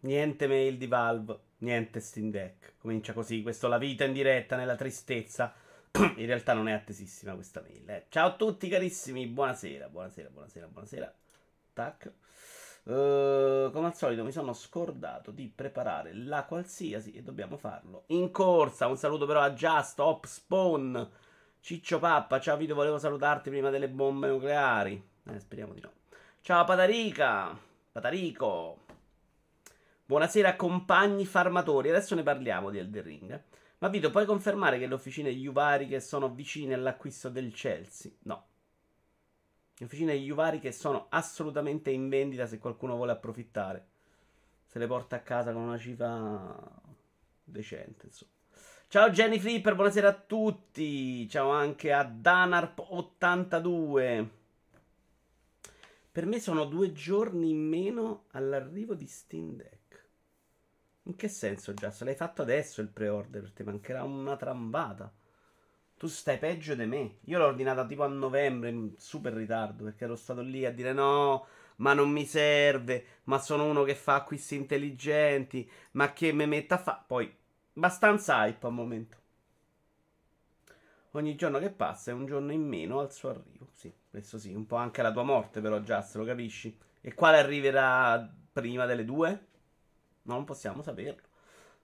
[0.00, 2.74] Niente mail di Valve, niente Steam Deck.
[2.78, 5.52] Comincia così, questo la vita in diretta nella tristezza.
[6.16, 7.88] in realtà non è attesissima questa mail.
[7.88, 8.06] Eh.
[8.08, 11.14] Ciao a tutti carissimi, buonasera, buonasera, buonasera, buonasera.
[11.72, 12.12] Tac.
[12.84, 18.30] Uh, come al solito mi sono scordato di preparare la qualsiasi e dobbiamo farlo in
[18.30, 18.86] corsa.
[18.86, 21.10] Un saluto però a Just, Hop Spawn,
[21.60, 22.38] Ciccio Pappa.
[22.38, 25.02] Ciao Vito, volevo salutarti prima delle bombe nucleari.
[25.24, 25.92] Eh, speriamo di no.
[26.40, 27.58] Ciao Patarica,
[27.90, 28.87] Patarico.
[30.08, 31.90] Buonasera compagni farmatori.
[31.90, 33.42] Adesso ne parliamo di Elder Ring.
[33.76, 38.10] Ma Vito, puoi confermare che le officine Juvari sono vicine all'acquisto del Chelsea?
[38.20, 38.46] No.
[39.76, 43.86] Le officine Juvari sono assolutamente in vendita se qualcuno vuole approfittare.
[44.64, 46.56] Se le porta a casa con una cifra
[47.44, 48.32] decente, insomma.
[48.88, 51.28] Ciao Jenny Flipper, buonasera a tutti.
[51.28, 54.28] Ciao anche a Danarp82.
[56.10, 59.76] Per me sono due giorni in meno all'arrivo di Steam Deck.
[61.08, 62.02] In che senso, Just?
[62.02, 63.50] L'hai fatto adesso il pre-order?
[63.50, 65.10] Ti mancherà una trambata.
[65.96, 67.16] Tu stai peggio di me.
[67.24, 70.92] Io l'ho ordinata tipo a novembre, in super ritardo, perché ero stato lì a dire
[70.92, 76.46] no, ma non mi serve, ma sono uno che fa acquisti intelligenti, ma che mi
[76.46, 77.02] metta a fare...
[77.06, 77.34] Poi,
[77.74, 79.16] abbastanza hype al momento.
[81.12, 83.68] Ogni giorno che passa è un giorno in meno al suo arrivo.
[83.72, 86.78] Sì, questo sì, un po' anche la tua morte però, Just, lo capisci?
[87.00, 89.46] E quale arriverà prima delle due?
[90.28, 91.26] Ma non possiamo saperlo.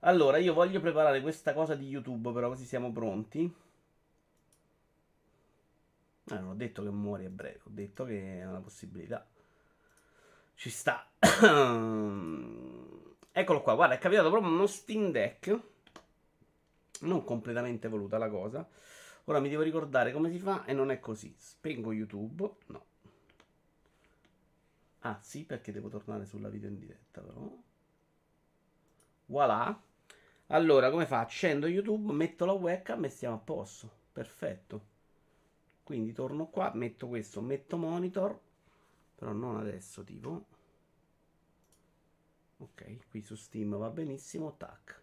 [0.00, 3.40] Allora, io voglio preparare questa cosa di YouTube, però così siamo pronti.
[6.26, 9.26] Eh, non ho detto che muori a breve, ho detto che è una possibilità.
[10.54, 11.08] Ci sta.
[13.32, 15.58] Eccolo qua, guarda, è capitato proprio uno Steam Deck.
[17.00, 18.68] Non completamente voluta la cosa.
[19.24, 21.34] Ora mi devo ricordare come si fa e non è così.
[21.38, 22.50] Spengo YouTube.
[22.66, 22.84] No.
[25.00, 27.63] Ah, sì, perché devo tornare sulla video in diretta, però.
[29.26, 29.82] Voilà.
[30.48, 31.20] Allora, come fa?
[31.20, 33.90] Accendo YouTube, metto la webcam e stiamo a posto.
[34.12, 34.92] Perfetto.
[35.82, 38.38] Quindi torno qua, metto questo, metto monitor,
[39.14, 40.46] però non adesso, tipo.
[42.58, 45.02] Ok, qui su Steam va benissimo, tac.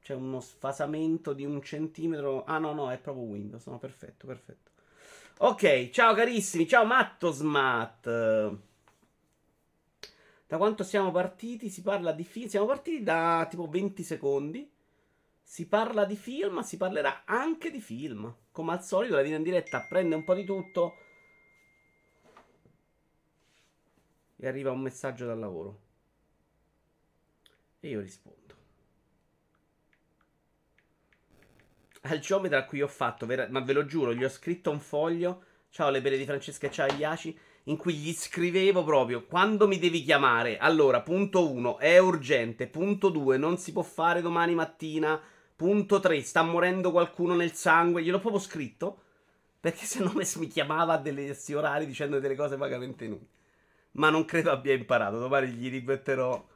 [0.00, 2.44] C'è uno sfasamento di un centimetro.
[2.44, 3.66] Ah no, no, è proprio Windows.
[3.66, 4.70] No, perfetto, perfetto.
[5.38, 8.70] Ok, ciao carissimi, ciao Mattosmat.
[10.52, 11.70] Da quanto siamo partiti?
[11.70, 12.46] Si parla di film.
[12.46, 14.70] Siamo partiti da tipo 20 secondi.
[15.42, 18.30] Si parla di film, si parlerà anche di film.
[18.50, 20.94] Come al solito, la vita in diretta prende un po' di tutto.
[24.36, 25.80] E arriva un messaggio dal lavoro.
[27.80, 28.54] E io rispondo.
[32.02, 34.80] Al geometra a cui ho fatto, vera- ma ve lo giuro, gli ho scritto un
[34.80, 35.44] foglio.
[35.74, 39.78] Ciao le pere di Francesca e ciao Iaci in cui gli scrivevo proprio quando mi
[39.78, 40.58] devi chiamare.
[40.58, 45.18] Allora, punto 1 è urgente, punto 2 non si può fare domani mattina,
[45.56, 49.00] punto 3 sta morendo qualcuno nel sangue, gliel'ho proprio scritto
[49.58, 53.30] perché se no mi chiamava a degli orari dicendo delle cose vagamente inutili.
[53.92, 56.48] Ma non credo abbia imparato, domani gli rimetterò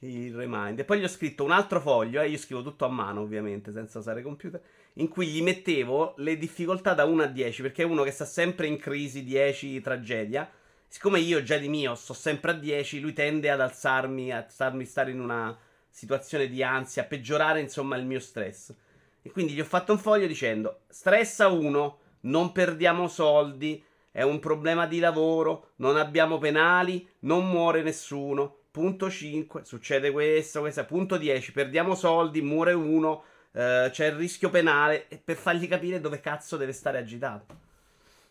[0.00, 0.78] il remind.
[0.78, 3.72] E poi gli ho scritto un altro foglio, eh, io scrivo tutto a mano ovviamente,
[3.72, 4.62] senza usare computer
[4.98, 8.24] in cui gli mettevo le difficoltà da 1 a 10, perché è uno che sta
[8.24, 10.50] sempre in crisi 10 tragedia.
[10.88, 14.84] Siccome io già di mio sto sempre a 10, lui tende ad alzarmi, a farmi
[14.84, 15.56] stare in una
[15.90, 18.72] situazione di ansia, a peggiorare insomma il mio stress.
[19.20, 24.38] E quindi gli ho fatto un foglio dicendo: stressa 1, non perdiamo soldi, è un
[24.38, 28.60] problema di lavoro, non abbiamo penali, non muore nessuno.
[28.70, 30.84] Punto 5, succede questo, questo.
[30.84, 33.24] Punto 10, perdiamo soldi, muore uno
[33.56, 37.64] eh, c'è il rischio penale per fargli capire dove cazzo deve stare agitato.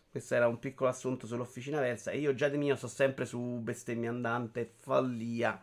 [0.08, 2.12] Questo era un piccolo assunto sull'officina versa.
[2.12, 5.60] E io già di mio sto sempre su bestemmia andante, follia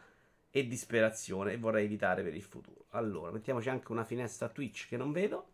[0.52, 1.54] e disperazione.
[1.54, 2.88] E vorrei evitare per il futuro.
[2.90, 5.48] Allora, mettiamoci anche una finestra Twitch che non vedo.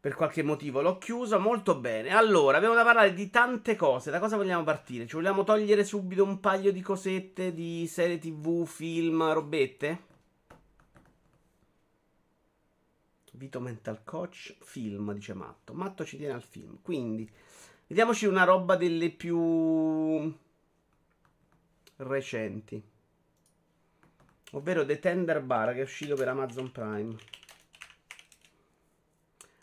[0.00, 2.10] Per qualche motivo l'ho chiusa molto bene.
[2.10, 4.10] Allora, abbiamo da parlare di tante cose.
[4.10, 5.06] Da cosa vogliamo partire?
[5.06, 10.10] Ci vogliamo togliere subito un paio di cosette di serie TV, film, robette?
[13.34, 15.72] Vito Mental Coach, film, dice Matto.
[15.72, 16.80] Matto ci tiene al film.
[16.82, 17.28] Quindi,
[17.86, 20.32] vediamoci una roba delle più
[21.96, 22.82] recenti.
[24.52, 27.16] Ovvero The Tender Bar che è uscito per Amazon Prime.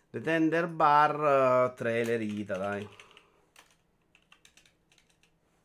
[0.10, 2.88] The Tender Bar uh, trailerita, dai.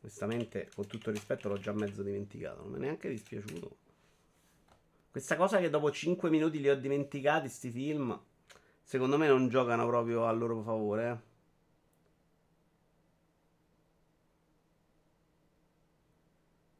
[0.01, 2.61] Onestamente, con tutto rispetto, l'ho già mezzo dimenticato.
[2.61, 3.77] Non mi è neanche dispiaciuto.
[5.15, 8.19] Questa cosa che dopo 5 minuti li ho dimenticati, sti film,
[8.83, 11.09] secondo me non giocano proprio a loro favore.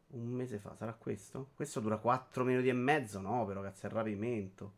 [0.10, 0.18] Eh.
[0.18, 1.52] Un mese fa, sarà questo?
[1.56, 3.22] Questo dura 4 minuti e mezzo?
[3.22, 4.74] No, però cazzo è il rapimento.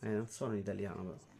[0.00, 1.39] Eh, non sono in italiano però.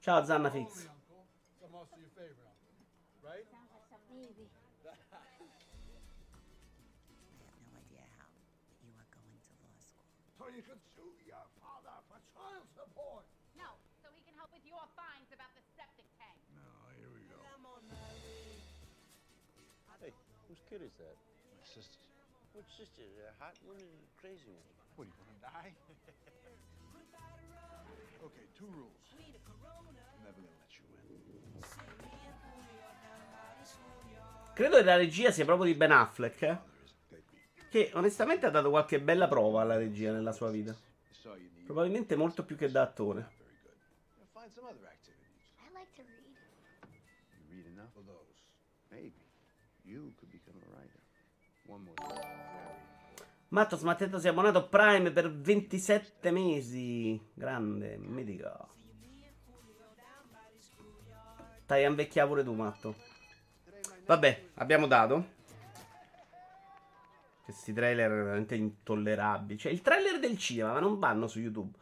[0.00, 0.88] Ciao Zanna Fix.
[10.50, 13.22] you could sue your father for child support.
[13.54, 13.70] No,
[14.02, 16.36] so he can help with your fines about the septic tank.
[16.52, 16.66] No,
[16.98, 17.38] here we go.
[20.02, 20.10] Hey,
[20.48, 21.16] whose kid is that?
[21.54, 22.10] My sister's.
[22.52, 23.06] Which sister?
[23.14, 24.66] The hot one or the crazy one?
[24.98, 25.70] What, are you gonna die?
[28.22, 29.14] okay, two rules.
[30.22, 31.20] Never gonna let you in.
[34.54, 36.58] Credo che la regia sia proprio di Ben Affleck, eh?
[37.70, 40.76] Che onestamente ha dato qualche bella prova alla regia nella sua vita.
[41.64, 43.38] Probabilmente molto più che da attore.
[53.50, 57.20] Matto Smattetto si è abbonato Prime per 27 mesi.
[57.34, 58.68] Grande, medico.
[61.64, 62.94] Stai a pure tu, Matto.
[64.06, 65.38] Vabbè, abbiamo dato.
[67.42, 69.58] Questi trailer veramente intollerabili.
[69.58, 71.76] Cioè, il trailer del cinema, ma non vanno su YouTube.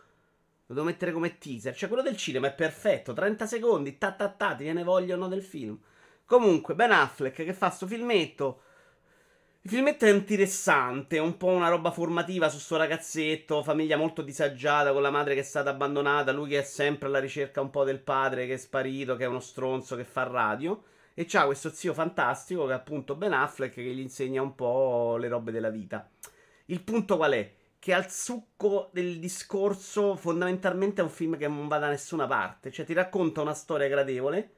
[0.67, 1.77] Lo devo mettere come teaser.
[1.77, 3.13] Cioè, quello del cinema è perfetto.
[3.13, 5.79] 30 secondi, ta ta ta, ti viene vogliono del film.
[6.25, 8.63] Comunque, Ben Affleck che fa sto filmetto.
[9.69, 14.23] Il filmetto è interessante, è un po' una roba formativa su sto ragazzetto, famiglia molto
[14.23, 17.69] disagiata con la madre che è stata abbandonata, lui che è sempre alla ricerca un
[17.69, 20.83] po' del padre che è sparito, che è uno stronzo che fa radio.
[21.13, 25.19] E c'ha questo zio fantastico che è appunto Ben Affleck che gli insegna un po'
[25.19, 26.09] le robe della vita.
[26.65, 27.53] Il punto qual è?
[27.79, 32.71] Che al succo del discorso fondamentalmente è un film che non va da nessuna parte.
[32.73, 34.58] Cioè ti racconta una storia gradevole.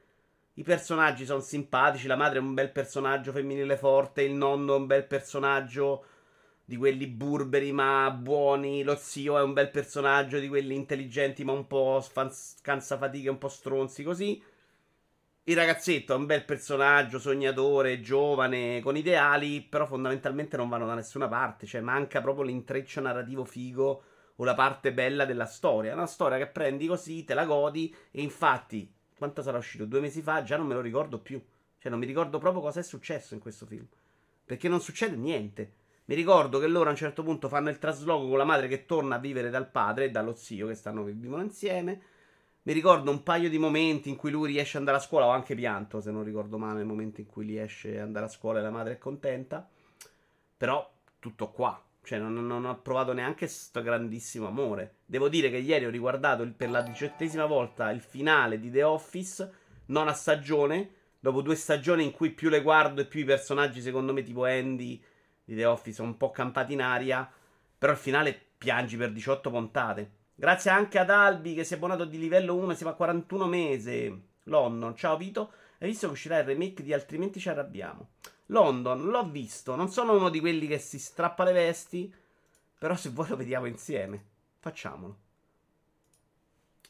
[0.55, 4.77] I personaggi sono simpatici, la madre è un bel personaggio femminile forte, il nonno è
[4.77, 6.05] un bel personaggio
[6.65, 11.53] di quelli burberi ma buoni, lo zio è un bel personaggio di quelli intelligenti ma
[11.53, 14.43] un po' scansafatiche, un po' stronzi così.
[15.45, 20.93] Il ragazzetto è un bel personaggio, sognatore, giovane, con ideali, però fondamentalmente non vanno da
[20.93, 24.03] nessuna parte, cioè manca proprio l'intreccio narrativo figo
[24.35, 25.91] o la parte bella della storia.
[25.91, 29.85] È una storia che prendi così, te la godi e infatti, quanto sarà uscito?
[29.85, 31.39] Due mesi fa, già non me lo ricordo più.
[31.77, 33.85] Cioè non mi ricordo proprio cosa è successo in questo film.
[34.43, 35.73] Perché non succede niente.
[36.05, 38.87] Mi ricordo che loro a un certo punto fanno il trasloco con la madre che
[38.87, 42.01] torna a vivere dal padre e dallo zio che stanno vivono insieme.
[42.63, 45.29] Mi ricordo un paio di momenti in cui lui riesce ad andare a scuola, ho
[45.29, 48.57] anche pianto se non ricordo male, il momento in cui riesce ad andare a scuola
[48.57, 49.69] e la madre è contenta.
[50.57, 54.95] Però tutto qua, cioè non, non ho provato neanche questo grandissimo amore.
[55.05, 58.83] Devo dire che ieri ho riguardato il, per la diciottesima volta il finale di The
[58.83, 59.53] Office,
[59.87, 60.89] non a stagione,
[61.19, 64.45] dopo due stagioni in cui più le guardo e più i personaggi secondo me tipo
[64.45, 65.01] Andy
[65.43, 67.29] di The Office sono un po' campati in aria,
[67.77, 70.11] però il finale piangi per 18 puntate.
[70.35, 74.29] Grazie anche ad Albi che si è abbonato di livello 1 siamo a 41 mesi.
[74.45, 75.51] London, ciao Vito.
[75.77, 78.09] Hai visto che uscirà il remake di Altrimenti ci arrabbiamo?
[78.51, 79.75] London, l'ho visto.
[79.75, 82.13] Non sono uno di quelli che si strappa le vesti.
[82.77, 84.23] Però se vuoi lo vediamo insieme.
[84.59, 85.17] Facciamolo.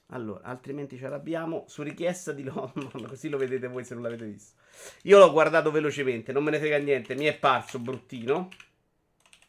[0.08, 1.66] Allora, altrimenti ci arrabbiamo.
[1.68, 4.60] Su richiesta di London, così lo vedete voi se non l'avete visto.
[5.04, 7.16] Io l'ho guardato velocemente, non me ne frega niente.
[7.16, 8.50] Mi è parso bruttino.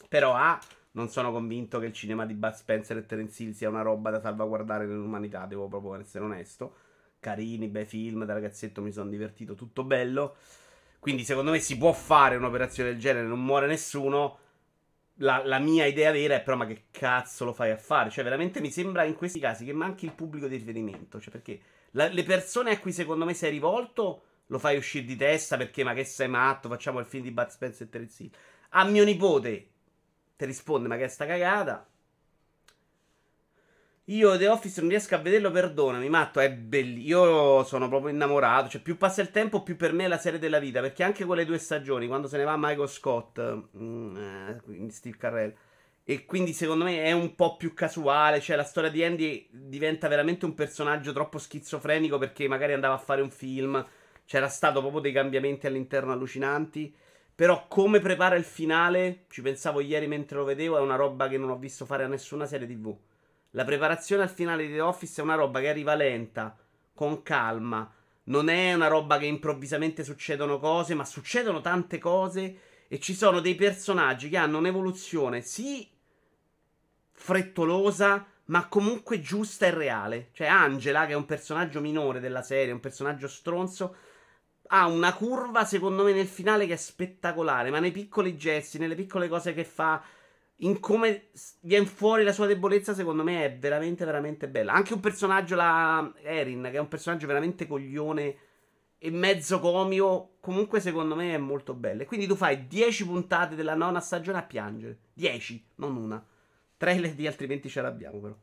[0.08, 0.52] Però ha.
[0.52, 0.60] Ah,
[0.92, 4.10] non sono convinto che il cinema di Bud Spencer e Terence Hill sia una roba
[4.10, 6.75] da salvaguardare nell'umanità, devo proprio essere onesto.
[7.18, 10.37] Carini, bei film, da ragazzetto mi sono divertito, tutto bello.
[11.02, 14.38] Quindi secondo me si può fare un'operazione del genere, non muore nessuno.
[15.14, 18.09] La, la, mia idea vera è però ma che cazzo lo fai a fare?
[18.09, 21.21] Cioè veramente mi sembra in questi casi che manchi il pubblico di riferimento.
[21.21, 25.16] Cioè perché la, le persone a cui secondo me sei rivolto lo fai uscire di
[25.16, 28.30] testa perché ma che sei matto, facciamo il film di Bud Spencer e Terence Hill.
[28.68, 29.71] A mio nipote
[30.37, 31.85] ti risponde ma che è sta cagata.
[34.12, 37.25] Io The Office non riesco a vederlo, perdonami, matto, è bellissimo.
[37.25, 38.69] Io sono proprio innamorato.
[38.69, 40.81] Cioè, più passa il tempo, più per me è la serie della vita.
[40.81, 43.40] Perché anche quelle due stagioni, quando se ne va Michael Scott,
[43.76, 45.54] mm, eh, Steve Carrell,
[46.04, 48.40] e quindi secondo me è un po' più casuale.
[48.40, 52.99] Cioè, la storia di Andy diventa veramente un personaggio troppo schizofrenico perché magari andava a
[52.99, 53.85] fare un film.
[54.26, 56.95] C'era stato proprio dei cambiamenti all'interno allucinanti.
[57.35, 61.38] Però come prepara il finale, ci pensavo ieri mentre lo vedevo, è una roba che
[61.38, 62.95] non ho visto fare a nessuna serie TV.
[63.54, 66.56] La preparazione al finale di The Office è una roba che arriva lenta,
[66.94, 67.90] con calma.
[68.25, 73.40] Non è una roba che improvvisamente succedono cose, ma succedono tante cose e ci sono
[73.40, 75.87] dei personaggi che hanno un'evoluzione sì
[77.11, 80.30] frettolosa, ma comunque giusta e reale.
[80.32, 83.97] Cioè, Angela, che è un personaggio minore della serie, un personaggio stronzo,
[84.68, 87.68] ha una curva, secondo me, nel finale che è spettacolare.
[87.68, 90.02] Ma nei piccoli gesti, nelle piccole cose che fa,
[90.62, 94.73] in come viene fuori la sua debolezza, secondo me è veramente, veramente bella.
[94.73, 98.37] Anche un personaggio, la Erin, che è un personaggio veramente coglione
[98.99, 102.02] e mezzo comico, comunque secondo me è molto bella.
[102.02, 104.99] E quindi tu fai 10 puntate della nona stagione a piangere.
[105.14, 106.25] 10, non una.
[106.76, 108.37] Trailer di altrimenti ce l'abbiamo però.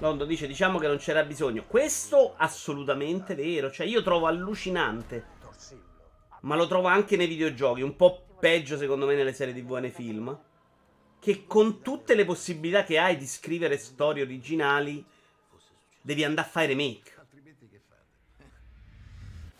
[0.00, 1.64] Londo dice diciamo che non c'era bisogno.
[1.66, 3.70] Questo assolutamente vero.
[3.70, 5.36] Cioè io trovo allucinante.
[6.42, 7.82] Ma lo trovo anche nei videogiochi.
[7.82, 10.38] Un po' peggio secondo me nelle serie tv e nei film.
[11.18, 15.04] Che con tutte le possibilità che hai di scrivere storie originali.
[16.00, 17.16] Devi andare a fare remake.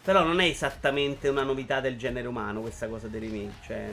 [0.02, 3.54] Però non è esattamente una novità del genere umano questa cosa dei remake.
[3.64, 3.90] Cioè,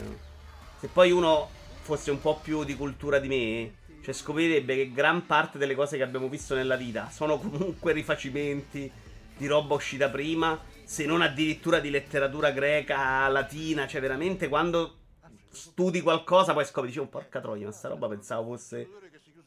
[0.80, 1.50] se poi uno
[1.82, 5.98] fosse un po' più di cultura di me, cioè scoprirebbe che gran parte delle cose
[5.98, 8.92] che abbiamo visto nella vita sono comunque rifacimenti
[9.36, 15.00] di roba uscita prima, se non addirittura di letteratura greca, latina, cioè veramente quando
[15.50, 18.88] studi qualcosa poi scopri, dici, oh porca troia, ma sta roba pensavo fosse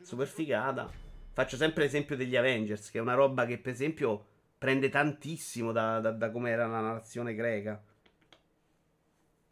[0.02, 0.90] super figata.
[1.32, 4.26] Faccio sempre l'esempio degli Avengers, che è una roba che per esempio
[4.58, 7.80] prende tantissimo da, da, da come era la narrazione greca.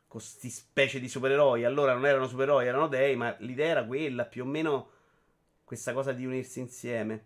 [0.09, 1.65] Con specie di supereroi.
[1.65, 4.95] Allora non erano supereroi, erano dei, ma l'idea era quella, più o meno
[5.67, 7.25] questa cosa di unirsi insieme.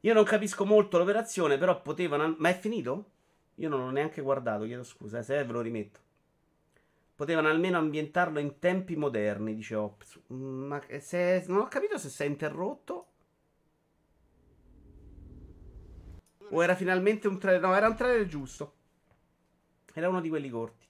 [0.00, 2.34] Io non capisco molto l'operazione, però potevano...
[2.38, 3.10] Ma è finito?
[3.54, 6.00] Io non l'ho neanche guardato, chiedo scusa, eh, se ve lo rimetto.
[7.14, 10.18] Potevano almeno ambientarlo in tempi moderni, dice Ops.
[10.32, 11.44] Mm, Ma se...
[11.46, 13.06] non ho capito se si è interrotto.
[16.50, 17.62] O era finalmente un trailer...
[17.62, 18.74] No, era un trailer giusto.
[19.94, 20.87] Era uno di quelli corti.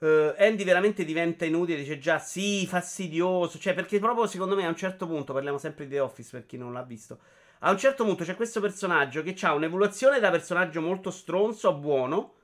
[0.00, 3.58] Uh, Andy veramente diventa inutile, dice già sì, fastidioso.
[3.58, 6.46] Cioè, perché proprio secondo me a un certo punto, parliamo sempre di The Office per
[6.46, 7.18] chi non l'ha visto.
[7.60, 11.72] A un certo punto c'è questo personaggio che ha un'evoluzione da personaggio molto stronzo a
[11.72, 12.34] buono.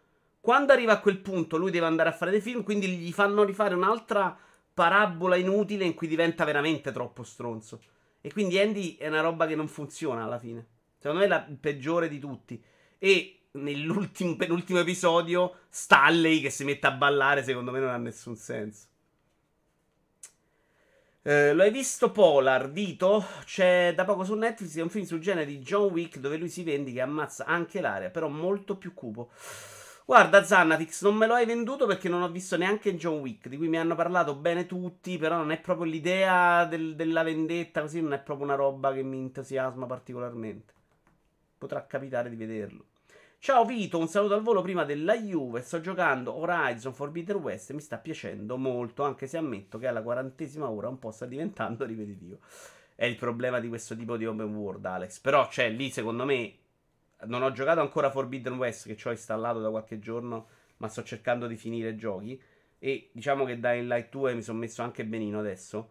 [0.41, 3.43] Quando arriva a quel punto, lui deve andare a fare dei film, quindi gli fanno
[3.43, 4.39] rifare un'altra
[4.75, 7.81] parabola inutile in cui diventa veramente troppo stronzo.
[8.21, 10.67] E quindi Andy è una roba che non funziona alla fine.
[10.99, 12.63] Secondo me è la peggiore di tutti.
[12.99, 18.37] E nell'ultimo penultimo episodio Stanley che si mette a ballare, secondo me non ha nessun
[18.37, 18.87] senso.
[21.23, 23.25] Eh, lo hai visto Polar, Dito?
[23.45, 26.63] C'è da poco su Netflix un film sul genere di John Wick dove lui si
[26.63, 29.31] vendica e ammazza anche l'aria, però molto più cupo.
[30.05, 33.57] Guarda, Zannatix, non me lo hai venduto perché non ho visto neanche John Wick, di
[33.57, 38.01] cui mi hanno parlato bene tutti, però non è proprio l'idea del- della vendetta, così
[38.01, 40.73] non è proprio una roba che mi entusiasma particolarmente.
[41.59, 42.85] Potrà capitare di vederlo.
[43.47, 45.63] Ciao Vito, un saluto al volo prima della Juve.
[45.63, 50.69] Sto giocando Horizon Forbidden West mi sta piacendo molto, anche se ammetto che alla quarantesima
[50.69, 52.41] ora un po' sta diventando ripetitivo.
[52.97, 55.21] È il problema di questo tipo di open world, Alex.
[55.21, 56.55] Però c'è lì, secondo me,
[57.27, 60.49] non ho giocato ancora Forbidden West, che ci ho installato da qualche giorno,
[60.79, 62.43] ma sto cercando di finire i giochi.
[62.81, 65.91] E diciamo che da Light 2 mi sono messo anche benino adesso.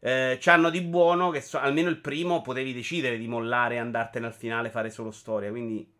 [0.00, 4.26] Eh, c'hanno di buono che so- almeno il primo potevi decidere di mollare e andartene
[4.26, 5.50] al finale fare solo storia.
[5.50, 5.94] Quindi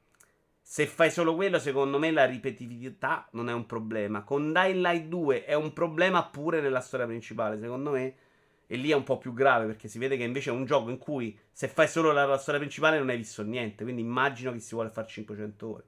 [0.69, 4.25] se fai solo quello, secondo me la ripetitività non è un problema.
[4.25, 8.15] Con Dying Light 2 è un problema pure nella storia principale, secondo me.
[8.67, 10.91] E lì è un po' più grave perché si vede che invece è un gioco
[10.91, 13.85] in cui se fai solo la, la storia principale non hai visto niente.
[13.85, 15.85] Quindi immagino che si vuole fare 500 ore.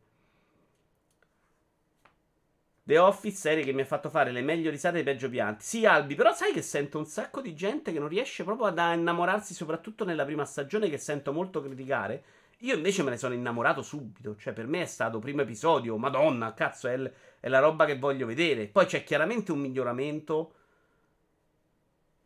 [2.85, 5.64] The Office, serie che mi ha fatto fare le meglio risate dei peggio pianti.
[5.64, 8.78] Sì, Albi, però sai che sento un sacco di gente che non riesce proprio ad
[8.78, 12.23] innamorarsi, soprattutto nella prima stagione, che sento molto criticare.
[12.62, 14.36] Io invece me ne sono innamorato subito.
[14.36, 15.96] Cioè, per me è stato primo episodio.
[15.96, 18.66] Madonna, cazzo, è, l- è la roba che voglio vedere.
[18.68, 20.54] Poi c'è chiaramente un miglioramento.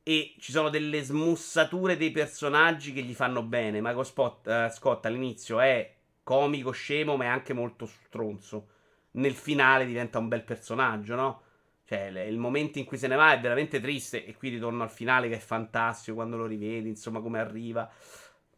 [0.05, 3.81] E ci sono delle smussature dei personaggi che gli fanno bene.
[3.81, 8.69] Michael Spot, eh, Scott all'inizio è comico, scemo, ma è anche molto stronzo.
[9.13, 11.43] Nel finale diventa un bel personaggio, no?
[11.85, 14.25] Cioè, le- il momento in cui se ne va è veramente triste.
[14.27, 17.89] E qui ritorno al finale che è fantastico quando lo rivedi, insomma, come arriva.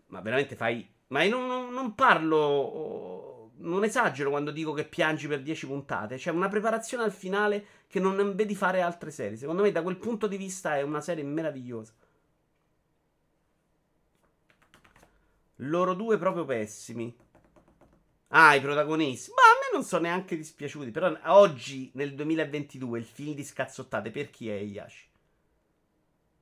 [0.07, 0.89] Ma veramente fai.
[1.09, 2.37] Ma io non, non- parlo.
[2.37, 6.17] oh, Non esagero quando dico che piangi per 10 puntate.
[6.17, 9.37] C'è una preparazione al finale che non vedi fare altre serie.
[9.37, 11.93] Secondo me, da quel punto di vista, è una serie meravigliosa.
[15.59, 17.15] Loro due proprio pessimi.
[18.29, 19.31] Ah, i protagonisti.
[19.31, 20.91] Ma a me non sono neanche dispiaciuti.
[20.91, 25.07] Però oggi, nel 2022, il film di scazzottate per chi è Yashi?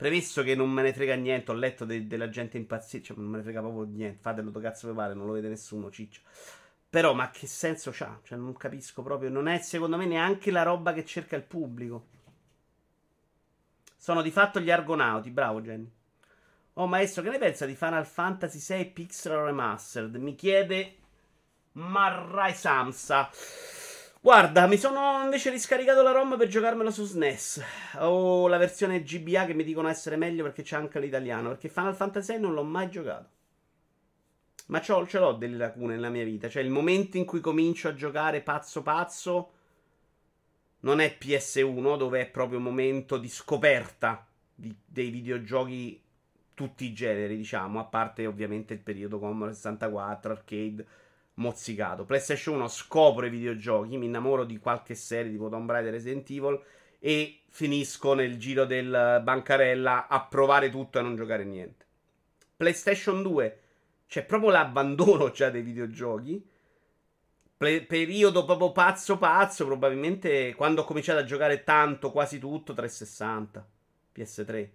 [0.02, 3.30] Premesso che non me ne frega niente, ho letto de- della gente impazzita, cioè non
[3.30, 6.22] me ne frega proprio niente, fatelo cazzo vi pare, non lo vede nessuno, ciccio.
[6.90, 8.18] Però, ma che senso c'ha?
[8.24, 12.06] Cioè, non capisco proprio, non è secondo me neanche la roba che cerca il pubblico.
[13.96, 15.88] Sono di fatto gli argonauti, bravo Jenny.
[16.74, 20.16] Oh maestro, che ne pensa di Final Fantasy VI Pixel Remastered?
[20.16, 20.96] Mi chiede
[21.74, 23.30] Marrai Samsa.
[24.24, 27.60] Guarda, mi sono invece riscaricato la ROM per giocarmelo su SNES.
[27.98, 31.48] Ho la versione GBA che mi dicono essere meglio perché c'è anche l'italiano.
[31.48, 33.28] Perché Final Fantasy non l'ho mai giocato.
[34.66, 36.48] Ma ce l'ho delle lacune nella mia vita.
[36.48, 39.52] Cioè, il momento in cui comincio a giocare pazzo pazzo
[40.82, 44.24] non è PS1, dove è proprio un momento di scoperta
[44.54, 46.00] di, dei videogiochi
[46.54, 50.86] tutti i generi, diciamo, a parte ovviamente il periodo Commodore 64, arcade,
[51.42, 52.04] mozzicato.
[52.04, 56.60] PlayStation 1 scopro i videogiochi, mi innamoro di qualche serie tipo Tomb Raider Resident Evil
[56.98, 61.84] e finisco nel giro del bancarella a provare tutto e non giocare niente.
[62.56, 63.58] PlayStation 2
[64.06, 66.48] c'è proprio l'abbandono già dei videogiochi.
[67.56, 73.68] Ple- periodo proprio pazzo pazzo, probabilmente quando ho cominciato a giocare tanto, quasi tutto, 360,
[74.14, 74.68] PS3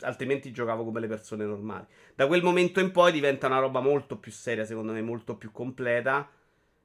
[0.00, 1.86] altrimenti giocavo come le persone normali.
[2.14, 5.50] Da quel momento in poi diventa una roba molto più seria, secondo me, molto più
[5.52, 6.30] completa.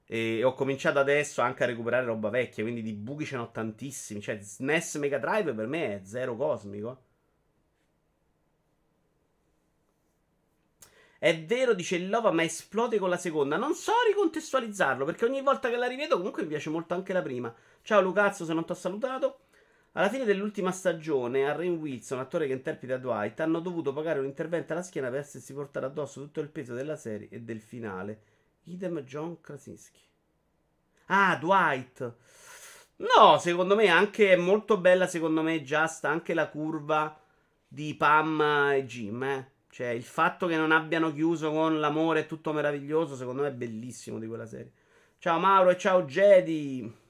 [0.06, 4.22] E ho cominciato adesso anche a recuperare roba vecchia, quindi di buchi ce n'ho tantissimi.
[4.22, 7.04] Cioè, SNES Mega Drive per me è zero cosmico.
[11.18, 13.56] È vero, dice Lova, ma esplode con la seconda.
[13.56, 17.22] Non so ricontestualizzarlo, perché ogni volta che la rivedo comunque mi piace molto anche la
[17.22, 17.56] prima.
[17.82, 19.40] Ciao Lucazzo, se non ti ho salutato.
[19.96, 24.26] Alla fine dell'ultima stagione, a Rain Wilson, attore che interpreta Dwight, hanno dovuto pagare un
[24.26, 28.22] intervento alla schiena per essersi portare addosso tutto il peso della serie e del finale.
[28.64, 30.02] Idem John Krasinski.
[31.08, 32.16] Ah, Dwight.
[32.96, 37.16] No, secondo me anche è molto bella, secondo me, Just anche la curva
[37.68, 38.42] di Pam
[38.74, 39.52] e Jim, eh.
[39.70, 43.54] Cioè, il fatto che non abbiano chiuso con l'amore è tutto meraviglioso, secondo me è
[43.54, 44.72] bellissimo di quella serie.
[45.20, 47.02] Ciao Mauro e ciao Jedi.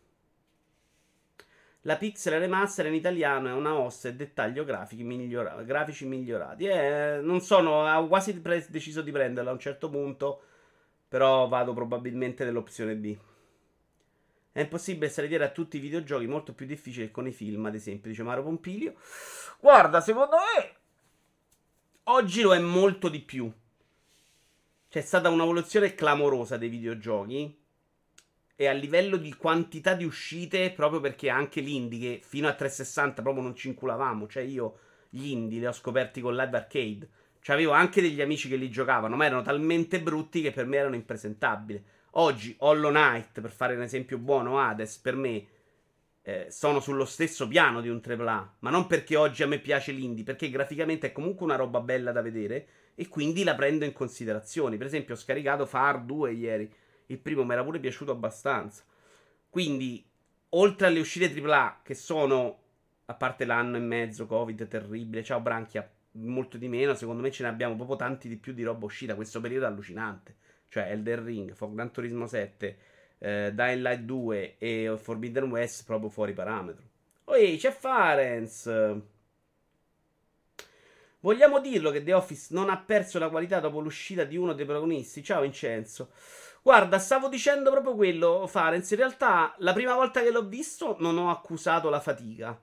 [1.86, 6.66] La Pixel Remaster in italiano è una ossa e dettaglio migliora- grafici migliorati.
[6.66, 10.42] Eh, non sono, ho quasi pre- deciso di prenderla a un certo punto,
[11.10, 13.18] però vado probabilmente nell'opzione B.
[14.54, 17.76] È impossibile stare dietro a tutti i videogiochi, molto più difficile con i film, ad
[17.76, 18.94] esempio, dice Mario Pompilio.
[19.60, 20.76] Guarda, secondo me
[22.04, 23.52] oggi lo è molto di più.
[24.88, 27.63] C'è stata un'evoluzione clamorosa dei videogiochi
[28.56, 33.22] e a livello di quantità di uscite, proprio perché anche l'indie, che fino a 360
[33.22, 34.78] proprio non inculavamo, cioè io
[35.10, 37.10] gli indie li ho scoperti con Live Arcade.
[37.42, 40.78] Cioè avevo anche degli amici che li giocavano, ma erano talmente brutti che per me
[40.78, 41.84] erano impresentabili.
[42.12, 45.48] Oggi Hollow Knight, per fare un esempio buono, Hades, per me
[46.22, 49.92] eh, sono sullo stesso piano di un AAA, ma non perché oggi a me piace
[49.92, 53.92] l'indie, perché graficamente è comunque una roba bella da vedere e quindi la prendo in
[53.92, 54.78] considerazione.
[54.78, 56.74] Per esempio ho scaricato Far 2 ieri
[57.08, 58.84] il primo mi era pure piaciuto abbastanza.
[59.50, 60.04] Quindi,
[60.50, 62.60] oltre alle uscite AAA, che sono,
[63.06, 67.44] a parte l'anno e mezzo, Covid terribile, ciao Branchia, molto di meno, secondo me ce
[67.44, 69.16] ne abbiamo proprio tanti di più di roba uscita.
[69.16, 70.36] Questo periodo è allucinante.
[70.70, 72.78] Cioè, Elden Ring, Gran Turismo 7,
[73.20, 76.84] eh, Dying Light 2 e Forbidden West proprio fuori parametro.
[77.26, 78.70] Oi, c'è Farenz.
[81.24, 84.66] Vogliamo dirlo che The Office non ha perso la qualità dopo l'uscita di uno dei
[84.66, 85.24] protagonisti?
[85.24, 86.10] Ciao Vincenzo.
[86.66, 88.90] Guarda, stavo dicendo proprio quello, Farenz.
[88.92, 92.58] In realtà, la prima volta che l'ho visto, non ho accusato la fatica.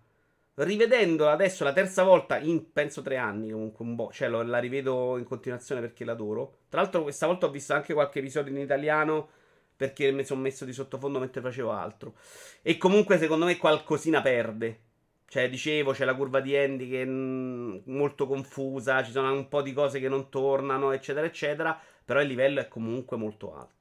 [0.55, 4.11] Rivedendola adesso la terza volta in penso tre anni, comunque un po'.
[4.11, 6.61] Cioè, la rivedo in continuazione perché l'adoro.
[6.71, 9.29] Tra l'altro, questa volta ho visto anche qualche episodio in italiano
[9.77, 12.15] perché mi sono messo di sottofondo mentre facevo altro.
[12.63, 14.81] E comunque, secondo me, qualcosina perde.
[15.29, 19.49] Cioè, dicevo, c'è la curva di Andy che è mm, molto confusa, ci sono un
[19.49, 21.79] po' di cose che non tornano, eccetera, eccetera.
[22.03, 23.80] Però il livello è comunque molto alto.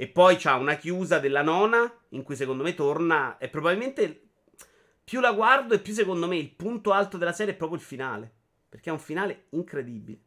[0.00, 3.36] E poi c'ha una chiusa della nona, in cui secondo me torna.
[3.38, 4.28] E probabilmente
[5.02, 7.84] più la guardo e più secondo me il punto alto della serie è proprio il
[7.84, 8.32] finale.
[8.68, 10.20] Perché è un finale incredibile.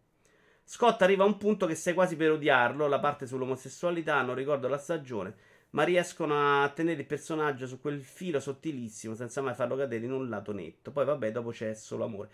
[0.65, 2.87] Scott arriva a un punto che sei quasi per odiarlo.
[2.87, 5.35] La parte sull'omosessualità, non ricordo la stagione
[5.71, 10.11] ma riescono a tenere il personaggio su quel filo sottilissimo senza mai farlo cadere in
[10.11, 10.91] un lato netto.
[10.91, 12.29] Poi, vabbè, dopo c'è solo amore.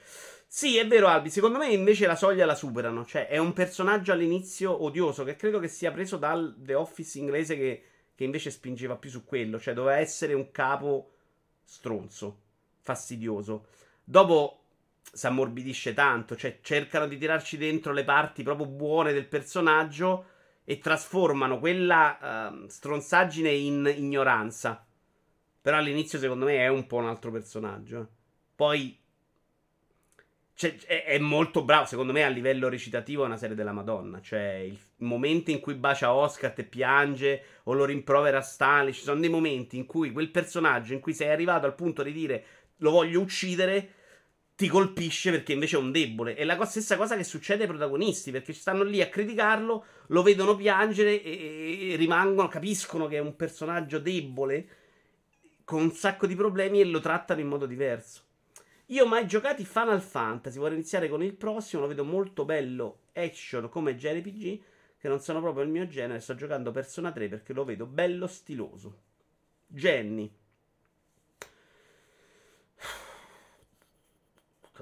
[0.47, 1.29] Sì, è vero, Albi.
[1.29, 3.05] Secondo me invece la soglia la superano.
[3.05, 7.55] Cioè, è un personaggio all'inizio odioso che credo che sia preso dal The Office inglese
[7.55, 7.83] che,
[8.15, 9.59] che invece spingeva più su quello.
[9.59, 11.11] Cioè, doveva essere un capo
[11.63, 12.39] stronzo,
[12.81, 13.67] fastidioso.
[14.03, 14.61] Dopo
[15.11, 16.35] si ammorbidisce tanto.
[16.35, 20.35] Cioè, cercano di tirarci dentro le parti proprio buone del personaggio
[20.69, 24.85] e trasformano quella uh, stronzaggine in ignoranza.
[25.61, 28.09] Però all'inizio, secondo me, è un po' un altro personaggio.
[28.53, 28.99] Poi
[30.53, 34.19] Cioè, è, è molto bravo, secondo me a livello recitativo è una serie della Madonna.
[34.19, 39.21] Cioè, il momento in cui bacia Oscar e piange o lo rimprovera Stanley, ci sono
[39.21, 42.45] dei momenti in cui quel personaggio in cui sei arrivato al punto di dire
[42.77, 43.93] lo voglio uccidere,
[44.57, 46.33] ti colpisce perché invece è un debole.
[46.33, 50.55] È la stessa cosa che succede ai protagonisti, perché stanno lì a criticarlo, lo vedono
[50.55, 54.67] piangere e, e rimangono, capiscono che è un personaggio debole,
[55.63, 58.23] con un sacco di problemi e lo trattano in modo diverso.
[58.87, 63.01] Io ho mai giocati Final Fantasy, vorrei iniziare con il prossimo, lo vedo molto bello,
[63.13, 64.61] action come JRPG,
[64.97, 68.25] che non sono proprio il mio genere, sto giocando Persona 3 perché lo vedo bello
[68.25, 69.01] stiloso.
[69.67, 70.33] Jenny.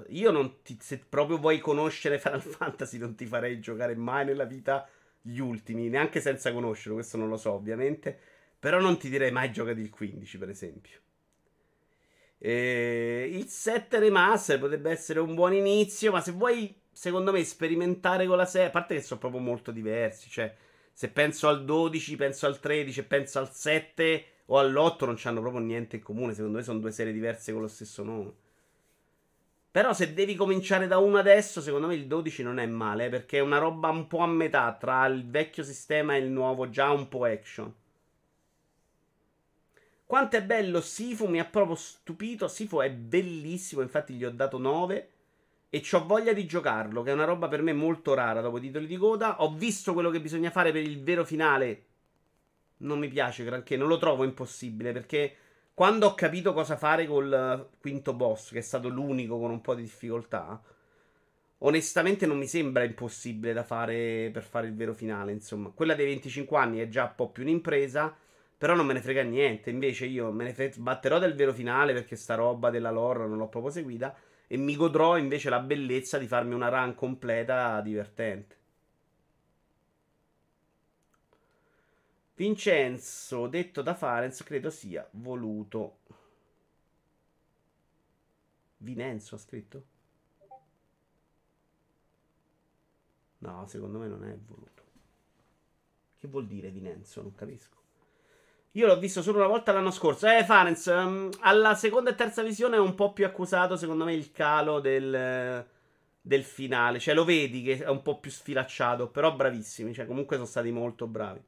[0.08, 4.44] Io non ti, se proprio vuoi conoscere Final Fantasy non ti farei giocare mai nella
[4.44, 4.88] vita
[5.20, 8.16] gli ultimi, neanche senza conoscerlo, questo non lo so ovviamente,
[8.58, 10.98] però non ti direi mai giocati il 15 per esempio.
[12.38, 18.26] E il 7 remaster potrebbe essere un buon inizio, ma se vuoi, secondo me, sperimentare
[18.26, 20.54] con la 6, a parte che sono proprio molto diversi, cioè
[20.92, 25.60] se penso al 12, penso al 13 penso al 7 o all'8 non hanno proprio
[25.60, 28.32] niente in comune, secondo me sono due serie diverse con lo stesso nome.
[29.76, 33.36] Però se devi cominciare da uno adesso, secondo me il 12 non è male, perché
[33.36, 36.90] è una roba un po' a metà tra il vecchio sistema e il nuovo, già
[36.90, 37.70] un po' action.
[40.06, 42.48] Quanto è bello Sifu, mi ha proprio stupito.
[42.48, 45.10] Sifu è bellissimo, infatti gli ho dato 9.
[45.68, 48.62] E ho voglia di giocarlo, che è una roba per me molto rara dopo i
[48.62, 49.42] titoli di coda.
[49.42, 51.84] Ho visto quello che bisogna fare per il vero finale.
[52.78, 55.36] Non mi piace granché, non lo trovo impossibile, perché
[55.76, 59.74] quando ho capito cosa fare col quinto boss, che è stato l'unico con un po'
[59.74, 60.58] di difficoltà,
[61.58, 65.70] onestamente non mi sembra impossibile da fare per fare il vero finale, insomma.
[65.74, 68.16] Quella dei 25 anni è già un po' più un'impresa.
[68.58, 69.68] Però non me ne frega niente.
[69.68, 73.36] Invece io me ne fre- batterò del vero finale perché sta roba della lore non
[73.36, 74.14] l'ho proprio seguita.
[74.46, 78.56] E mi godrò invece la bellezza di farmi una run completa divertente.
[82.36, 86.00] Vincenzo, detto da Farenz, credo sia voluto.
[88.76, 89.84] Vinenzo ha scritto?
[93.38, 94.82] No, secondo me non è voluto.
[96.18, 97.22] Che vuol dire Vinenzo?
[97.22, 97.74] Non capisco.
[98.72, 100.26] Io l'ho visto solo una volta l'anno scorso.
[100.28, 104.12] Eh, Farenz, um, alla seconda e terza visione è un po' più accusato, secondo me,
[104.12, 105.66] il calo del,
[106.20, 106.98] del, finale.
[106.98, 109.94] Cioè, lo vedi che è un po' più sfilacciato, però bravissimi.
[109.94, 111.42] Cioè, comunque sono stati molto bravi.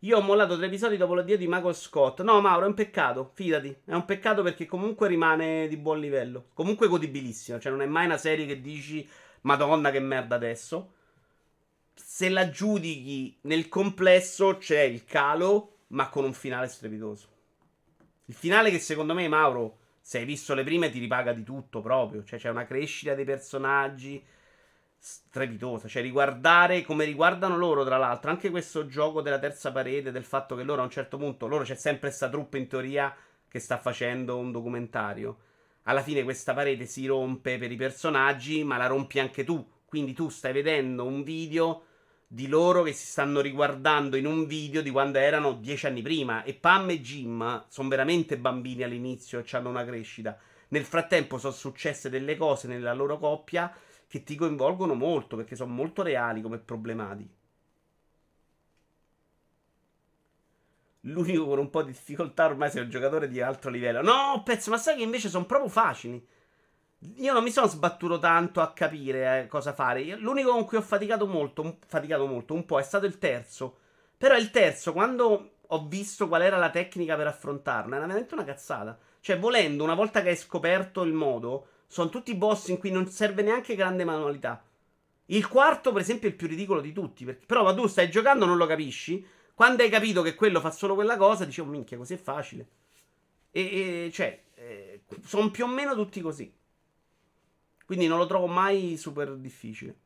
[0.00, 2.22] Io ho mollato tre episodi dopo l'addio di Michael Scott.
[2.22, 3.76] No, Mauro, è un peccato, fidati.
[3.84, 6.46] È un peccato perché comunque rimane di buon livello.
[6.54, 7.58] Comunque godibilissimo.
[7.58, 9.06] Cioè, non è mai una serie che dici,
[9.42, 10.94] Madonna, che merda adesso
[12.02, 17.28] se la giudichi nel complesso c'è il calo, ma con un finale strepitoso.
[18.26, 21.80] Il finale che secondo me, Mauro, se hai visto le prime ti ripaga di tutto
[21.80, 22.24] proprio.
[22.24, 24.22] Cioè c'è una crescita dei personaggi
[25.00, 25.88] strepitosa.
[25.88, 30.54] Cioè riguardare come riguardano loro, tra l'altro, anche questo gioco della terza parete, del fatto
[30.54, 33.14] che loro a un certo punto, loro c'è sempre questa truppa in teoria
[33.48, 35.38] che sta facendo un documentario.
[35.84, 39.66] Alla fine questa parete si rompe per i personaggi, ma la rompi anche tu.
[39.86, 41.84] Quindi tu stai vedendo un video
[42.28, 46.44] di loro che si stanno riguardando in un video di quando erano dieci anni prima.
[46.44, 50.38] E Pam e Jim sono veramente bambini all'inizio e hanno una crescita.
[50.68, 53.74] Nel frattempo sono successe delle cose nella loro coppia
[54.10, 57.34] che ti coinvolgono molto perché sono molto reali come problematiche.
[61.02, 64.02] L'unico con un po' di difficoltà ormai sei un giocatore di altro livello.
[64.02, 66.26] No, pezzo, ma sai che invece sono proprio facili.
[67.18, 70.16] Io non mi sono sbattuto tanto a capire eh, cosa fare.
[70.16, 73.78] L'unico con cui ho faticato molto, faticato molto un po' è stato il terzo.
[74.18, 78.42] Però il terzo, quando ho visto qual era la tecnica per affrontarla, era veramente una
[78.42, 78.98] cazzata.
[79.20, 83.08] Cioè, volendo, una volta che hai scoperto il modo, sono tutti boss in cui non
[83.08, 84.62] serve neanche grande manualità.
[85.26, 87.24] Il quarto, per esempio, è il più ridicolo di tutti.
[87.24, 89.26] Perché, però, ma tu stai giocando, non lo capisci.
[89.52, 92.68] Quando hai capito che quello fa solo quella cosa, dici, oh minchia, così è facile.
[93.50, 96.54] E, e cioè, eh, sono più o meno tutti così.
[97.84, 99.96] Quindi non lo trovo mai super difficile.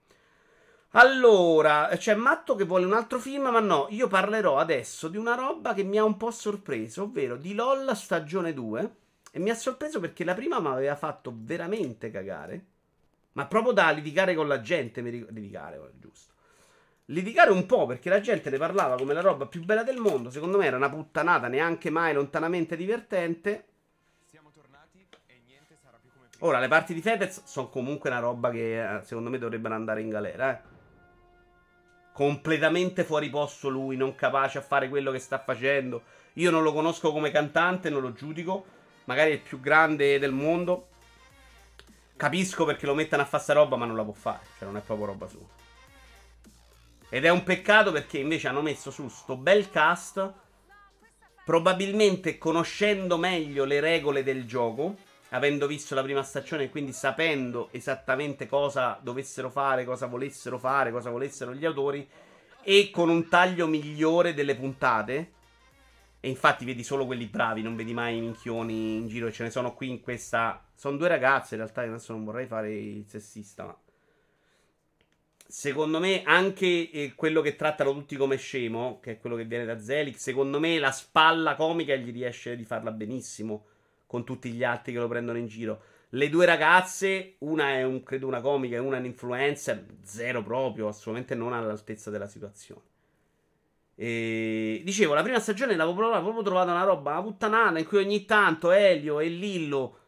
[0.93, 5.35] Allora, c'è Matto che vuole un altro film, ma no, io parlerò adesso di una
[5.35, 9.03] roba che mi ha un po' sorpreso, ovvero di LOL stagione 2.
[9.37, 12.65] E mi ha sorpreso perché la prima mi aveva fatto veramente cagare.
[13.33, 16.33] Ma proprio da litigare con la gente, mi ric- litigare, giusto.
[17.07, 20.31] Litigare un po' perché la gente ne parlava come la roba più bella del mondo.
[20.31, 23.65] Secondo me era una puttanata neanche mai lontanamente divertente.
[26.39, 30.01] Ora, le parti di Fedez sono comunque una roba che eh, secondo me dovrebbero andare
[30.01, 30.63] in galera, eh.
[32.13, 36.05] Completamente fuori posto lui, non capace a fare quello che sta facendo.
[36.35, 38.83] Io non lo conosco come cantante, non lo giudico.
[39.05, 40.89] Magari il più grande del mondo.
[42.17, 44.41] Capisco perché lo mettano a fare sta roba, ma non la può fare.
[44.59, 45.47] Cioè, non è proprio roba sua.
[47.09, 50.33] Ed è un peccato perché invece hanno messo su sto bel cast.
[51.45, 54.97] Probabilmente conoscendo meglio le regole del gioco,
[55.31, 60.91] avendo visto la prima stagione e quindi sapendo esattamente cosa dovessero fare, cosa volessero fare,
[60.91, 62.09] cosa volessero gli autori,
[62.63, 65.34] e con un taglio migliore delle puntate.
[66.25, 69.31] E infatti vedi solo quelli bravi, non vedi mai i minchioni in giro.
[69.31, 70.67] Ce ne sono qui in questa.
[70.75, 73.79] Sono due ragazze, in realtà adesso non vorrei fare il sessista, ma.
[75.47, 79.67] Secondo me, anche eh, quello che trattano tutti come scemo, che è quello che viene
[79.67, 83.67] da Zelig, secondo me la spalla comica gli riesce di farla benissimo
[84.07, 85.83] con tutti gli altri che lo prendono in giro.
[86.09, 90.43] Le due ragazze, una è un, credo una comica e una è un influencer, zero
[90.43, 92.94] proprio, assolutamente non all'altezza della situazione.
[93.97, 94.83] E...
[94.85, 98.71] Dicevo, la prima stagione l'avevo proprio trovata una roba, una puttanata in cui ogni tanto
[98.71, 99.99] Elio e Lillo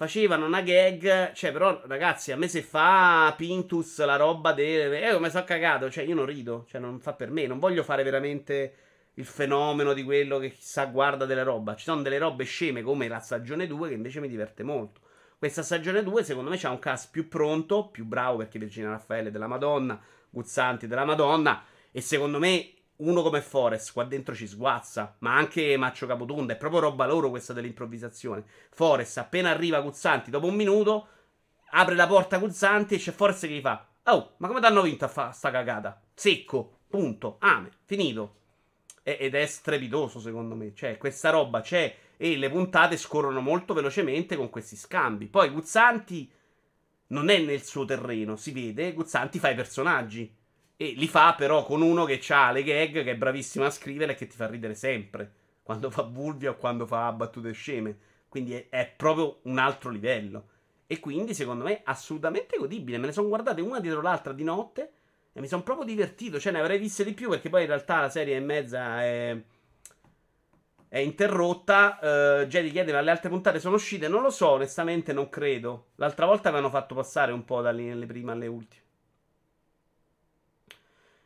[0.00, 1.32] facevano una gag.
[1.32, 4.92] Cioè, però, ragazzi, a me se fa Pintus la roba del.
[4.94, 5.90] Eh, come sono cagato.
[5.90, 6.64] Cioè, io non rido.
[6.66, 7.46] Cioè, non fa per me.
[7.46, 8.74] Non voglio fare veramente
[9.14, 11.74] il fenomeno di quello che chissà guarda delle roba.
[11.74, 15.00] Ci sono delle robe sceme come la stagione 2 che invece mi diverte molto.
[15.38, 19.30] Questa stagione 2, secondo me, c'ha un cast più pronto, più bravo perché Virginia Raffaele
[19.30, 21.62] della Madonna, Guzzanti della Madonna.
[21.90, 26.56] E secondo me uno come Forest qua dentro ci sguazza, ma anche Maccio Capotonda, è
[26.56, 28.44] proprio roba loro questa dell'improvvisazione.
[28.70, 31.08] Forest appena arriva Guzzanti, dopo un minuto,
[31.70, 35.04] apre la porta Guzzanti e c'è Forest che gli fa Oh, ma come t'hanno vinto
[35.04, 36.00] a fare sta cagata?
[36.14, 38.36] Secco, punto, ame, finito.
[39.02, 43.74] E- ed è strepitoso secondo me, cioè questa roba c'è e le puntate scorrono molto
[43.74, 45.26] velocemente con questi scambi.
[45.26, 46.30] Poi Guzzanti
[47.08, 50.34] non è nel suo terreno, si vede, Guzzanti fa i personaggi
[50.82, 54.12] e li fa però con uno che ha le gag, che è bravissimo a scrivere
[54.12, 55.30] e che ti fa ridere sempre.
[55.62, 57.98] Quando fa Vulvia o quando fa battute sceme.
[58.30, 60.48] Quindi è, è proprio un altro livello.
[60.86, 62.96] E quindi, secondo me, assolutamente godibile.
[62.96, 64.92] Me ne sono guardate una dietro l'altra di notte.
[65.34, 66.40] E mi sono proprio divertito.
[66.40, 67.28] Cioè, ne avrei viste di più.
[67.28, 69.38] Perché poi in realtà la serie e mezza è.
[70.88, 71.98] È interrotta.
[72.00, 74.08] Uh, Jedi chiede: Ma le altre puntate sono uscite?
[74.08, 75.88] Non lo so, onestamente, non credo.
[75.96, 78.88] L'altra volta avevano fatto passare un po' dalle prime alle ultime.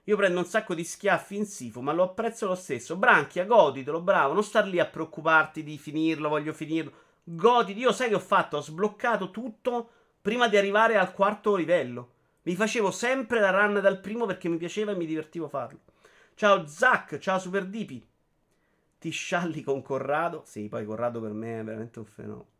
[0.04, 2.96] Io prendo un sacco di schiaffi in sifo, ma lo apprezzo lo stesso.
[2.96, 4.34] Branchia, goditelo, bravo.
[4.34, 6.92] Non star lì a preoccuparti di finirlo, voglio finirlo.
[7.24, 7.80] Goditi.
[7.80, 8.58] Io sai che ho fatto?
[8.58, 9.90] Ho sbloccato tutto
[10.20, 12.12] prima di arrivare al quarto livello.
[12.42, 15.80] Mi facevo sempre la run dal primo perché mi piaceva e mi divertivo farlo.
[16.34, 18.06] Ciao Zack, ciao Super Dipi.
[18.98, 20.42] Ti scialli con Corrado?
[20.44, 22.53] Sì, poi Corrado per me è veramente un fenomeno.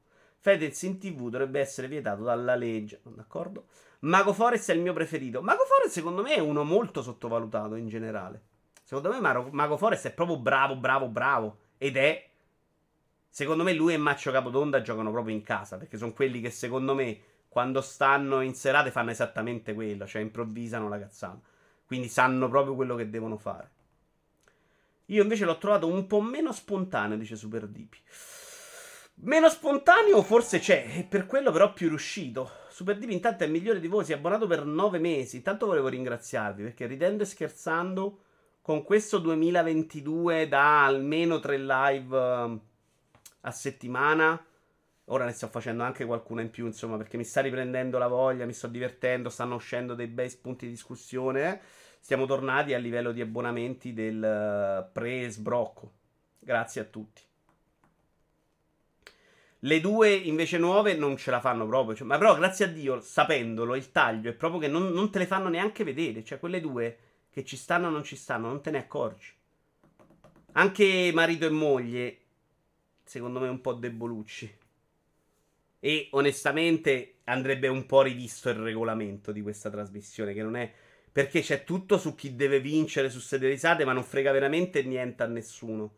[0.45, 3.01] Fedez in tv dovrebbe essere vietato dalla legge.
[3.03, 3.65] D'accordo?
[4.01, 5.41] Mago Forest è il mio preferito.
[5.41, 8.43] Mago Forest, secondo me, è uno molto sottovalutato in generale.
[8.83, 11.59] Secondo me, Mago Forest è proprio bravo, bravo, bravo.
[11.79, 12.29] Ed è.
[13.27, 15.79] Secondo me, lui e Maccio Capotonda giocano proprio in casa.
[15.79, 20.07] Perché sono quelli che, secondo me, quando stanno in serate fanno esattamente quello.
[20.07, 21.41] Cioè, improvvisano la cazzata.
[21.87, 23.71] Quindi sanno proprio quello che devono fare.
[25.07, 27.97] Io invece l'ho trovato un po' meno spontaneo, dice Super Dipi.
[29.17, 32.51] Meno spontaneo forse c'è, e per quello però più riuscito.
[32.69, 35.37] Super Divi intanto è migliore di voi, si è abbonato per 9 mesi.
[35.37, 38.19] Intanto volevo ringraziarvi perché ridendo e scherzando,
[38.61, 42.61] con questo 2022 da almeno 3 live uh,
[43.43, 44.43] a settimana.
[45.09, 48.47] Ora ne sto facendo anche qualcuna in più, insomma, perché mi sta riprendendo la voglia,
[48.47, 51.53] mi sto divertendo, stanno uscendo dei bei spunti di discussione.
[51.53, 51.61] Eh.
[52.01, 55.93] Siamo tornati a livello di abbonamenti del uh, pre-sbrocco.
[56.39, 57.23] Grazie a tutti.
[59.65, 61.97] Le due invece nuove non ce la fanno proprio.
[61.97, 65.19] Cioè, ma però, grazie a Dio, sapendolo, il taglio è proprio che non, non, te
[65.21, 66.23] le fanno neanche vedere.
[66.23, 66.99] Cioè, quelle due
[67.31, 69.33] che ci stanno o non ci stanno, non te ne accorgi.
[70.53, 72.19] Anche marito e moglie,
[73.05, 74.59] secondo me, un po' debolucci.
[75.81, 80.71] E onestamente andrebbe un po' rivisto il regolamento di questa trasmissione, che non è.
[81.11, 85.23] Perché c'è tutto su chi deve vincere su sede risate, ma non frega veramente niente
[85.23, 85.95] a nessuno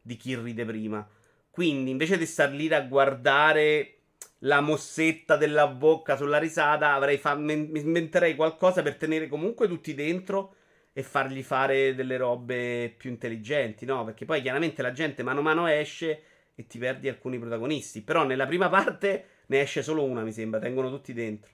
[0.00, 1.04] di chi ride prima.
[1.50, 3.94] Quindi invece di star lì a guardare
[4.42, 9.94] la mossetta della bocca sulla risata, avrei fa- mi inventerei qualcosa per tenere comunque tutti
[9.94, 10.54] dentro
[10.92, 14.04] e fargli fare delle robe più intelligenti, no?
[14.04, 16.22] Perché poi chiaramente la gente mano a mano esce
[16.54, 18.02] e ti perdi alcuni protagonisti.
[18.02, 21.52] Però nella prima parte ne esce solo una, mi sembra, tengono tutti dentro.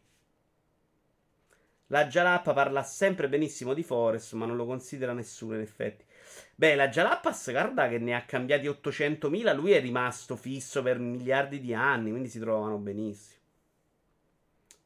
[1.88, 6.04] La Jalappa parla sempre benissimo di Forest, ma non lo considera nessuno in effetti.
[6.54, 9.54] Beh, la Jalapas, guarda che ne ha cambiati 800.000.
[9.54, 13.40] Lui è rimasto fisso per miliardi di anni, quindi si trovano benissimo.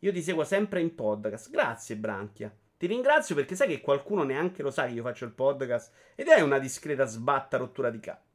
[0.00, 1.50] Io ti seguo sempre in podcast.
[1.50, 2.54] Grazie, Branchia.
[2.76, 6.28] Ti ringrazio perché sai che qualcuno neanche lo sa che io faccio il podcast ed
[6.28, 8.27] è una discreta sbatta rottura di capo.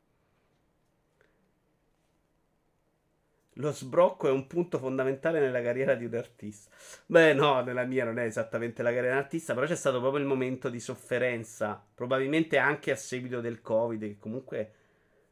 [3.58, 6.76] Lo sbrocco è un punto fondamentale nella carriera di un artista.
[7.06, 10.00] Beh, no, nella mia non è esattamente la carriera di un artista, però c'è stato
[10.00, 14.74] proprio il momento di sofferenza, probabilmente anche a seguito del Covid, che comunque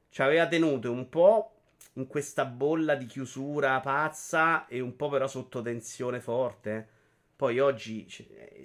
[0.10, 1.56] ci aveva tenuto un po'
[1.94, 6.88] in questa bolla di chiusura pazza e un po' però sotto tensione forte.
[7.36, 8.08] Poi oggi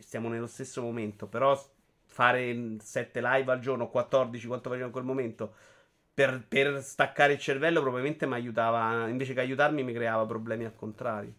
[0.01, 1.59] stiamo nello stesso momento, però
[2.05, 5.55] fare 7 live al giorno, 14 quanto facevo in quel momento,
[6.17, 10.75] per, per staccare il cervello probabilmente mi aiutava, invece che aiutarmi mi creava problemi al
[10.75, 11.35] contrario.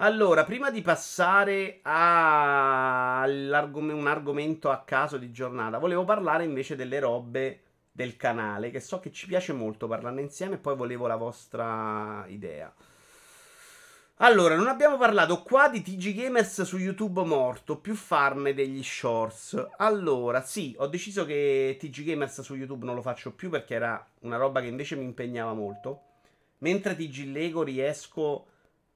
[0.00, 7.00] Allora, prima di passare a un argomento a caso di giornata, volevo parlare invece delle
[7.00, 11.16] robe del canale, che so che ci piace molto parlarne insieme e poi volevo la
[11.16, 12.70] vostra idea.
[14.20, 19.68] Allora, non abbiamo parlato qua di TG Gamers su YouTube morto, più farne degli shorts.
[19.76, 24.04] Allora, sì, ho deciso che TG Gamers su YouTube non lo faccio più perché era
[24.22, 26.00] una roba che invece mi impegnava molto.
[26.58, 28.46] Mentre TG Lego riesco,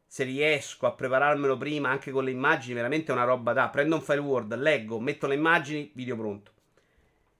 [0.08, 3.68] se riesco a prepararmelo prima anche con le immagini, veramente è una roba da...
[3.68, 6.50] Prendo un file Word, leggo, metto le immagini, video pronto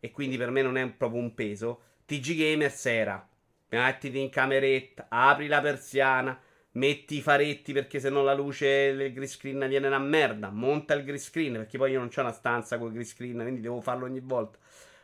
[0.04, 1.80] e quindi per me non è proprio un peso.
[2.06, 3.28] TG Gamers era
[3.70, 6.40] mettiti in cameretta, apri la persiana,
[6.72, 10.94] metti i faretti perché se no la luce del green screen viene una merda, monta
[10.94, 13.60] il green screen perché poi io non ho una stanza con il green screen, quindi
[13.60, 14.58] devo farlo ogni volta.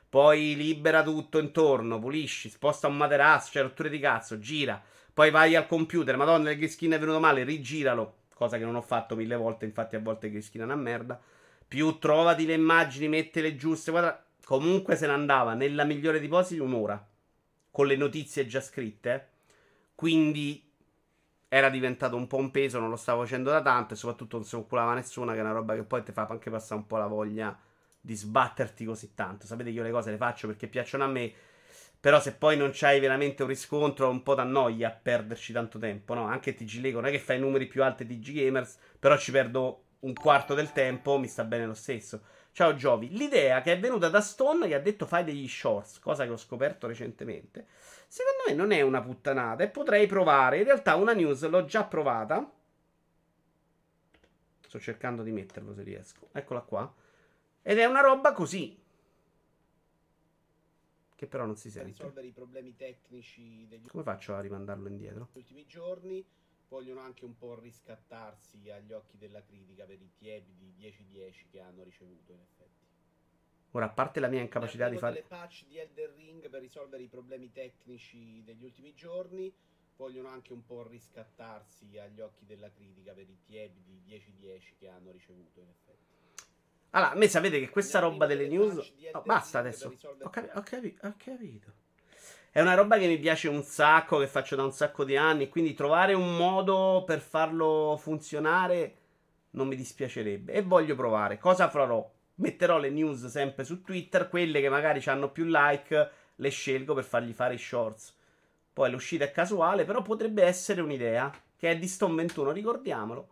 [0.09, 4.83] Poi libera tutto intorno, pulisci, sposta un materasso, c'è rotture di cazzo, gira.
[5.13, 8.15] Poi vai al computer, madonna il green screen è venuto male, rigiralo.
[8.35, 10.81] Cosa che non ho fatto mille volte, infatti a volte il green screen è una
[10.81, 11.21] merda.
[11.67, 17.07] Più trovati le immagini, mettele giuste, guarda Comunque se ne andava nella migliore ipotesi un'ora.
[17.71, 19.29] Con le notizie già scritte.
[19.95, 20.68] Quindi
[21.49, 24.45] era diventato un po' un peso, non lo stavo facendo da tanto e soprattutto non
[24.45, 26.99] si occupava nessuno, che è una roba che poi ti fa anche passare un po'
[26.99, 27.59] la voglia
[28.01, 29.47] di sbatterti così tanto.
[29.47, 31.33] Sapete che io le cose le faccio perché piacciono a me,
[31.99, 36.15] però se poi non c'hai veramente un riscontro un po' t'annoia a perderci tanto tempo,
[36.15, 36.27] no?
[36.27, 39.33] Anche TG Lego non è che fai numeri più alti di TG Gamers, però ci
[39.33, 42.23] perdo un quarto del tempo, mi sta bene lo stesso.
[42.53, 43.11] Ciao Giovi.
[43.17, 46.37] L'idea che è venuta da Stone gli ha detto fai degli shorts, cosa che ho
[46.37, 47.67] scoperto recentemente.
[48.09, 50.59] Secondo me non è una puttanata e potrei provare.
[50.59, 52.51] In realtà una news l'ho già provata.
[54.61, 56.29] Sto cercando di metterlo se riesco.
[56.33, 56.93] Eccola qua.
[57.63, 58.77] Ed è una roba così.
[61.15, 61.89] Che però non si sente.
[61.89, 65.29] risolvere i problemi tecnici degli Come faccio a rimandarlo indietro?
[65.33, 66.25] ultimi giorni
[66.69, 71.83] vogliono anche un po' riscattarsi agli occhi della critica per i tiepidi 10-10 che hanno
[71.83, 72.78] ricevuto in effetti.
[73.73, 75.15] Ora, a parte la mia incapacità di fare...
[75.15, 79.53] le patch di Elder Ring per risolvere i problemi tecnici degli ultimi giorni,
[79.97, 85.11] vogliono anche un po' riscattarsi agli occhi della critica per i tiepidi 10-10 che hanno
[85.11, 86.09] ricevuto in effetti.
[86.91, 88.95] Allora, a me sapete che questa roba delle news...
[89.13, 89.95] Oh, basta adesso.
[90.23, 91.73] Ho, capi- ho, capi- ho capito.
[92.51, 95.49] È una roba che mi piace un sacco, che faccio da un sacco di anni.
[95.49, 98.97] Quindi trovare un modo per farlo funzionare
[99.51, 100.53] non mi dispiacerebbe.
[100.53, 101.37] E voglio provare.
[101.39, 102.11] Cosa farò?
[102.39, 104.29] Metterò le news sempre su Twitter.
[104.29, 108.15] Quelle che magari hanno più like, le scelgo per fargli fare i shorts.
[108.73, 111.33] Poi l'uscita è casuale, però potrebbe essere un'idea.
[111.57, 113.29] Che è di Stone 21, ricordiamolo.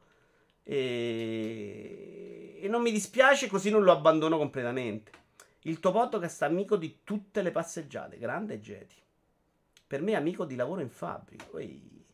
[0.64, 2.58] E...
[2.60, 5.12] e non mi dispiace, così non lo abbandono completamente.
[5.62, 8.18] Il tuo podcast amico di tutte le passeggiate.
[8.18, 8.96] Grande Jeti.
[9.86, 11.44] Per me è amico di lavoro in fabbrica.
[11.52, 12.04] Ui.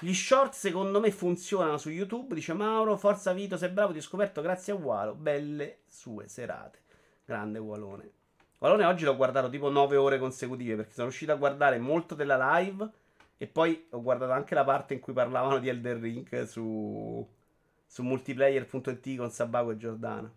[0.00, 2.32] Gli short secondo me funzionano su YouTube.
[2.36, 5.14] Dice Mauro, forza Vito, sei bravo, ti ho scoperto grazie a Walo.
[5.14, 6.78] Belle sue serate.
[7.24, 8.10] Grande Walone.
[8.58, 12.58] Walone oggi l'ho guardato tipo 9 ore consecutive perché sono riuscito a guardare molto della
[12.58, 12.88] live
[13.36, 17.28] e poi ho guardato anche la parte in cui parlavano di Elder Ring su,
[17.84, 20.32] su multiplayer.it con Sabaco e Giordana.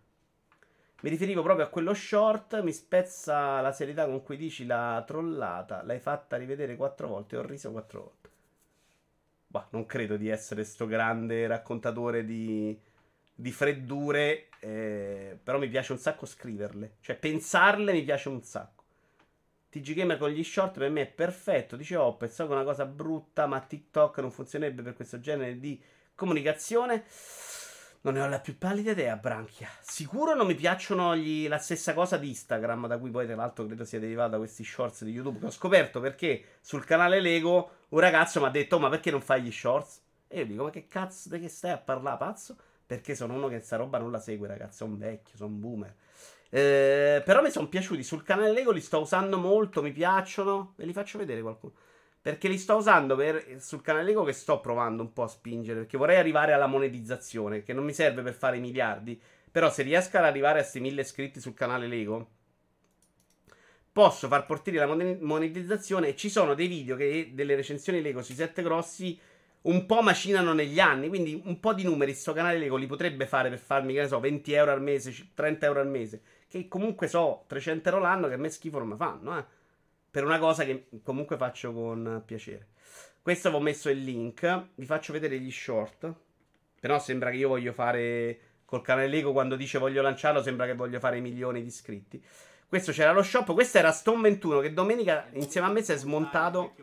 [1.02, 2.60] Mi riferivo proprio a quello short.
[2.62, 5.84] Mi spezza la serietà con cui dici la trollata.
[5.84, 7.36] L'hai fatta rivedere quattro volte.
[7.36, 8.21] Ho riso quattro volte.
[9.52, 12.74] Bah, non credo di essere sto grande raccontatore di,
[13.34, 14.48] di freddure.
[14.60, 16.96] Eh, però mi piace un sacco scriverle.
[17.00, 18.82] Cioè, pensarle mi piace un sacco.
[19.68, 21.76] TG Gamer con gli short per me è perfetto.
[21.76, 25.78] Dice oh, pensavo che una cosa brutta, ma TikTok non funzionerebbe per questo genere di
[26.14, 27.04] comunicazione.
[28.04, 29.68] Non ne ho la più pallida idea, Branchia.
[29.80, 31.46] Sicuro non mi piacciono gli...
[31.46, 34.64] la stessa cosa di Instagram, da cui poi tra l'altro credo sia derivato da questi
[34.64, 38.80] shorts di YouTube che ho scoperto perché sul canale Lego un ragazzo mi ha detto
[38.80, 40.00] ma perché non fai gli shorts?
[40.26, 42.56] E io dico ma che cazzo di che stai a parlare, pazzo?
[42.84, 45.94] Perché sono uno che sta roba non la segue, ragazzi, sono vecchio, sono boomer.
[46.50, 50.86] Eh, però mi sono piaciuti, sul canale Lego li sto usando molto, mi piacciono, ve
[50.86, 51.74] li faccio vedere qualcuno.
[52.22, 55.80] Perché li sto usando per, sul canale Lego che sto provando un po' a spingere.
[55.80, 57.62] Perché vorrei arrivare alla monetizzazione.
[57.62, 59.20] Che non mi serve per fare i miliardi.
[59.50, 62.28] Però se riesco ad arrivare a questi mille iscritti sul canale Lego.
[63.92, 68.22] posso far partire la mon- monetizzazione e ci sono dei video che delle recensioni Lego
[68.22, 69.18] sui 7 grossi
[69.62, 73.26] un po' macinano negli anni, quindi un po' di numeri sto canale Lego li potrebbe
[73.26, 76.66] fare per farmi, che ne so, 20 euro al mese, 30 euro al mese, che
[76.68, 79.44] comunque so 300 euro l'anno che a me schifo non mi fanno, eh.
[80.12, 82.68] Per una cosa che comunque faccio con piacere.
[83.22, 86.12] Questo avevo messo il link, vi faccio vedere gli short,
[86.78, 90.74] però sembra che io voglio fare col canale Lego quando dice voglio lanciarlo, sembra che
[90.74, 92.22] voglio fare milioni di iscritti.
[92.68, 95.96] Questo c'era lo shop, questo era Stone 21 che domenica insieme a me si è
[95.96, 96.74] smontato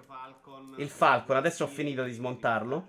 [0.77, 2.87] il Falcon, adesso ho finito di smontarlo.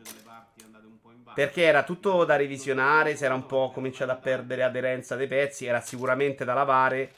[1.34, 5.66] Perché era tutto da revisionare, si era un po' cominciato a perdere aderenza dei pezzi,
[5.66, 7.12] era sicuramente da lavare.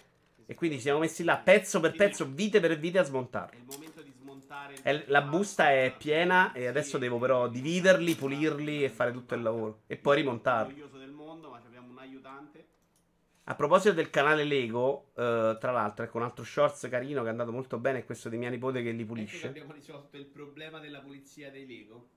[0.52, 3.58] E quindi ci siamo messi là pezzo per pezzo, vite per vite a smontarlo.
[5.06, 9.84] La busta è piena e adesso devo però dividerli, pulirli e fare tutto il lavoro.
[9.86, 10.90] E poi rimontarli.
[13.44, 17.30] A proposito del canale Lego, uh, tra l'altro, ecco un altro shorts carino che è
[17.30, 19.38] andato molto bene è questo di mia nipote che li pulisce.
[19.38, 22.08] Ecco abbiamo risolto il problema della pulizia dei Lego.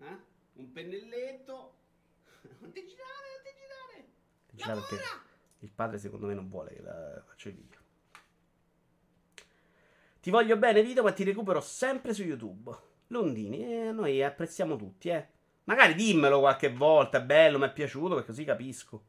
[0.00, 0.16] Eh?
[0.56, 1.72] Un pennelletto.
[2.60, 4.08] Non ti girare, non ti girare.
[4.46, 5.26] Ti girare perché
[5.60, 7.77] il padre secondo me non vuole che la faccio i video.
[10.20, 12.76] Ti voglio bene video, ma ti recupero sempre su YouTube.
[13.08, 15.26] Londini, eh, noi apprezziamo tutti, eh.
[15.64, 19.04] Magari dimmelo qualche volta, è bello, mi è piaciuto, perché così capisco.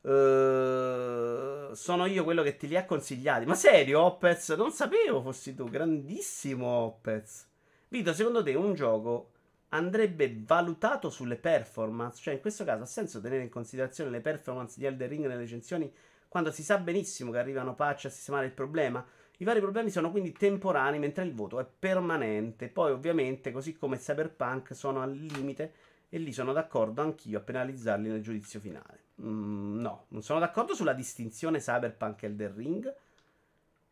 [0.00, 3.46] Uh, sono io quello che te li ha consigliati.
[3.46, 4.50] Ma serio, Opez?
[4.50, 5.68] Non sapevo fossi tu.
[5.68, 7.46] Grandissimo Opez.
[7.88, 9.32] Vito, secondo te un gioco
[9.70, 12.20] andrebbe valutato sulle performance?
[12.20, 15.40] Cioè, in questo caso ha senso tenere in considerazione le performance di Elder Ring nelle
[15.40, 15.92] recensioni
[16.28, 19.04] quando si sa benissimo che arrivano patch a sistemare il problema?
[19.40, 22.68] I vari problemi sono quindi temporanei, mentre il voto è permanente.
[22.68, 25.72] Poi, ovviamente, così come Cyberpunk, sono al limite
[26.08, 29.06] e lì sono d'accordo anch'io a penalizzarli nel giudizio finale.
[29.22, 32.94] Mm, no, non sono d'accordo sulla distinzione Cyberpunk e Elden Ring.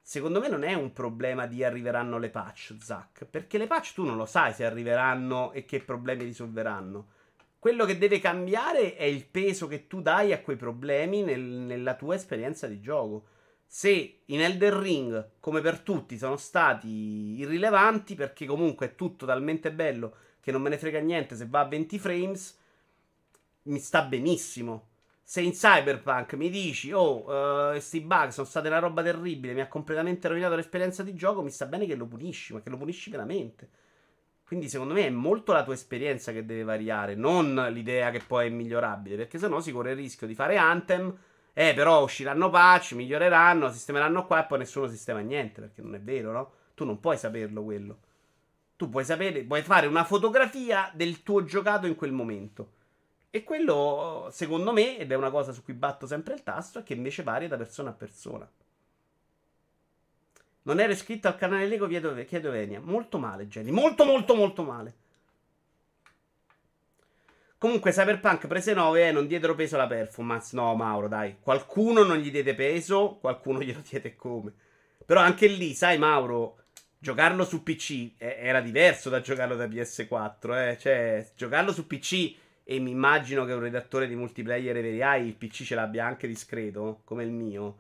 [0.01, 3.25] Secondo me non è un problema di arriveranno le patch, Zack.
[3.27, 7.07] Perché le patch tu non lo sai se arriveranno e che problemi risolveranno.
[7.61, 11.95] Quello che deve cambiare è il peso che tu dai a quei problemi nel, nella
[11.95, 13.27] tua esperienza di gioco.
[13.67, 19.73] Se in Elden Ring, come per tutti, sono stati irrilevanti, perché comunque è tutto talmente
[19.73, 22.59] bello che non me ne frega niente se va a 20 frames,
[23.63, 24.91] mi sta benissimo.
[25.23, 27.25] Se in Cyberpunk mi dici, oh,
[27.71, 31.43] questi uh, bug sono state una roba terribile, mi ha completamente rovinato l'esperienza di gioco,
[31.43, 33.69] mi sta bene che lo punisci, ma che lo punisci veramente.
[34.47, 38.47] Quindi secondo me è molto la tua esperienza che deve variare, non l'idea che poi
[38.47, 41.13] è migliorabile, perché sennò si corre il rischio di fare Anthem,
[41.59, 46.01] eh però usciranno patch, miglioreranno, sistemeranno qua e poi nessuno sistema niente, perché non è
[46.01, 46.53] vero, no?
[46.75, 47.99] Tu non puoi saperlo quello.
[48.77, 52.73] Tu puoi sapere, puoi fare una fotografia del tuo giocato in quel momento.
[53.31, 56.83] E quello, secondo me, ed è una cosa su cui batto sempre il tasto, è
[56.83, 58.47] che invece varia da persona a persona.
[60.65, 62.81] Non ero iscritto al canale Lego, chiedo, Venia.
[62.81, 63.71] Molto male, Jenny.
[63.71, 64.95] Molto, molto, molto male.
[67.59, 70.55] Comunque, Cyberpunk prese 9 e non diedero peso alla performance.
[70.55, 71.37] No, Mauro, dai.
[71.41, 74.53] Qualcuno non gli diede peso, qualcuno glielo diede come.
[75.05, 76.65] Però anche lì, sai, Mauro,
[76.99, 80.69] giocarlo su PC era diverso da giocarlo da PS4.
[80.69, 80.79] Eh?
[80.79, 82.35] Cioè, giocarlo su PC
[82.65, 87.03] e mi immagino che un redattore di multiplayer EVRI il PC ce l'abbia anche discreto,
[87.05, 87.79] come il mio.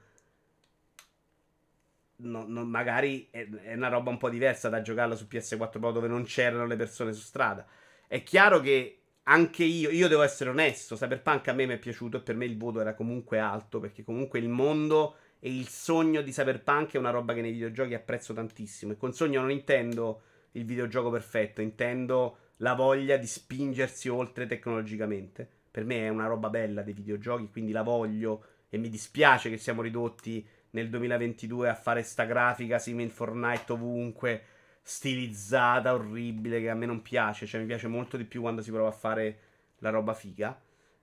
[2.18, 5.92] No, no, magari è, è, una roba un po' diversa da giocarlo su PS4 Pro
[5.92, 7.66] dove non c'erano le persone su strada.
[8.06, 12.18] È chiaro che anche io, io devo essere onesto, Cyberpunk a me mi è piaciuto
[12.18, 16.22] e per me il voto era comunque alto perché comunque il mondo e il sogno
[16.22, 20.22] di Cyberpunk è una roba che nei videogiochi apprezzo tantissimo e con sogno non intendo
[20.52, 25.48] il videogioco perfetto, intendo la voglia di spingersi oltre tecnologicamente.
[25.70, 29.58] Per me è una roba bella dei videogiochi, quindi la voglio e mi dispiace che
[29.58, 34.42] siamo ridotti nel 2022 a fare sta grafica simile Fortnite ovunque,
[34.87, 38.70] stilizzata, orribile, che a me non piace, cioè mi piace molto di più quando si
[38.70, 39.39] prova a fare
[39.78, 40.57] la roba figa.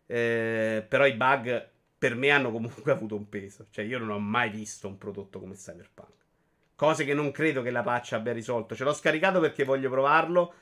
[0.05, 4.19] Eh, però i bug per me hanno comunque avuto un peso, cioè io non ho
[4.19, 6.11] mai visto un prodotto come Cyberpunk.
[6.75, 8.75] Cose che non credo che la patch abbia risolto.
[8.75, 10.53] Ce l'ho scaricato perché voglio provarlo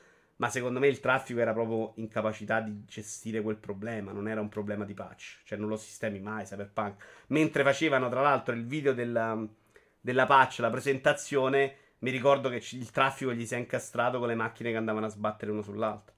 [0.42, 4.10] ma secondo me il traffico era proprio incapacità di gestire quel problema.
[4.10, 5.42] Non era un problema di patch.
[5.44, 7.24] Cioè, non lo sistemi mai Cyberpunk.
[7.28, 9.40] Mentre facevano, tra l'altro, il video della,
[10.00, 11.76] della patch, la presentazione.
[12.02, 15.08] Mi ricordo che il traffico gli si è incastrato con le macchine che andavano a
[15.10, 16.14] sbattere uno sull'altro.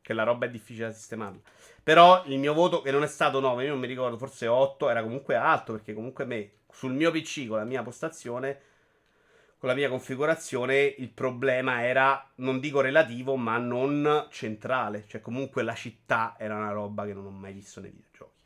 [0.00, 1.40] Che la roba è difficile da sistemare.
[1.82, 4.88] Però il mio voto, che non è stato 9, io non mi ricordo, forse 8,
[4.88, 5.72] era comunque alto.
[5.72, 8.60] Perché comunque me, sul mio PC, con la mia postazione
[9.58, 15.04] con la mia configurazione il problema era, non dico relativo, ma non centrale.
[15.08, 18.37] Cioè, comunque la città era una roba che non ho mai visto nei videogiochi.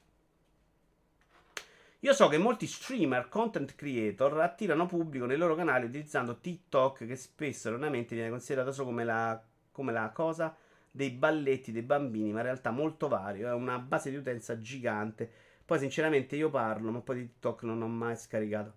[2.05, 7.15] Io so che molti streamer, content creator attirano pubblico nei loro canali utilizzando TikTok, che
[7.15, 9.41] spesso erroneamente viene considerato solo come la,
[9.71, 10.53] come la cosa
[10.91, 13.47] dei balletti dei bambini, ma in realtà molto vario.
[13.47, 15.31] È una base di utenza gigante.
[15.65, 18.75] Poi, sinceramente, io parlo, ma poi di TikTok non ho mai scaricato.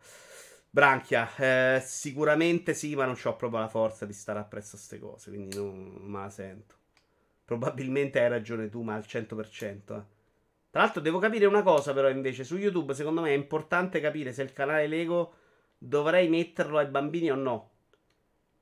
[0.69, 4.99] Branchia, eh, sicuramente sì, ma non ho proprio la forza di stare appresso a queste
[4.99, 6.75] cose, quindi non, non me la sento.
[7.43, 9.95] Probabilmente hai ragione tu, ma al 100%.
[9.97, 10.14] Eh.
[10.75, 14.33] Tra l'altro devo capire una cosa però invece, su YouTube secondo me è importante capire
[14.33, 15.33] se il canale Lego
[15.77, 17.69] dovrei metterlo ai bambini o no.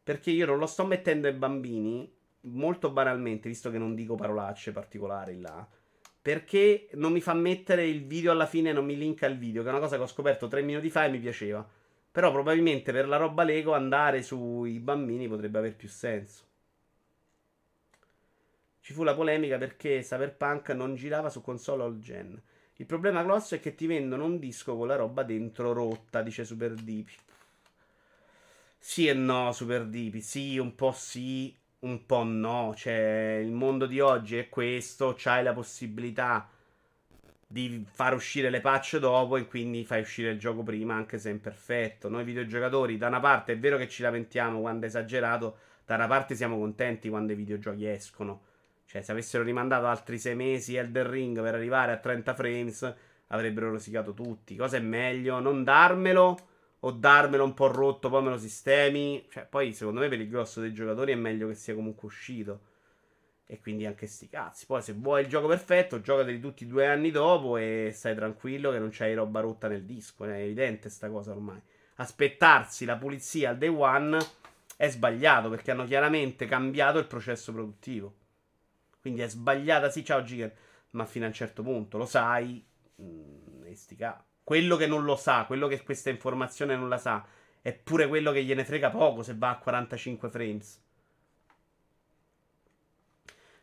[0.04, 2.08] Perché io non lo sto mettendo ai bambini,
[2.42, 5.68] molto banalmente, visto che non dico parolacce particolari là.
[6.22, 9.64] Perché non mi fa mettere il video alla fine e non mi linka il video,
[9.64, 11.68] che è una cosa che ho scoperto tre minuti fa e mi piaceva.
[12.12, 16.44] Però probabilmente per la roba Lego andare sui bambini potrebbe aver più senso.
[18.84, 22.38] Ci fu la polemica perché Cyberpunk non girava su console all gen.
[22.76, 26.44] Il problema grosso è che ti vendono un disco con la roba dentro rotta, dice
[26.44, 27.08] Super Deep.
[28.78, 30.18] Sì e no, Super Deep.
[30.18, 32.74] Sì, un po' sì, un po' no.
[32.76, 35.14] Cioè, il mondo di oggi è questo.
[35.16, 36.50] C'hai la possibilità
[37.48, 41.30] di far uscire le patch dopo e quindi fai uscire il gioco prima, anche se
[41.30, 42.10] è imperfetto.
[42.10, 46.08] Noi videogiocatori, da una parte è vero che ci lamentiamo quando è esagerato, da una
[46.08, 48.52] parte siamo contenti quando i videogiochi escono.
[48.86, 52.96] Cioè, se avessero rimandato altri 6 mesi Elder Ring per arrivare a 30 frames,
[53.28, 54.56] avrebbero rosicato tutti.
[54.56, 55.40] Cosa è meglio?
[55.40, 56.38] Non darmelo
[56.80, 59.26] o darmelo un po' rotto, poi me lo sistemi?
[59.30, 62.72] Cioè, poi secondo me per il grosso dei giocatori è meglio che sia comunque uscito.
[63.46, 64.66] E quindi anche sti cazzi.
[64.66, 68.80] Poi se vuoi il gioco perfetto, giocateli tutti due anni dopo e stai tranquillo che
[68.80, 70.24] non c'hai roba rotta nel disco.
[70.26, 71.62] È evidente sta cosa ormai.
[71.96, 74.18] Aspettarsi la pulizia al day one
[74.76, 78.16] è sbagliato perché hanno chiaramente cambiato il processo produttivo.
[79.04, 80.56] Quindi è sbagliata, sì, ciao Giger,
[80.92, 82.66] ma fino a un certo punto lo sai.
[82.96, 84.12] Mh, mm,
[84.46, 87.26] quello che non lo sa, quello che questa informazione non la sa,
[87.62, 90.82] è pure quello che gliene frega poco se va a 45 frames.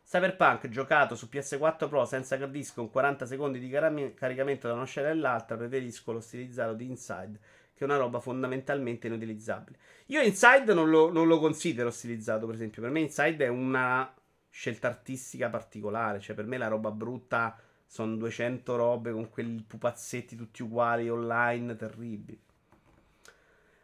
[0.05, 4.75] Cyberpunk giocato su PS4 Pro senza hard disk con 40 secondi di car- caricamento da
[4.75, 7.39] una scena all'altra, preferisco lo stilizzato di Inside,
[7.73, 9.79] che è una roba fondamentalmente inutilizzabile.
[10.07, 12.83] Io Inside non lo, non lo considero stilizzato, per esempio.
[12.83, 14.13] Per me Inside è una
[14.51, 16.21] scelta artistica particolare.
[16.21, 21.77] Cioè, per me la roba brutta sono 200 robe con quei pupazzetti tutti uguali online,
[21.77, 22.41] terribili.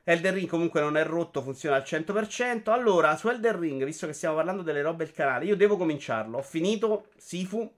[0.09, 2.71] Elden Ring comunque non è rotto, funziona al 100%.
[2.71, 6.39] Allora, su Elden Ring, visto che stiamo parlando delle robe del canale, io devo cominciarlo.
[6.39, 7.69] Ho finito Sifu.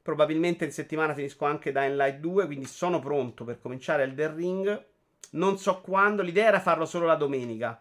[0.00, 4.84] Probabilmente in settimana finisco anche Dying Light 2, quindi sono pronto per cominciare Elden Ring.
[5.30, 7.76] Non so quando, l'idea era farlo solo la domenica.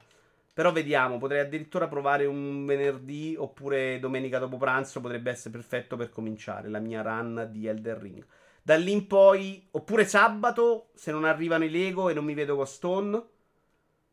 [0.54, 6.10] Però vediamo, potrei addirittura provare un venerdì oppure domenica dopo pranzo, potrebbe essere perfetto per
[6.10, 8.26] cominciare la mia run di Elder Ring.
[8.62, 12.56] Da lì in poi, oppure sabato, se non arrivano i Lego e non mi vedo
[12.58, 13.24] con Stone,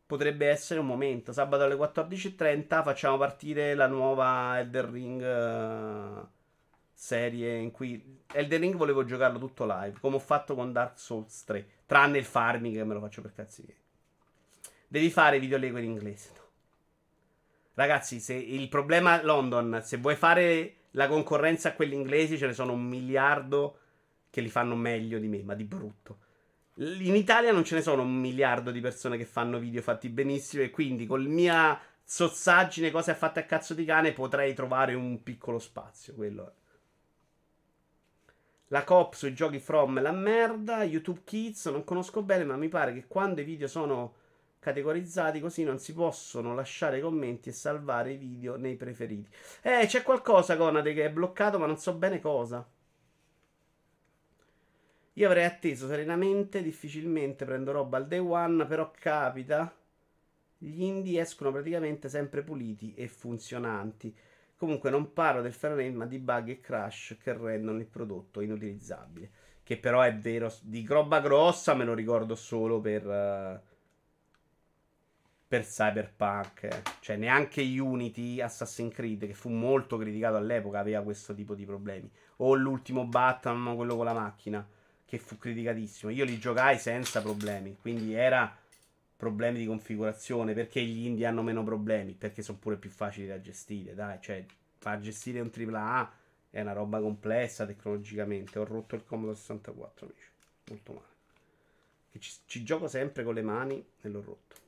[0.07, 1.32] potrebbe essere un momento.
[1.32, 6.26] Sabato alle 14.30 facciamo partire la nuova Elder Ring uh,
[6.93, 11.45] serie in cui Elder Ring volevo giocarlo tutto live, come ho fatto con Dark Souls
[11.45, 13.88] 3, tranne il farming che me lo faccio per cazzi miei.
[14.91, 16.30] Devi fare video Lego in inglese.
[16.34, 16.43] No.
[17.74, 22.55] Ragazzi, se il problema London, se vuoi fare la concorrenza a quelli inglesi, ce ne
[22.55, 23.80] sono un miliardo
[24.30, 26.18] che li fanno meglio di me, ma di brutto.
[26.76, 30.62] In Italia non ce ne sono un miliardo di persone che fanno video fatti benissimo
[30.62, 35.22] e quindi con la mia sozzaggine, cose fatte a cazzo di cane, potrei trovare un
[35.22, 36.14] piccolo spazio.
[36.14, 36.53] Quello è.
[38.68, 40.82] La COP sui giochi From è la merda.
[40.82, 44.18] YouTube Kids non conosco bene, ma mi pare che quando i video sono
[44.59, 49.31] categorizzati così non si possono lasciare commenti e salvare i video nei preferiti.
[49.63, 52.67] Eh, c'è qualcosa, Conate, che è bloccato, ma non so bene cosa.
[55.15, 59.75] Io avrei atteso serenamente, difficilmente prendo roba al day one, però capita.
[60.57, 64.17] Gli indie escono praticamente sempre puliti e funzionanti.
[64.57, 69.31] Comunque non parlo del frame ma di bug e crash che rendono il prodotto inutilizzabile.
[69.63, 73.07] Che però è vero, di roba grossa me lo ricordo solo per...
[73.07, 73.77] Uh,
[75.49, 76.82] per Cyberpunk.
[77.01, 82.11] Cioè, neanche Unity, Assassin's Creed, che fu molto criticato all'epoca, aveva questo tipo di problemi.
[82.36, 84.66] O l'ultimo Batman, quello con la macchina,
[85.07, 86.12] che fu criticatissimo.
[86.12, 88.55] Io li giocai senza problemi, quindi era
[89.16, 90.53] problemi di configurazione.
[90.53, 92.12] Perché gli indie hanno meno problemi?
[92.12, 94.18] Perché sono pure più facili da gestire, dai.
[94.20, 94.44] Cioè,
[94.76, 96.12] far gestire un AAA
[96.51, 98.59] è una roba complessa tecnologicamente.
[98.59, 100.28] Ho rotto il Comodo 64, amici.
[100.68, 101.07] Molto male.
[102.18, 104.68] Ci, ci gioco sempre con le mani e l'ho rotto.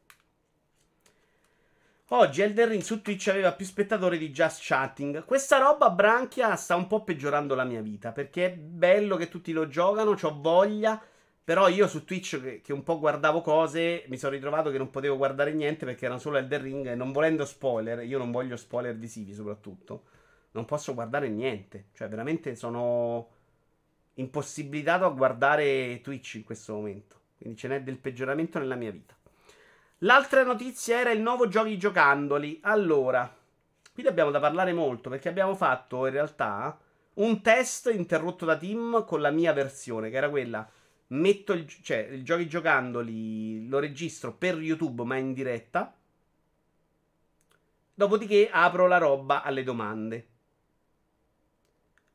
[2.12, 5.24] Oggi Elden Ring su Twitch aveva più spettatori di Just Chatting.
[5.24, 8.11] Questa roba branchia sta un po' peggiorando la mia vita.
[8.11, 11.00] Perché è bello che tutti lo giocano, ho voglia.
[11.44, 14.90] Però io su Twitch, che, che un po' guardavo cose, mi sono ritrovato che non
[14.90, 16.86] potevo guardare niente perché erano solo Elden Ring.
[16.88, 20.02] E non volendo spoiler, io non voglio spoiler visivi soprattutto.
[20.50, 21.90] Non posso guardare niente.
[21.92, 23.28] Cioè, veramente sono
[24.14, 27.20] impossibilitato a guardare Twitch in questo momento.
[27.38, 29.14] Quindi ce n'è del peggioramento nella mia vita.
[30.03, 32.61] L'altra notizia era il nuovo giochi giocandoli.
[32.62, 33.34] Allora,
[33.92, 36.78] qui abbiamo da parlare molto perché abbiamo fatto in realtà
[37.14, 40.66] un test interrotto da Tim con la mia versione, che era quella
[41.09, 45.94] metto il, cioè, il giochi giocandoli, lo registro per YouTube ma in diretta.
[47.92, 50.28] Dopodiché apro la roba alle domande.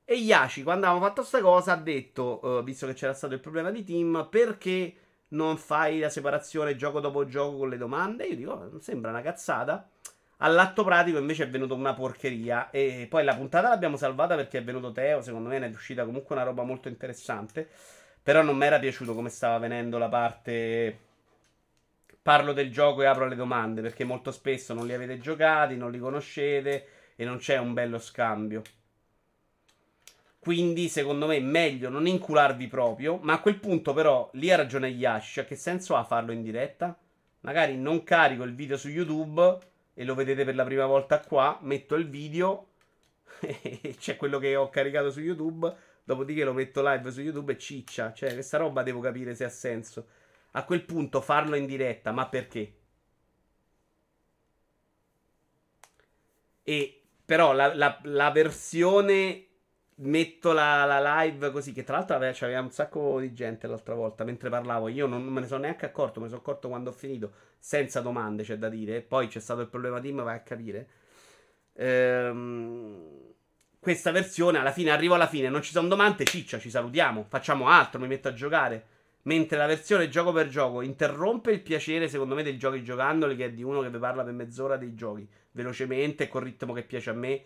[0.05, 3.39] E Yashi, quando avevamo fatto questa cosa, ha detto, uh, visto che c'era stato il
[3.39, 8.25] problema di team, perché non fai la separazione gioco dopo gioco con le domande?
[8.25, 9.89] Io dico, oh, sembra una cazzata.
[10.39, 12.69] All'atto pratico invece è venuto una porcheria.
[12.69, 15.21] E poi la puntata l'abbiamo salvata perché è venuto Teo.
[15.21, 17.67] Secondo me ne è uscita comunque una roba molto interessante.
[18.21, 20.99] Però non mi era piaciuto come stava venendo la parte.
[22.21, 23.81] Parlo del gioco e apro le domande.
[23.81, 27.99] Perché molto spesso non li avete giocati, non li conoscete e non c'è un bello
[27.99, 28.61] scambio.
[30.45, 33.17] Quindi, secondo me, è meglio non incularvi proprio.
[33.23, 35.31] Ma a quel punto, però, lì ha ragione Yash.
[35.33, 36.95] Cioè, che senso ha farlo in diretta?
[37.39, 39.57] Magari non carico il video su YouTube
[39.95, 41.57] e lo vedete per la prima volta qua.
[41.63, 42.67] Metto il video.
[43.41, 45.75] e c'è quello che ho caricato su YouTube.
[46.03, 48.13] Dopodiché lo metto live su YouTube e ciccia.
[48.13, 50.05] Cioè, questa roba devo capire se ha senso.
[50.51, 52.75] A quel punto farlo in diretta, ma perché?
[56.61, 59.44] E però la, la, la versione
[59.97, 64.23] metto la, la, live così, che tra l'altro c'aveva un sacco di gente l'altra volta
[64.23, 64.87] mentre parlavo.
[64.89, 68.01] Io non me ne sono neanche accorto, me ne sono accorto quando ho finito, senza
[68.01, 69.01] domande, c'è da dire.
[69.01, 70.87] Poi c'è stato il problema team, vai a capire.
[71.73, 73.23] Ehm
[73.85, 77.67] questa versione alla fine arrivo alla fine, non ci sono domande, ciccia, ci salutiamo, facciamo
[77.67, 78.87] altro, mi metto a giocare.
[79.25, 83.45] Mentre la versione gioco per gioco interrompe il piacere, secondo me, dei giochi giocandoli, che
[83.45, 87.11] è di uno che vi parla per mezz'ora dei giochi, velocemente col ritmo che piace
[87.11, 87.43] a me,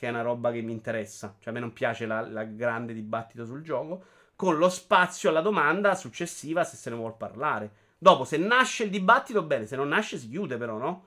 [0.00, 1.36] che è una roba che mi interessa.
[1.38, 4.02] Cioè, a me non piace la grande dibattito sul gioco,
[4.34, 7.70] con lo spazio alla domanda successiva se se ne vuol parlare.
[7.98, 11.04] Dopo, se nasce il dibattito, bene, se non nasce si chiude però, no?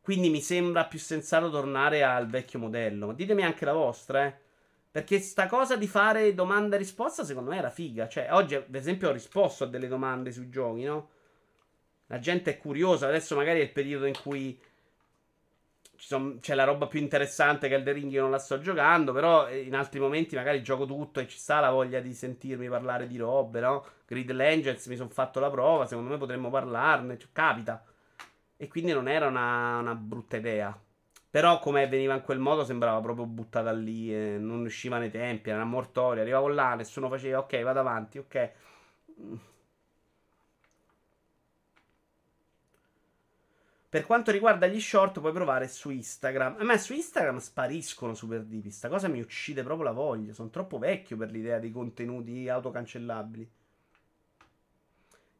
[0.00, 3.12] Quindi mi sembra più sensato tornare al vecchio modello.
[3.12, 4.34] Ditemi anche la vostra, eh.
[4.90, 8.08] Perché sta cosa di fare domanda e risposta, secondo me era figa.
[8.08, 11.10] Cioè, oggi, ad esempio, ho risposto a delle domande sui giochi, no?
[12.06, 13.06] La gente è curiosa.
[13.06, 14.60] Adesso magari è il periodo in cui
[15.98, 19.12] son, c'è la roba più interessante che The Ring io non la sto giocando.
[19.12, 22.68] Però eh, in altri momenti magari gioco tutto e ci sta la voglia di sentirmi
[22.68, 23.84] parlare di robe, no?
[24.06, 25.86] Grid Legends mi sono fatto la prova.
[25.86, 27.18] Secondo me potremmo parlarne.
[27.18, 27.84] Cioè, capita.
[28.56, 30.76] E quindi non era una, una brutta idea.
[31.30, 35.50] Però come veniva in quel modo sembrava proprio buttata lì, eh, non usciva nei tempi,
[35.50, 36.22] era una mortoria.
[36.22, 38.52] Arrivavo là, nessuno faceva, ok, vado avanti, ok.
[43.90, 46.56] Per quanto riguarda gli short, puoi provare su Instagram.
[46.58, 48.64] A me su Instagram spariscono super deep.
[48.64, 50.34] Questa cosa mi uccide proprio la voglia.
[50.34, 53.50] Sono troppo vecchio per l'idea di contenuti autocancellabili.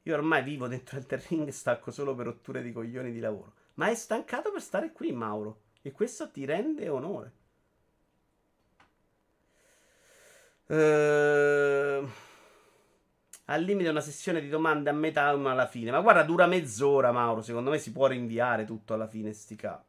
[0.04, 3.52] Io ormai vivo dentro il terring e stacco solo per rotture di coglioni di lavoro.
[3.74, 5.64] Ma è stancato per stare qui, Mauro.
[5.82, 7.32] E questo ti rende onore.
[10.68, 12.10] Ehm...
[13.50, 15.90] Al limite una sessione di domande a metà una alla fine.
[15.90, 17.40] Ma guarda, dura mezz'ora, Mauro.
[17.40, 19.86] Secondo me si può rinviare tutto alla fine, sti capi.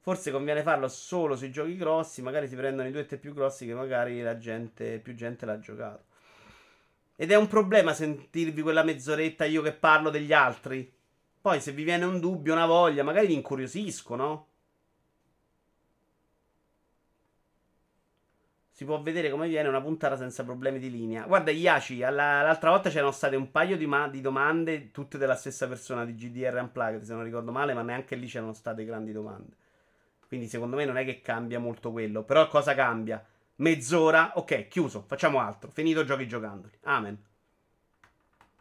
[0.00, 2.22] Forse conviene farlo solo sui giochi grossi.
[2.22, 5.60] Magari si prendono i due e più grossi che magari la gente, più gente l'ha
[5.60, 6.04] giocato.
[7.16, 10.92] Ed è un problema sentirvi quella mezz'oretta io che parlo degli altri.
[11.40, 14.46] Poi se vi viene un dubbio, una voglia, magari vi incuriosisco, no?
[18.74, 21.26] Si può vedere come viene una puntata senza problemi di linea.
[21.26, 25.68] Guarda, Iaci, l'altra volta c'erano state un paio di, ma- di, domande, tutte della stessa
[25.68, 29.54] persona di GDR Unplugged, se non ricordo male, ma neanche lì c'erano state grandi domande.
[30.26, 32.24] Quindi secondo me non è che cambia molto quello.
[32.24, 33.24] Però cosa cambia?
[33.56, 36.78] mezz'ora, ok, chiuso, facciamo altro, finito giochi giocandoli.
[36.82, 37.22] Amen.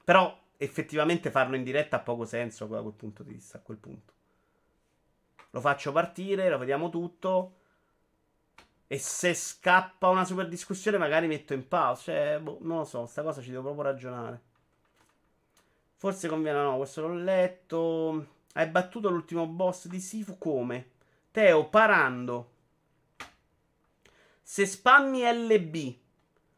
[0.03, 3.77] Però effettivamente farlo in diretta ha poco senso da quel punto di vista, a quel
[3.77, 4.13] punto.
[5.51, 7.61] Lo faccio partire, lo vediamo tutto.
[8.93, 12.01] E se scappa una super discussione, magari metto in pausa.
[12.03, 14.41] Cioè, boh, non lo so, sta cosa ci devo proprio ragionare.
[15.95, 18.27] Forse conviene, no, questo l'ho letto.
[18.53, 20.91] Hai battuto l'ultimo boss di Sifu come?
[21.31, 22.51] Teo, parando
[24.43, 25.95] se spammi LB,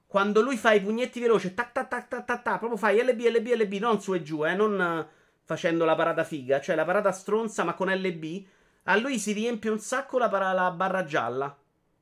[0.07, 3.19] quando lui fa i pugnetti veloci, tac tac tac tac tac, tac proprio fai LB,
[3.19, 5.05] LB, LB, non su e giù, eh, non uh,
[5.43, 8.43] facendo la parata figa, cioè la parata stronza ma con LB,
[8.83, 11.55] a lui si riempie un sacco la, para- la barra gialla,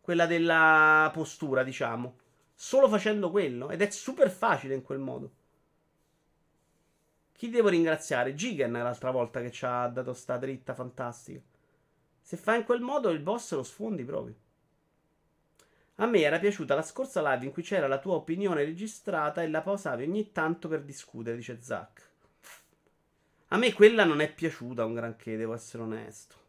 [0.03, 2.17] quella della postura, diciamo,
[2.53, 5.31] solo facendo quello, ed è super facile in quel modo.
[7.31, 8.33] Chi devo ringraziare?
[8.33, 11.39] Gigan l'altra volta che ci ha dato sta dritta fantastica.
[12.19, 14.35] Se fai in quel modo il boss lo sfondi proprio.
[15.95, 19.47] A me era piaciuta la scorsa live in cui c'era la tua opinione registrata e
[19.47, 22.09] la pausavi ogni tanto per discutere, dice Zack.
[23.47, 26.42] A me quella non è piaciuta un granché, devo essere onesto.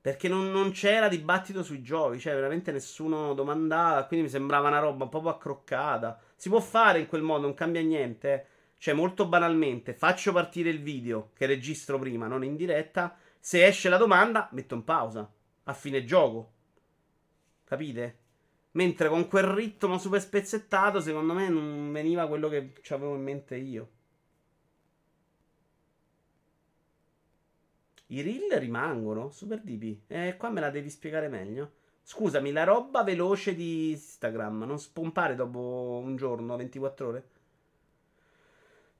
[0.00, 4.78] Perché non, non, c'era dibattito sui giochi, cioè veramente nessuno domandava, quindi mi sembrava una
[4.78, 6.20] roba un po' accroccata.
[6.36, 8.46] Si può fare in quel modo, non cambia niente.
[8.78, 13.16] Cioè, molto banalmente, faccio partire il video che registro prima, non in diretta.
[13.40, 15.28] Se esce la domanda, metto in pausa
[15.64, 16.52] a fine gioco.
[17.64, 18.18] Capite?
[18.72, 23.56] Mentre con quel ritmo super spezzettato, secondo me non veniva quello che avevo in mente
[23.56, 23.90] io.
[28.10, 29.30] I reel rimangono?
[29.30, 30.10] Super DP.
[30.10, 31.72] Eh, qua me la devi spiegare meglio.
[32.02, 37.28] Scusami, la roba veloce di Instagram non spompare dopo un giorno, 24 ore?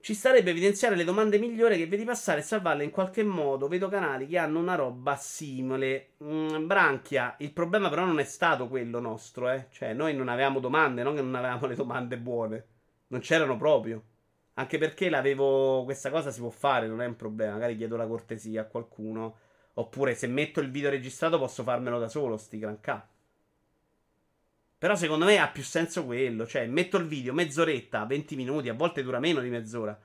[0.01, 3.67] Ci starebbe evidenziare le domande migliori che vedi passare e salvarle in qualche modo.
[3.67, 6.11] Vedo canali che hanno una roba simile.
[6.23, 9.67] Mm, Branchia, il problema però non è stato quello nostro, eh.
[9.71, 12.65] Cioè, noi non avevamo domande, non che non avevamo le domande buone.
[13.07, 14.03] Non c'erano proprio.
[14.59, 15.83] Anche perché l'avevo.
[15.85, 17.53] Questa cosa si può fare, non è un problema.
[17.53, 19.37] Magari chiedo la cortesia a qualcuno.
[19.75, 23.01] Oppure se metto il video registrato posso farmelo da solo, sti gran K.
[24.77, 26.45] Però secondo me ha più senso quello.
[26.45, 29.97] Cioè, metto il video, mezz'oretta, 20 minuti, a volte dura meno di mezz'ora.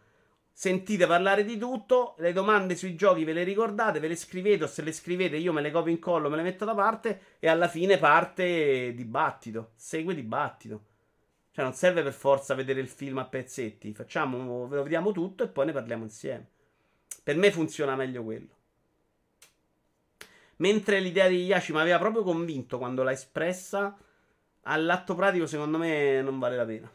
[0.53, 4.67] Sentite parlare di tutto, le domande sui giochi ve le ricordate, ve le scrivete o
[4.69, 7.49] se le scrivete io me le copio in collo, me le metto da parte e
[7.49, 10.94] alla fine parte dibattito, segue dibattito.
[11.55, 15.45] Cioè non serve per forza vedere il film a pezzetti, facciamo, ve lo vediamo tutto
[15.45, 16.49] e poi ne parliamo insieme.
[17.23, 18.49] Per me funziona meglio quello.
[20.57, 23.97] Mentre l'idea di Yashi mi aveva proprio convinto quando l'ha espressa
[24.63, 26.91] all'atto pratico secondo me non vale la pena.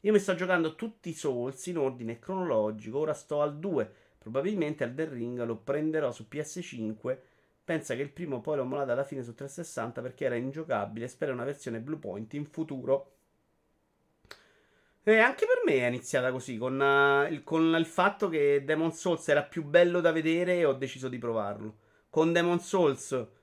[0.00, 4.82] Io mi sto giocando tutti i Souls in ordine cronologico, ora sto al 2, probabilmente
[4.82, 7.18] al The Ring lo prenderò su PS5.
[7.62, 11.34] Pensa che il primo poi l'ho molato alla fine su 360 perché era ingiocabile, spero
[11.34, 13.16] una versione Bluepoint in futuro.
[15.04, 18.92] E anche per me è iniziata così, con, uh, il, con il fatto che Demon
[18.92, 21.78] Souls era più bello da vedere e ho deciso di provarlo.
[22.08, 23.40] Con Demon Souls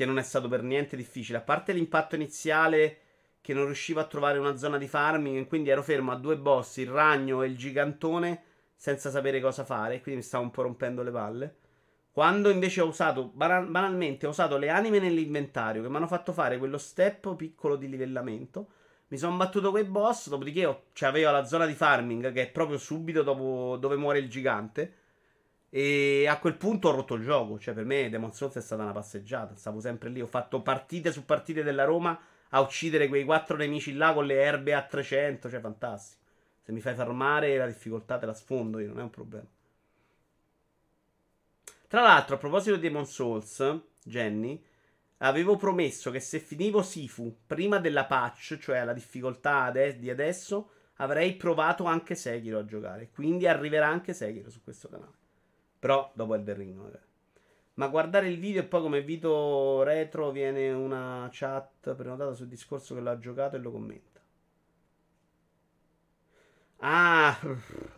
[0.00, 1.36] che non è stato per niente difficile.
[1.36, 2.98] A parte l'impatto iniziale
[3.42, 6.78] che non riuscivo a trovare una zona di farming, quindi ero fermo a due boss,
[6.78, 8.42] il ragno e il gigantone,
[8.74, 11.56] senza sapere cosa fare, quindi mi stavo un po' rompendo le palle.
[12.12, 16.56] Quando invece ho usato, banalmente, ho usato le anime nell'inventario, che mi hanno fatto fare
[16.56, 18.68] quello step piccolo di livellamento,
[19.10, 22.50] mi sono battuto quei boss, dopodiché ho, cioè, avevo la zona di farming, che è
[22.50, 24.94] proprio subito dopo dove muore il gigante,
[25.68, 27.58] e a quel punto ho rotto il gioco.
[27.58, 29.56] Cioè, per me Demon Souls è stata una passeggiata.
[29.56, 30.20] Stavo sempre lì.
[30.20, 32.18] Ho fatto partite su partite della Roma
[32.50, 35.48] a uccidere quei quattro nemici là con le erbe a 300.
[35.48, 36.22] Cioè, fantastico.
[36.62, 39.46] Se mi fai fermare, la difficoltà te la sfondo io, non è un problema.
[41.86, 44.62] Tra l'altro, a proposito di Demon Souls, Jenny,
[45.22, 51.34] avevo promesso che se finivo Sifu prima della patch, cioè la difficoltà di adesso, avrei
[51.34, 53.10] provato anche Sekiro a giocare.
[53.10, 55.12] Quindi arriverà anche Sekiro su questo canale.
[55.78, 57.08] Però dopo Elden Ring magari.
[57.74, 62.94] Ma guardare il video e poi come video retro viene una chat prenotata sul discorso
[62.94, 64.20] che l'ha giocato e lo commenta.
[66.82, 67.38] Ah,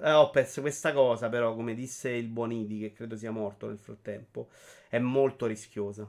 [0.00, 3.78] eh, ho perso questa cosa però, come disse il Buonidi, che credo sia morto nel
[3.78, 4.48] frattempo,
[4.88, 6.08] è molto rischiosa.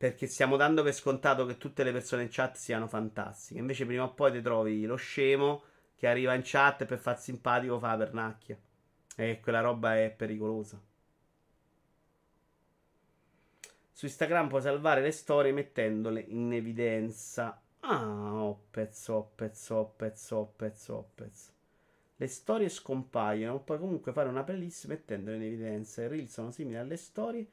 [0.00, 3.60] Perché stiamo dando per scontato che tutte le persone in chat siano fantastiche.
[3.60, 5.62] Invece prima o poi ti trovi lo scemo
[5.94, 8.58] che arriva in chat per far simpatico fa la pernacchia.
[9.14, 10.80] E quella roba è pericolosa.
[13.92, 17.60] Su Instagram puoi salvare le storie mettendole in evidenza.
[17.80, 21.52] Ah, Oppez, Oppez, Oppez, Oppez, Oppez.
[22.16, 26.02] Le storie scompaiono, puoi comunque fare una playlist mettendole in evidenza.
[26.02, 27.46] I reel sono simili alle storie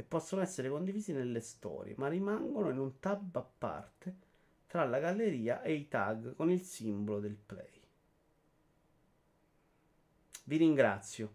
[0.00, 4.16] e possono essere condivisi nelle storie, ma rimangono in un tab a parte
[4.68, 7.82] tra la galleria e i tag con il simbolo del play.
[10.44, 11.34] Vi ringrazio.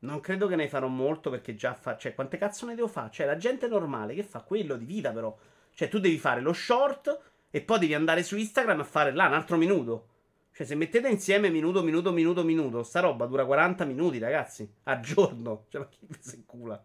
[0.00, 1.96] Non credo che ne farò molto perché già fa.
[1.96, 3.12] Cioè, quante cazzo ne devo fare?
[3.12, 5.34] Cioè, la gente normale che fa quello di vita, però.
[5.72, 9.28] Cioè, tu devi fare lo short e poi devi andare su Instagram a fare là
[9.28, 10.08] un altro minuto.
[10.50, 14.68] Cioè, se mettete insieme minuto, minuto, minuto, minuto, sta roba dura 40 minuti, ragazzi.
[14.82, 15.66] A giorno.
[15.68, 16.82] Cioè, ma chi si incula?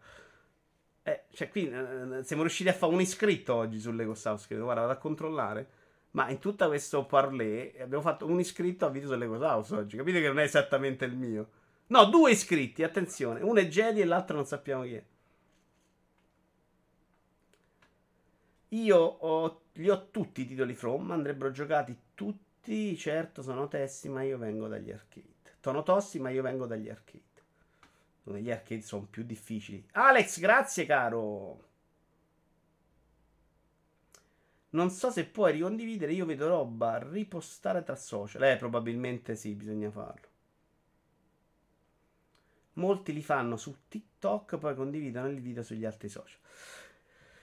[1.10, 4.56] Eh, cioè, qui eh, siamo riusciti a fare un iscritto oggi su Lego House.
[4.56, 5.68] Guarda, vado a controllare.
[6.12, 9.98] Ma in tutto questo parlé abbiamo fatto un iscritto a video sulle House oggi.
[9.98, 11.50] Capite che non è esattamente il mio.
[11.88, 13.42] No, due iscritti, attenzione.
[13.42, 15.04] Uno è Jedi e l'altro non sappiamo chi è.
[18.70, 24.22] Io ho, li ho tutti i titoli From, andrebbero giocati tutti, certo, sono tessi, ma
[24.22, 25.38] io vengo dagli arcade.
[25.60, 27.24] Sono tossi, ma io vengo dagli arcade.
[28.38, 29.86] Gli arcade sono più difficili.
[29.94, 31.68] Alex, grazie, caro.
[34.72, 36.14] Non so se puoi ricondividere.
[36.14, 38.44] Io vedo roba ripostare tra social.
[38.44, 40.28] Eh, probabilmente sì, bisogna farlo.
[42.74, 46.38] Molti li fanno su TikTok, poi condividono il video sugli altri social.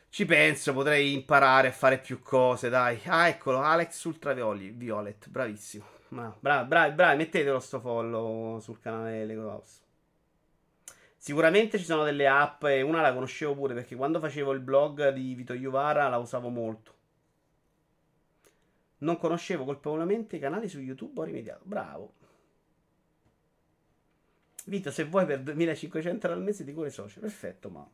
[0.08, 2.98] Ci penso, potrei imparare a fare più cose, dai.
[3.04, 5.84] Ah, eccolo, Alex Ultraviolet, bravissimo.
[6.08, 9.84] Ma, bravi, bravi, mettetelo sto follow sul canale Lego House.
[11.26, 15.08] Sicuramente ci sono delle app e una la conoscevo pure perché quando facevo il blog
[15.08, 16.94] di Vito Iuvara la usavo molto.
[18.98, 21.62] Non conoscevo colpevolmente i canali su YouTube, ho rimediato.
[21.64, 22.12] Bravo.
[24.66, 27.22] Vito, se vuoi per 2500 al mese ti cura i social.
[27.22, 27.84] Perfetto, ma.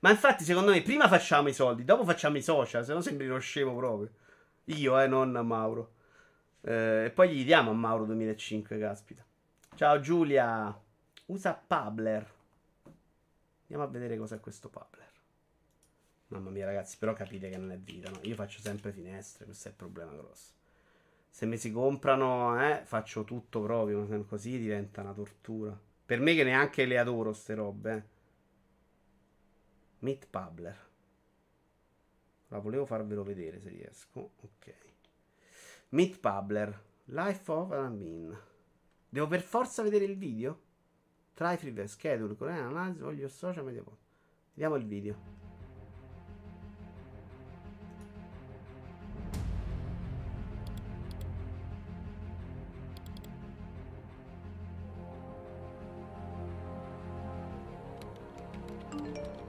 [0.00, 3.26] Ma infatti, secondo me, prima facciamo i soldi, dopo facciamo i social, se no sembri
[3.26, 4.10] uno scemo proprio.
[4.64, 5.94] Io, eh, non a Mauro.
[6.60, 9.24] Eh, e poi gli diamo a Mauro 2005, caspita.
[9.76, 10.78] Ciao Giulia.
[11.24, 12.34] Usa Pabler.
[13.68, 15.10] Andiamo a vedere cos'è questo Pabler.
[16.28, 18.18] Mamma mia, ragazzi, però capite che non è vita, no?
[18.22, 20.52] Io faccio sempre finestre, questo è il problema grosso.
[21.28, 25.78] Se mi si comprano, eh, faccio tutto proprio, così diventa una tortura.
[26.06, 28.02] Per me che neanche le adoro ste robe, eh.
[29.98, 30.88] Meat Pabler.
[32.48, 34.30] La volevo farvelo vedere se riesco.
[34.42, 34.74] Ok.
[35.90, 36.84] Meat Pabler.
[37.06, 38.36] Life of Amin.
[39.08, 40.65] Devo per forza vedere il video?
[41.36, 43.82] Try free schedule, con analisi, voglio social media.
[44.54, 45.14] Vediamo il video.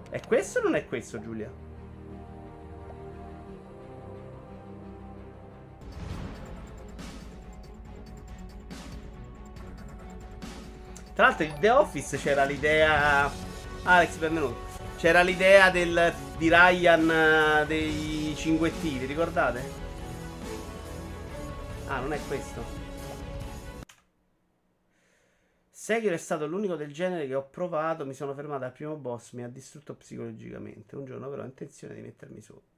[0.09, 1.66] È questo o non è questo, Giulia?
[11.17, 13.27] Tra l'altro in The Office c'era l'idea...
[13.85, 14.55] Alex, benvenuto.
[14.97, 19.63] C'era l'idea del, di Ryan eh, dei cinguettini, ricordate?
[21.87, 22.63] Ah, non è questo.
[25.71, 29.31] Sekiro è stato l'unico del genere che ho provato, mi sono fermato al primo boss,
[29.31, 30.95] mi ha distrutto psicologicamente.
[30.95, 32.76] Un giorno però ho intenzione di mettermi sotto.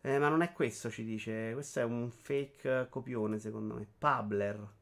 [0.00, 1.52] Eh, ma non è questo, ci dice.
[1.52, 3.86] Questo è un fake copione, secondo me.
[3.98, 4.76] Pabler.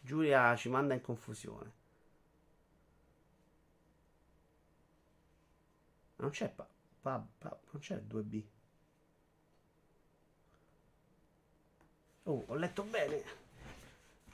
[0.00, 1.72] Giulia ci manda in confusione.
[6.16, 6.66] Non c'è pa,
[7.00, 8.42] pa, pa non c'è 2B.
[12.24, 13.22] Oh, ho letto bene.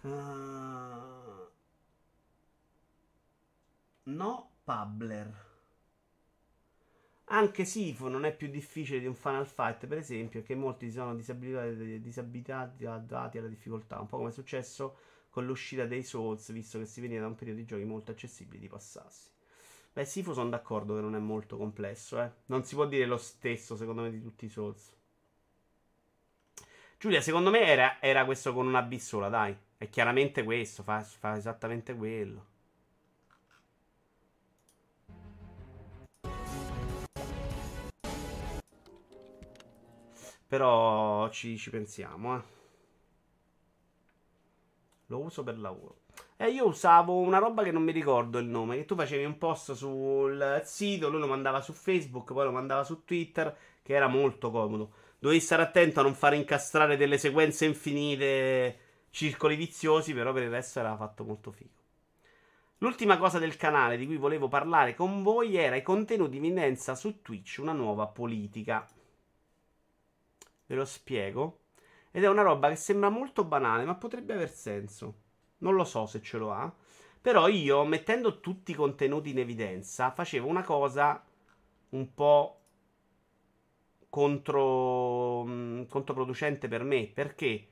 [0.02, 1.50] Uh...
[4.04, 5.51] No, Pabler.
[7.34, 11.14] Anche Sifo non è più difficile di un Final Fight, per esempio, perché molti sono
[11.14, 14.96] disabilitati, disabilitati dati alla difficoltà, un po' come è successo
[15.30, 18.58] con l'uscita dei Souls, visto che si veniva da un periodo di giochi molto accessibili
[18.58, 19.30] di passarsi.
[19.94, 22.30] Beh, Sifo sono d'accordo che non è molto complesso, eh.
[22.46, 24.92] Non si può dire lo stesso, secondo me, di tutti i Souls.
[26.98, 29.56] Giulia, secondo me era, era questo con una B sola, dai.
[29.78, 32.51] È chiaramente questo, fa, fa esattamente quello.
[40.52, 42.42] Però ci, ci pensiamo, eh.
[45.06, 46.00] Lo uso per lavoro.
[46.36, 48.76] E eh, io usavo una roba che non mi ricordo il nome.
[48.76, 52.84] Che tu facevi un post sul sito, lui lo mandava su Facebook, poi lo mandava
[52.84, 54.92] su Twitter, che era molto comodo.
[55.18, 58.78] Dovevi stare attento a non fare incastrare delle sequenze infinite,
[59.08, 61.80] circoli viziosi, però per il resto era fatto molto figo.
[62.76, 66.94] L'ultima cosa del canale di cui volevo parlare con voi era i contenuti in evidenza
[66.94, 68.86] su Twitch, una nuova politica.
[70.72, 71.58] Ve lo spiego.
[72.10, 75.14] Ed è una roba che sembra molto banale, ma potrebbe aver senso.
[75.58, 76.74] Non lo so se ce lo ha.
[77.20, 81.22] Però io, mettendo tutti i contenuti in evidenza, facevo una cosa
[81.90, 82.60] un po'
[84.08, 87.68] contro, mh, controproducente per me perché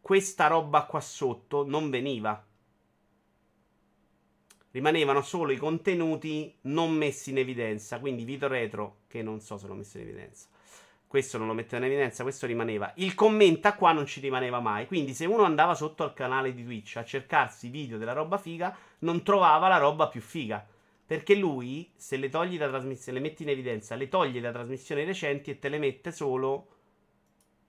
[0.00, 2.46] questa roba qua sotto non veniva.
[4.70, 7.98] Rimanevano solo i contenuti non messi in evidenza.
[7.98, 10.46] Quindi video retro, che non so se l'ho messo in evidenza.
[11.08, 12.92] Questo non lo mettevo in evidenza, questo rimaneva.
[12.96, 14.86] Il commenta qua non ci rimaneva mai.
[14.86, 18.76] Quindi se uno andava sotto al canale di Twitch a cercarsi video della roba figa,
[19.00, 20.64] non trovava la roba più figa.
[21.06, 25.04] Perché lui, se le togli da trasmissione, le metti in evidenza, le toglie da trasmissioni
[25.04, 26.68] recenti e te le mette solo.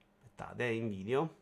[0.10, 1.36] Aspettate, eh, in video.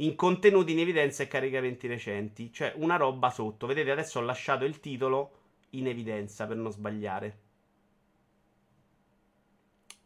[0.00, 2.52] In contenuti in evidenza e caricamenti recenti.
[2.52, 3.66] Cioè una roba sotto.
[3.66, 5.38] Vedete, adesso ho lasciato il titolo
[5.70, 7.38] in evidenza per non sbagliare.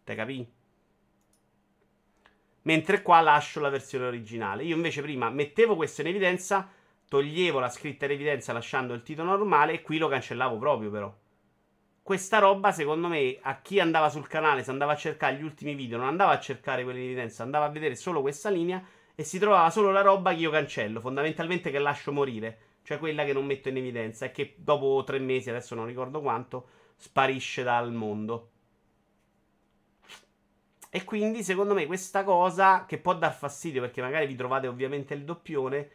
[0.04, 0.58] Te capì?
[2.62, 4.64] Mentre qua lascio la versione originale.
[4.64, 6.68] Io invece prima mettevo questo in evidenza,
[7.08, 11.14] toglievo la scritta in evidenza lasciando il titolo normale e qui lo cancellavo proprio però.
[12.02, 15.74] Questa roba, secondo me, a chi andava sul canale, se andava a cercare gli ultimi
[15.74, 18.82] video, non andava a cercare quelli in evidenza, andava a vedere solo questa linea
[19.14, 23.24] e si trovava solo la roba che io cancello, fondamentalmente che lascio morire, cioè quella
[23.24, 27.62] che non metto in evidenza e che dopo tre mesi, adesso non ricordo quanto, sparisce
[27.62, 28.50] dal mondo.
[30.92, 35.14] E quindi, secondo me, questa cosa che può dar fastidio perché magari vi trovate ovviamente
[35.14, 35.88] il doppione,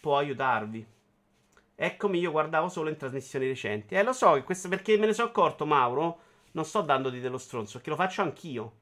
[0.00, 0.86] può aiutarvi.
[1.74, 3.94] Eccomi, io guardavo solo in trasmissioni recenti.
[3.94, 6.20] Eh, lo so, che questo, perché me ne sono accorto, Mauro.
[6.52, 8.72] Non sto dandoti dello stronzo, perché lo faccio anch'io.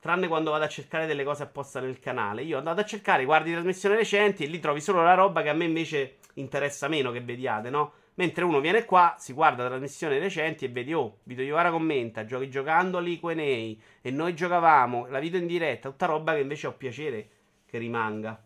[0.00, 2.42] Tranne quando vado a cercare delle cose apposta nel canale.
[2.42, 5.54] Io andate a cercare, guardi trasmissioni recenti e lì trovi solo la roba che a
[5.54, 7.92] me invece interessa meno che vediate, no?
[8.16, 12.48] Mentre uno viene qua, si guarda trasmissioni recenti e vedi, oh, Vito Iovara commenta, giochi
[12.48, 16.72] giocando lì Quenei e noi giocavamo, la video in diretta, tutta roba che invece ho
[16.72, 17.28] piacere
[17.66, 18.42] che rimanga.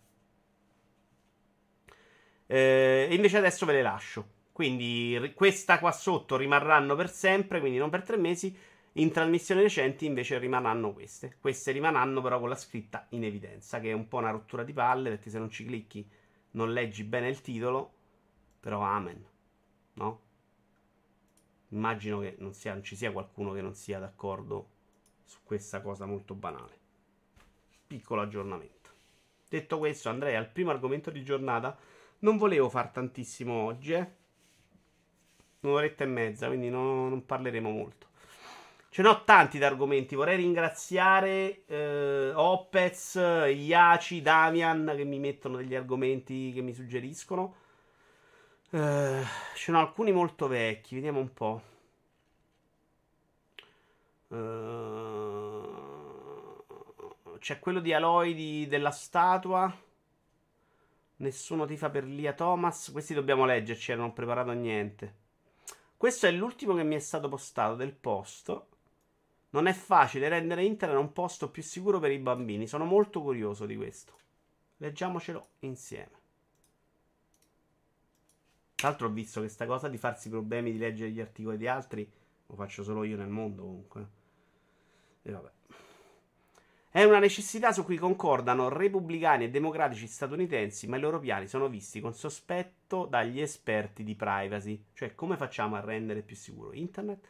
[2.47, 4.39] Eh, e invece adesso ve le lascio.
[4.51, 8.55] Quindi questa qua sotto rimarranno per sempre, quindi non per tre mesi.
[8.95, 11.37] In trasmissioni recenti invece rimarranno queste.
[11.41, 14.73] Queste rimarranno però con la scritta in evidenza, che è un po' una rottura di
[14.73, 16.05] palle, perché se non ci clicchi
[16.53, 17.93] non leggi bene il titolo.
[18.59, 19.30] Però amen
[20.01, 20.21] no?
[21.69, 24.69] Immagino che non, sia, non ci sia qualcuno che non sia d'accordo
[25.25, 26.79] su questa cosa molto banale.
[27.87, 28.91] Piccolo aggiornamento.
[29.49, 31.77] Detto questo, andrei al primo argomento di giornata.
[32.21, 34.19] Non volevo far tantissimo oggi, eh?
[35.61, 38.09] Un'oretta e mezza, quindi no, non parleremo molto.
[38.89, 40.17] Ce n'ho tanti di argomenti.
[40.17, 47.55] Vorrei ringraziare eh, Opez, Iaci, Damian che mi mettono degli argomenti che mi suggeriscono.
[48.71, 51.63] Uh, ce sono alcuni molto vecchi, vediamo un po'.
[54.29, 55.75] Uh,
[57.39, 59.77] c'è quello di Aloy di, della statua.
[61.17, 62.93] Nessuno ti fa per Lia Thomas.
[62.93, 65.15] Questi dobbiamo leggerci, non ho preparato niente.
[65.97, 68.69] Questo è l'ultimo che mi è stato postato del posto.
[69.51, 72.69] Non è facile rendere internet un posto più sicuro per i bambini.
[72.69, 74.13] Sono molto curioso di questo.
[74.77, 76.20] Leggiamocelo insieme.
[78.81, 81.69] Tra l'altro ho visto che sta cosa di farsi problemi di leggere gli articoli di
[81.69, 82.11] altri
[82.47, 84.09] lo faccio solo io nel mondo comunque.
[85.21, 85.51] E vabbè.
[86.91, 91.69] È una necessità su cui concordano repubblicani e democratici statunitensi, ma i loro piani sono
[91.69, 94.87] visti con sospetto dagli esperti di privacy.
[94.95, 97.25] Cioè, come facciamo a rendere più sicuro internet?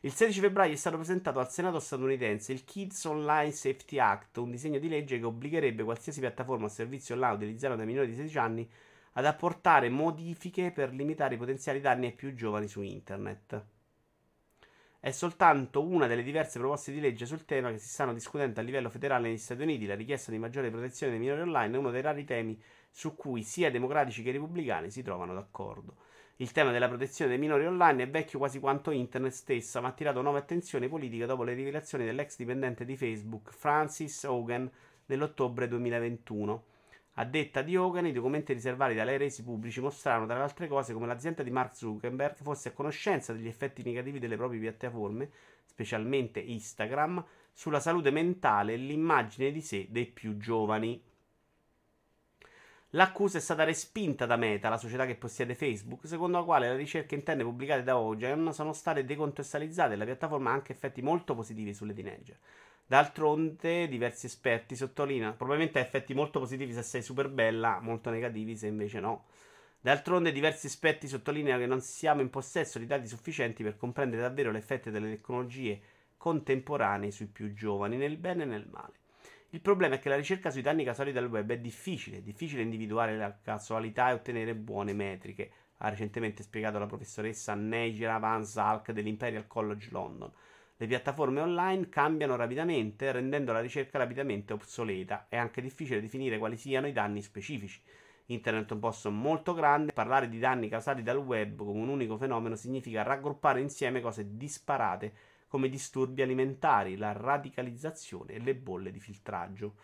[0.00, 4.50] Il 16 febbraio è stato presentato al Senato statunitense il Kids Online Safety Act, un
[4.50, 8.38] disegno di legge che obbligherebbe qualsiasi piattaforma o servizio online utilizzato dai minori di 16
[8.38, 8.70] anni
[9.18, 13.64] ad apportare modifiche per limitare i potenziali danni ai più giovani su internet.
[15.00, 18.62] È soltanto una delle diverse proposte di legge sul tema che si stanno discutendo a
[18.62, 19.86] livello federale negli Stati Uniti.
[19.86, 22.60] La richiesta di maggiore protezione dei minori online è uno dei rari temi
[22.90, 25.96] su cui sia democratici che repubblicani si trovano d'accordo.
[26.36, 29.90] Il tema della protezione dei minori online è vecchio quasi quanto internet stessa, ma ha
[29.92, 34.70] attirato nuova attenzione politica dopo le rivelazioni dell'ex dipendente di Facebook, Francis Hogan,
[35.06, 36.64] nell'ottobre 2021.
[37.18, 40.68] A detta di Hogan, i documenti riservati da lei resi pubblici mostrarono, tra le altre
[40.68, 45.30] cose, come l'azienda di Mark Zuckerberg fosse a conoscenza degli effetti negativi delle proprie piattaforme,
[45.64, 51.02] specialmente Instagram, sulla salute mentale e l'immagine di sé dei più giovani.
[52.90, 56.76] L'accusa è stata respinta da Meta, la società che possiede Facebook, secondo la quale le
[56.76, 61.34] ricerche interne pubblicate da Hogan sono state decontestualizzate e la piattaforma ha anche effetti molto
[61.34, 62.38] positivi sulle teenager.
[62.86, 68.56] D'altronde, diversi esperti sottolineano, probabilmente ha effetti molto positivi se sei super bella, molto negativi
[68.56, 69.24] se invece no.
[69.80, 74.52] D'altronde, diversi esperti sottolineano che non siamo in possesso di dati sufficienti per comprendere davvero
[74.52, 75.80] l'effetto delle tecnologie
[76.16, 78.94] contemporanee sui più giovani, nel bene e nel male.
[79.56, 82.60] Il problema è che la ricerca sui danni casuali del web è difficile, è difficile
[82.60, 88.92] individuare la casualità e ottenere buone metriche, ha recentemente spiegato la professoressa Negira Van Zalk
[88.92, 90.30] dell'Imperial College London.
[90.76, 95.24] Le piattaforme online cambiano rapidamente, rendendo la ricerca rapidamente obsoleta.
[95.26, 97.80] È anche difficile definire quali siano i danni specifici.
[98.26, 99.94] Internet è un posto molto grande.
[99.94, 105.14] Parlare di danni causati dal web come un unico fenomeno significa raggruppare insieme cose disparate
[105.56, 109.74] come disturbi alimentari, la radicalizzazione e le bolle di filtraggio.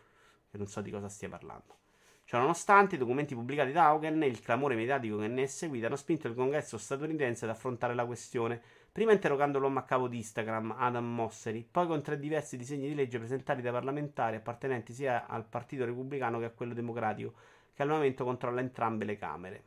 [0.50, 1.78] Che non so di cosa stia parlando.
[2.24, 5.96] Ciononostante, i documenti pubblicati da Hogan e il clamore mediatico che ne è seguito hanno
[5.96, 8.60] spinto il congresso statunitense ad affrontare la questione
[8.92, 12.94] Prima interrogando l'uomo a capo di Instagram, Adam Mosseri, poi con tre diversi disegni di
[12.94, 17.32] legge presentati dai parlamentari appartenenti sia al Partito Repubblicano che a quello Democratico,
[17.72, 19.64] che al momento controlla entrambe le Camere.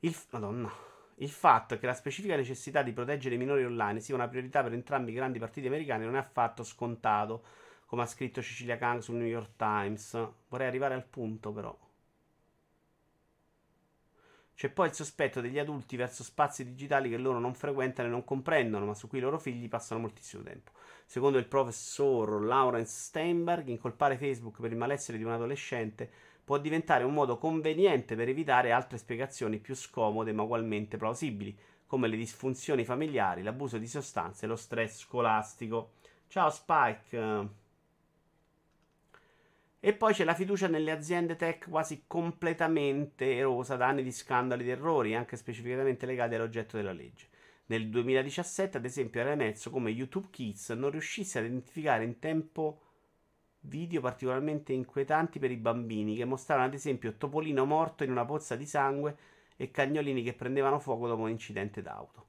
[0.00, 0.95] Il, Madonna.
[1.18, 4.74] Il fatto che la specifica necessità di proteggere i minori online sia una priorità per
[4.74, 7.42] entrambi i grandi partiti americani non è affatto scontato,
[7.86, 10.10] come ha scritto Cecilia Kang sul New York Times.
[10.48, 11.74] Vorrei arrivare al punto, però.
[14.54, 18.24] C'è poi il sospetto degli adulti verso spazi digitali che loro non frequentano e non
[18.24, 20.72] comprendono, ma su cui i loro figli passano moltissimo tempo.
[21.06, 26.10] Secondo il professor Lawrence Steinberg, incolpare Facebook per il malessere di un adolescente
[26.46, 32.06] può diventare un modo conveniente per evitare altre spiegazioni più scomode ma ugualmente plausibili, come
[32.06, 35.94] le disfunzioni familiari, l'abuso di sostanze e lo stress scolastico.
[36.28, 37.48] Ciao Spike.
[39.80, 44.62] E poi c'è la fiducia nelle aziende tech quasi completamente erosa da anni di scandali
[44.62, 47.26] ed errori, anche specificatamente legati all'oggetto della legge.
[47.66, 52.82] Nel 2017, ad esempio, era emerso come YouTube Kids non riuscisse ad identificare in tempo
[53.66, 58.56] video particolarmente inquietanti per i bambini, che mostravano ad esempio Topolino morto in una pozza
[58.56, 59.16] di sangue
[59.56, 62.24] e cagnolini che prendevano fuoco dopo un incidente d'auto.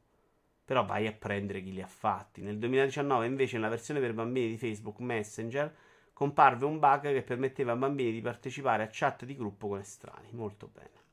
[0.65, 2.41] Però vai a prendere chi li ha fatti.
[2.41, 5.73] Nel 2019, invece, nella versione per bambini di Facebook Messenger
[6.13, 10.31] comparve un bug che permetteva ai bambini di partecipare a chat di gruppo con estranei.
[10.31, 11.05] Molto bene.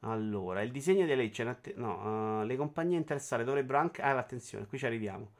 [0.00, 1.44] Allora, il disegno di legge.
[1.76, 4.02] No, uh, le compagnie interessate dovrebbero anche.
[4.02, 5.30] Ah, attenzione, qui ci arriviamo.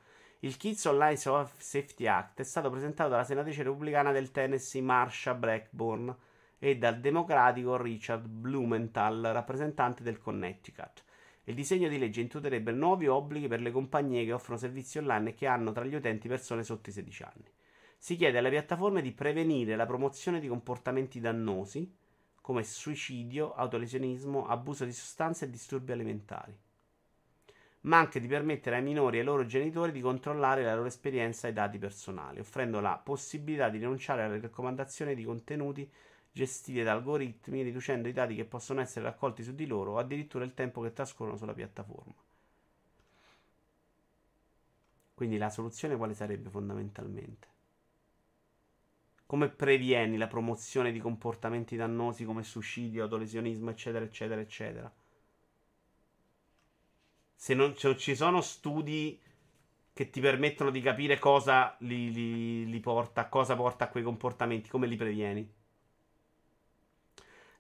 [0.47, 6.17] Il Kids Online Safety Act è stato presentato dalla senatrice repubblicana del Tennessee Marsha Blackburn
[6.61, 11.03] e dal democratico Richard Blumenthal, rappresentante del Connecticut.
[11.43, 15.35] Il disegno di legge introdurrebbe nuovi obblighi per le compagnie che offrono servizi online e
[15.35, 17.51] che hanno tra gli utenti persone sotto i 16 anni.
[17.99, 21.93] Si chiede alle piattaforme di prevenire la promozione di comportamenti dannosi
[22.41, 26.57] come suicidio, autolesionismo, abuso di sostanze e disturbi alimentari,
[27.87, 31.47] ma anche di permettere ai minori e ai loro genitori di controllare la loro esperienza
[31.47, 35.89] e i dati personali, offrendo la possibilità di rinunciare alle raccomandazioni di contenuti
[36.33, 40.45] gestite da algoritmi, riducendo i dati che possono essere raccolti su di loro o addirittura
[40.45, 42.15] il tempo che trascorrono sulla piattaforma.
[45.15, 47.49] Quindi la soluzione quale sarebbe fondamentalmente?
[49.27, 54.93] Come previeni la promozione di comportamenti dannosi come suicidio, autolesionismo, eccetera, eccetera, eccetera?
[57.37, 59.21] Se non ci sono studi
[59.93, 64.69] che ti permettono di capire cosa li, li, li porta, cosa porta a quei comportamenti,
[64.69, 65.55] come li previeni?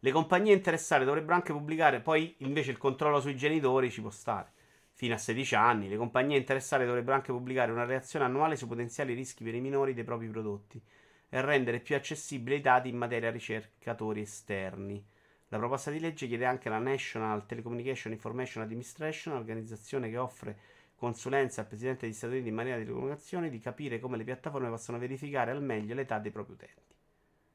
[0.01, 4.53] Le compagnie interessate dovrebbero anche pubblicare, poi invece il controllo sui genitori ci può stare.
[4.93, 9.14] Fino a 16 anni, le compagnie interessate dovrebbero anche pubblicare una reazione annuale su potenziali
[9.14, 10.83] rischi per i minori dei propri prodotti
[11.29, 15.05] e rendere più accessibili i dati in materia a ricercatori esterni.
[15.49, 20.59] La proposta di legge chiede anche alla National Telecommunication Information Administration, organizzazione che offre
[20.97, 24.69] consulenza al Presidente degli Stati Uniti in materia di telecomunicazioni, di capire come le piattaforme
[24.69, 26.95] possono verificare al meglio l'età dei propri utenti.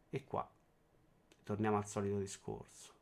[0.10, 0.50] E qua
[1.44, 2.94] torniamo al solito discorso.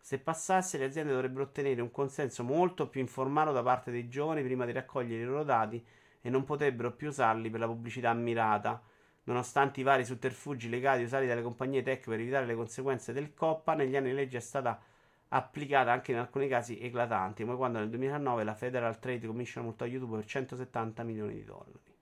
[0.00, 4.42] Se passasse, le aziende dovrebbero ottenere un consenso molto più informato da parte dei giovani
[4.42, 5.84] prima di raccogliere i loro dati
[6.20, 8.80] e non potrebbero più usarli per la pubblicità mirata.
[9.26, 13.74] Nonostante i vari sotterfugi legati usati dalle compagnie tech per evitare le conseguenze del COPPA,
[13.74, 14.80] negli anni legge è stata
[15.28, 19.84] applicata anche in alcuni casi eclatanti, come quando nel 2009 la Federal Trade Commission multò
[19.84, 21.94] YouTube per 170 milioni di dollari.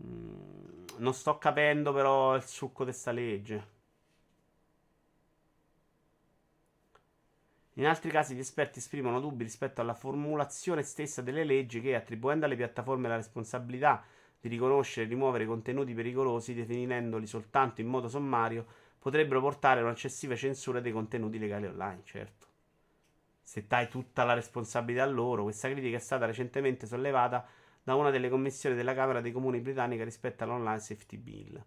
[0.00, 3.74] Mm, non sto capendo però il succo di questa legge.
[7.74, 12.46] In altri casi gli esperti esprimono dubbi rispetto alla formulazione stessa delle leggi che, attribuendo
[12.46, 14.02] alle piattaforme la responsabilità
[14.48, 18.66] di riconoscere e rimuovere contenuti pericolosi, definendoli soltanto in modo sommario,
[18.98, 22.46] potrebbero portare a un'eccessiva censura dei contenuti legali online, certo.
[23.42, 27.46] Se dai tutta la responsabilità a loro, questa critica è stata recentemente sollevata
[27.82, 31.64] da una delle commissioni della Camera dei Comuni britannica rispetto all'Online Safety Bill.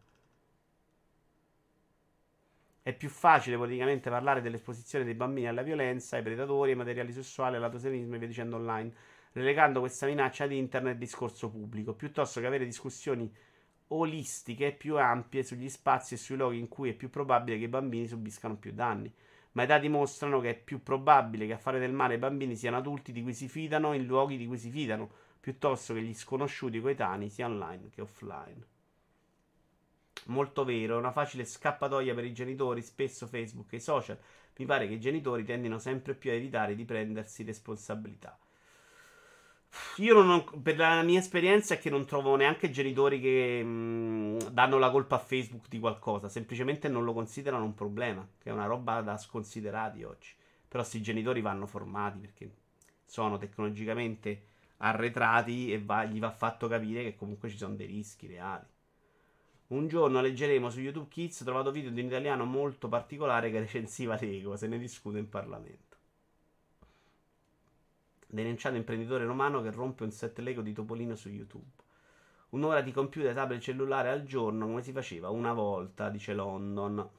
[2.81, 7.55] È più facile politicamente parlare dell'esposizione dei bambini alla violenza, ai predatori, ai materiali sessuali,
[7.55, 8.91] all'autosenismo e via dicendo online,
[9.39, 13.33] relegando questa minaccia ad internet al discorso pubblico, piuttosto che avere discussioni
[13.87, 17.69] olistiche più ampie sugli spazi e sui luoghi in cui è più probabile che i
[17.69, 19.11] bambini subiscano più danni.
[19.53, 22.55] Ma i dati mostrano che è più probabile che a fare del male ai bambini
[22.55, 25.09] siano adulti di cui si fidano in luoghi di cui si fidano,
[25.39, 28.67] piuttosto che gli sconosciuti coetanei sia online che offline.
[30.25, 34.19] Molto vero, è una facile scappatoia per i genitori, spesso Facebook e i social.
[34.57, 38.37] Mi pare che i genitori tendino sempre più a evitare di prendersi responsabilità.
[39.97, 44.77] Io non, per la mia esperienza è che non trovo neanche genitori che mh, danno
[44.77, 48.65] la colpa a Facebook di qualcosa, semplicemente non lo considerano un problema, che è una
[48.65, 50.33] roba da sconsiderati oggi.
[50.67, 52.51] Però questi genitori vanno formati perché
[53.05, 54.43] sono tecnologicamente
[54.77, 58.65] arretrati e va, gli va fatto capire che comunque ci sono dei rischi reali.
[59.67, 64.17] Un giorno leggeremo su YouTube Kids trovato video di un italiano molto particolare che recensiva
[64.19, 65.88] Lego, se ne discute in Parlamento.
[68.31, 71.65] Denunciato imprenditore romano che rompe un set Lego di Topolino su YouTube.
[72.49, 77.09] Un'ora di computer, tablet cellulare al giorno, come si faceva una volta, dice London.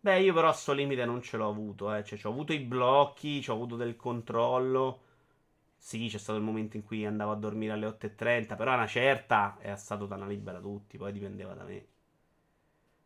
[0.00, 2.04] Beh, io però sto limite non ce l'ho avuto, eh.
[2.04, 5.00] Cioè, ho avuto i blocchi, ho avuto del controllo.
[5.76, 9.56] Sì, c'è stato il momento in cui andavo a dormire alle 8.30, però una certa
[9.58, 11.86] è stato da una libera tutti, poi dipendeva da me.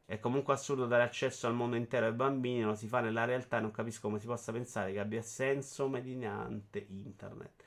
[0.08, 3.58] È comunque assurdo dare accesso al mondo intero ai bambini, non si fa nella realtà
[3.58, 7.64] non capisco come si possa pensare che abbia senso mediante internet.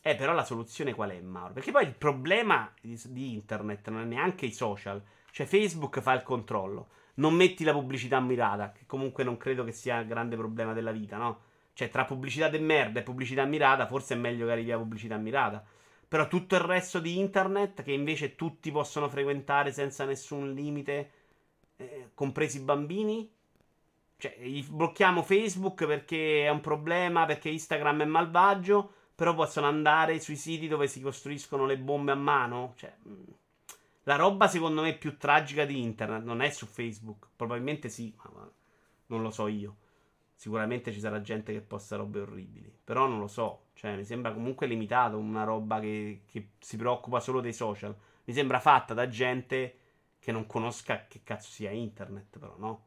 [0.00, 1.52] Eh, però la soluzione qual è, Mauro?
[1.52, 5.02] Perché poi il problema di, di internet non è neanche i social.
[5.32, 6.88] Cioè, Facebook fa il controllo.
[7.14, 10.92] Non metti la pubblicità mirata, che comunque non credo che sia il grande problema della
[10.92, 11.40] vita, no?
[11.72, 15.16] Cioè, tra pubblicità de merda e pubblicità mirata, forse è meglio che arrivi a pubblicità
[15.16, 15.64] mirata.
[16.08, 21.10] Però tutto il resto di internet, che invece tutti possono frequentare senza nessun limite,
[21.76, 23.30] eh, compresi i bambini,
[24.16, 24.36] cioè,
[24.68, 30.66] blocchiamo Facebook perché è un problema, perché Instagram è malvagio, però possono andare sui siti
[30.66, 32.74] dove si costruiscono le bombe a mano.
[32.76, 33.22] Cioè, mm,
[34.04, 37.28] la roba secondo me più tragica di internet non è su Facebook.
[37.36, 38.50] Probabilmente sì, ma
[39.06, 39.76] non lo so io.
[40.38, 42.72] Sicuramente ci sarà gente che posta robe orribili.
[42.84, 43.70] Però non lo so.
[43.74, 47.92] Cioè, mi sembra comunque limitato una roba che, che si preoccupa solo dei social.
[48.22, 49.78] Mi sembra fatta da gente
[50.20, 52.84] che non conosca che cazzo sia internet, però, no?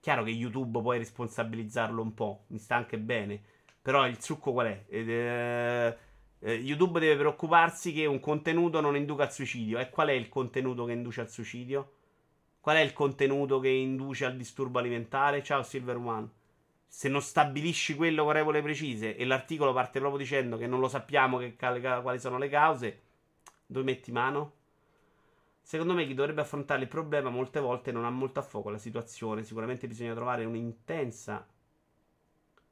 [0.00, 3.38] Chiaro che YouTube puoi responsabilizzarlo un po', mi sta anche bene.
[3.82, 4.84] Però il succo qual è?
[4.88, 5.96] Eh,
[6.38, 9.78] eh, YouTube deve preoccuparsi che un contenuto non induca al suicidio.
[9.78, 11.92] E qual è il contenuto che induce al suicidio?
[12.60, 15.42] Qual è il contenuto che induce al disturbo alimentare?
[15.42, 16.35] Ciao Silver One
[16.86, 20.88] se non stabilisci quello con regole precise e l'articolo parte proprio dicendo che non lo
[20.88, 23.00] sappiamo che, quali sono le cause,
[23.66, 24.52] dove metti mano?
[25.60, 28.78] Secondo me chi dovrebbe affrontare il problema molte volte non ha molto a fuoco la
[28.78, 29.42] situazione.
[29.42, 31.44] Sicuramente bisogna trovare un'intensa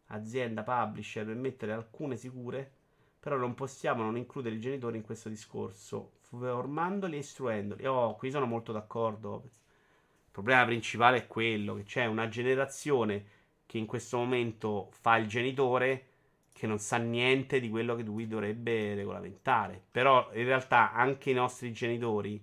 [0.07, 2.71] azienda publisher per mettere alcune sicure,
[3.19, 7.85] però non possiamo non includere i genitori in questo discorso, formandoli e istruendoli.
[7.85, 9.43] Oh, qui sono molto d'accordo.
[9.45, 13.27] Il problema principale è quello che c'è una generazione
[13.75, 16.05] che in questo momento fa il genitore
[16.53, 19.83] che non sa niente di quello che lui dovrebbe regolamentare.
[19.91, 22.41] Però in realtà anche i nostri genitori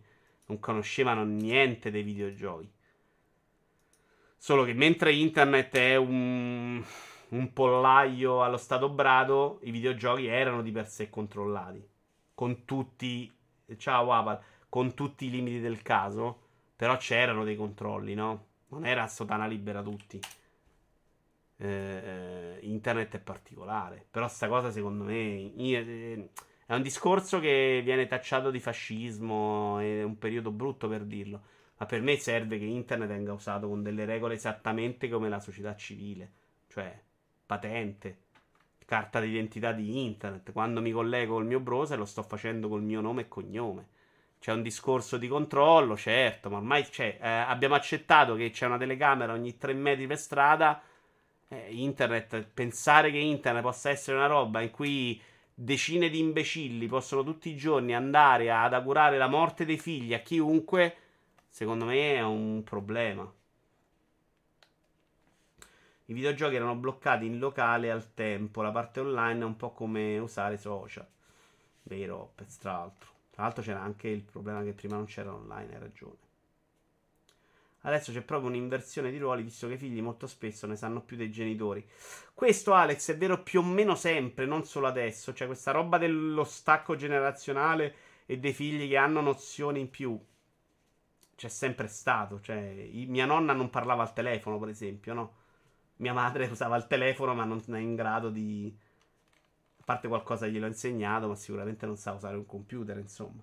[0.47, 2.69] non conoscevano niente dei videogiochi.
[4.35, 6.83] Solo che mentre internet è un,
[7.29, 11.81] un pollaio allo stato brado, i videogiochi erano di per sé controllati.
[12.33, 13.31] Con tutti.
[13.77, 14.37] Ciao Aval.
[14.67, 16.41] Con tutti i limiti del caso.
[16.75, 18.47] Però c'erano dei controlli, no?
[18.67, 20.19] Non era sotana libera tutti
[21.61, 24.05] eh, internet è particolare.
[24.09, 26.29] Però sta cosa secondo me eh,
[26.65, 31.41] è un discorso che viene tacciato di fascismo, è un periodo brutto per dirlo.
[31.77, 35.75] Ma per me serve che internet venga usato con delle regole esattamente come la società
[35.75, 36.31] civile,
[36.67, 36.99] cioè
[37.45, 38.17] patente,
[38.85, 40.51] carta d'identità di internet.
[40.51, 43.87] Quando mi collego col mio browser lo sto facendo col mio nome e cognome.
[44.39, 49.33] C'è un discorso di controllo, certo, ma ormai eh, abbiamo accettato che c'è una telecamera
[49.33, 50.81] ogni tre metri per strada
[51.51, 55.21] eh, internet, pensare che internet possa essere una roba in cui
[55.53, 60.19] decine di imbecilli possono tutti i giorni andare ad augurare la morte dei figli a
[60.19, 60.95] chiunque,
[61.49, 63.29] secondo me è un problema.
[66.05, 70.17] I videogiochi erano bloccati in locale al tempo, la parte online è un po' come
[70.19, 71.07] usare social.
[71.83, 73.09] Vero, tra l'altro.
[73.29, 76.30] Tra l'altro c'era anche il problema che prima non c'era online, hai ragione.
[77.83, 81.17] Adesso c'è proprio un'inversione di ruoli, visto che i figli molto spesso ne sanno più
[81.17, 81.83] dei genitori.
[82.33, 85.33] Questo, Alex, è vero più o meno sempre, non solo adesso.
[85.33, 87.95] Cioè, questa roba dello stacco generazionale
[88.27, 90.19] e dei figli che hanno nozioni in più.
[91.35, 92.39] C'è sempre stato.
[92.39, 95.33] Cioè, mia nonna non parlava al telefono, per esempio, no?
[95.97, 98.75] Mia madre usava il telefono, ma non è in grado di.
[99.79, 103.41] A parte qualcosa gliel'ho insegnato, ma sicuramente non sa usare un computer, insomma.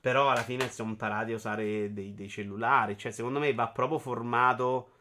[0.00, 2.96] Però alla fine siamo imparati a usare dei, dei cellulari.
[2.96, 4.92] Cioè, secondo me va proprio formato.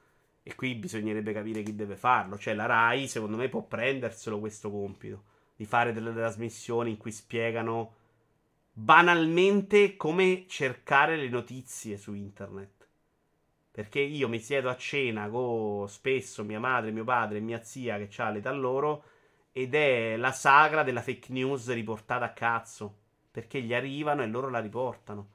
[0.43, 2.37] E qui bisognerebbe capire chi deve farlo.
[2.37, 5.23] Cioè, la Rai, secondo me, può prenderselo questo compito.
[5.55, 7.95] Di fare delle trasmissioni in cui spiegano
[8.71, 12.87] banalmente come cercare le notizie su internet.
[13.71, 17.97] Perché io mi siedo a cena con spesso mia madre, mio padre e mia zia
[17.97, 19.03] che ha l'età loro.
[19.51, 23.05] Ed è la sagra della fake news riportata a cazzo
[23.37, 25.27] perché gli arrivano e loro la riportano.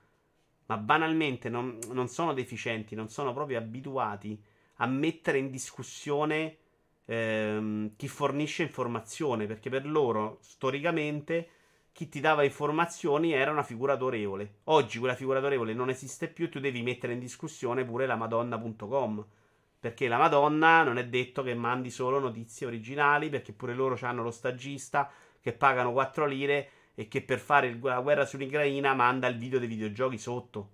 [0.67, 4.43] Ma banalmente non, non sono deficienti, non sono proprio abituati
[4.79, 6.57] a mettere in discussione
[7.05, 11.49] ehm, chi fornisce informazione, perché per loro storicamente
[11.93, 14.55] chi ti dava informazioni era una figura autorevole.
[14.65, 19.25] Oggi quella figura autorevole non esiste più, tu devi mettere in discussione pure la madonna.com.
[19.79, 24.25] Perché la Madonna non è detto che mandi solo notizie originali, perché pure loro hanno
[24.25, 25.09] lo stagista
[25.41, 29.69] che pagano 4 lire e che per fare la guerra sull'Ucraina manda il video dei
[29.69, 30.71] videogiochi sotto.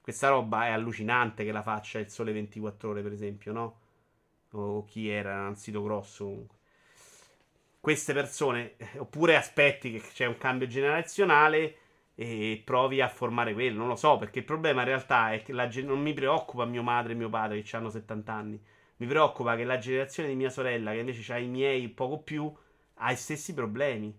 [0.00, 3.78] Questa roba è allucinante che la faccia il Sole 24 Ore, per esempio, no?
[4.52, 6.58] O chi era, un sito grosso comunque.
[7.78, 11.76] Queste persone, eh, oppure aspetti che c'è un cambio generazionale
[12.14, 15.52] e provi a formare quello, non lo so, perché il problema in realtà è che
[15.52, 18.62] la non mi preoccupa mio madre e mio padre che hanno 70 anni,
[19.00, 22.52] mi preoccupa che la generazione di mia sorella, che invece ha i miei poco più,
[22.96, 24.14] ha i stessi problemi.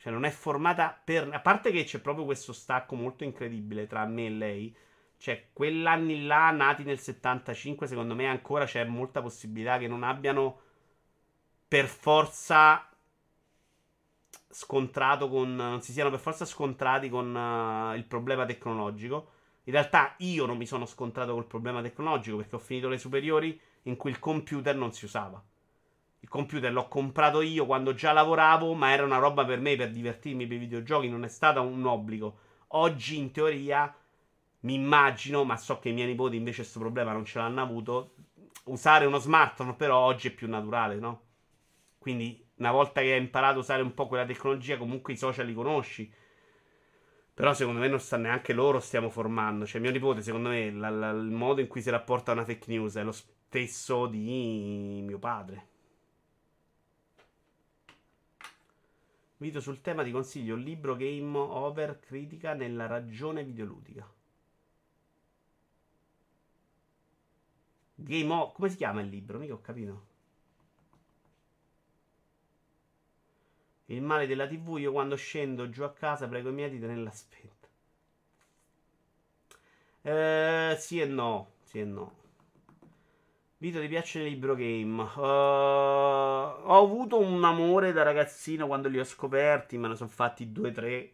[0.00, 1.28] Cioè non è formata per...
[1.30, 4.76] A parte che c'è proprio questo stacco molto incredibile tra me e lei,
[5.18, 10.60] cioè, quell'anni là, nati nel 75, secondo me ancora c'è molta possibilità che non abbiano
[11.68, 12.88] per forza
[14.48, 15.54] scontrato con.
[15.54, 19.32] Non si siano per forza scontrati con eh, il problema tecnologico.
[19.64, 23.60] In realtà io non mi sono scontrato col problema tecnologico perché ho finito le superiori
[23.82, 25.44] in cui il computer non si usava.
[26.22, 29.90] Il computer l'ho comprato io quando già lavoravo, ma era una roba per me per
[29.90, 32.38] divertirmi per i videogiochi, non è stato un obbligo.
[32.68, 33.94] Oggi, in teoria,
[34.60, 38.14] mi immagino, ma so che i miei nipoti invece questo problema non ce l'hanno avuto.
[38.64, 41.22] Usare uno smartphone, però oggi è più naturale, no?
[41.98, 45.46] Quindi, una volta che hai imparato a usare un po' quella tecnologia, comunque i social
[45.46, 46.12] li conosci.
[47.34, 49.64] Però secondo me non sta neanche loro stiamo formando.
[49.66, 52.44] Cioè, mio nipote, secondo me, la- la- il modo in cui si rapporta a una
[52.44, 55.68] fake news è lo stesso di mio padre.
[59.40, 64.06] Video sul tema ti consiglio il libro Game Over Critica nella ragione videoludica.
[67.94, 68.52] Game Over.
[68.52, 69.38] Come si chiama il libro?
[69.38, 70.06] Mica ho capito.
[73.86, 74.76] Il male della TV.
[74.76, 77.68] Io quando scendo giù a casa prego i miei di tenerla spenta.
[80.02, 81.52] Eh, sì e no.
[81.62, 82.19] Sì e no.
[83.62, 85.02] Vito, ti piace il libro game?
[85.02, 90.50] Uh, ho avuto un amore da ragazzino quando li ho scoperti, me ne sono fatti
[90.50, 91.12] due o tre,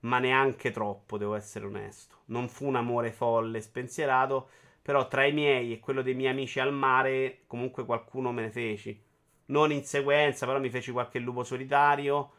[0.00, 2.22] ma neanche troppo, devo essere onesto.
[2.26, 4.48] Non fu un amore folle, spensierato,
[4.82, 8.50] però tra i miei e quello dei miei amici al mare, comunque qualcuno me ne
[8.50, 9.00] feci.
[9.46, 12.32] Non in sequenza, però mi feci qualche lupo solitario.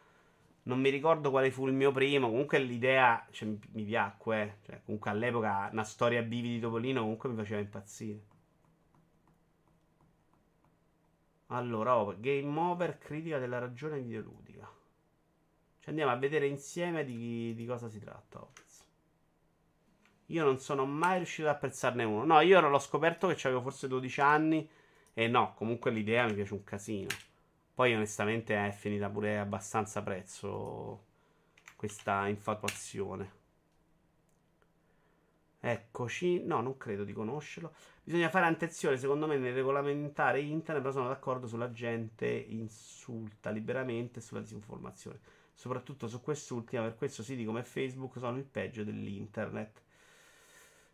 [0.64, 2.30] Non mi ricordo quale fu il mio primo.
[2.30, 4.42] Comunque l'idea cioè, mi, piacque.
[4.42, 4.54] eh.
[4.66, 8.20] Cioè, comunque all'epoca una storia bivi di Topolino comunque mi faceva impazzire.
[11.52, 14.70] Allora, oh, Game Over, critica della ragione videoludica.
[15.80, 18.40] Ci andiamo a vedere insieme di, di cosa si tratta.
[18.40, 18.86] Opez.
[20.28, 22.24] Io non sono mai riuscito ad apprezzarne uno.
[22.24, 24.70] No, io l'ho scoperto che avevo forse 12 anni.
[25.14, 27.08] E no, comunque l'idea mi piace un casino.
[27.74, 31.06] Poi onestamente è finita pure abbastanza prezzo
[31.76, 33.38] questa infatuazione.
[35.62, 37.74] Eccoci, no, non credo di conoscerlo.
[38.04, 44.22] Bisogna fare attenzione, secondo me, nel regolamentare internet, però sono d'accordo sulla gente insulta liberamente
[44.22, 45.20] sulla disinformazione.
[45.54, 49.82] Soprattutto su quest'ultima, per questo siti come Facebook sono il peggio dell'internet.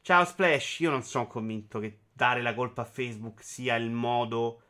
[0.02, 4.62] Ciao Splash, io non sono convinto che dare la colpa a Facebook sia il modo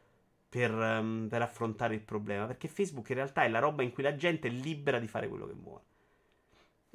[0.49, 4.03] per, ehm, per affrontare il problema, perché Facebook in realtà è la roba in cui
[4.03, 5.83] la gente è libera di fare quello che vuole.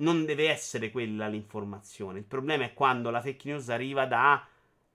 [0.00, 2.18] Non deve essere quella l'informazione.
[2.18, 4.46] Il problema è quando la fake news arriva da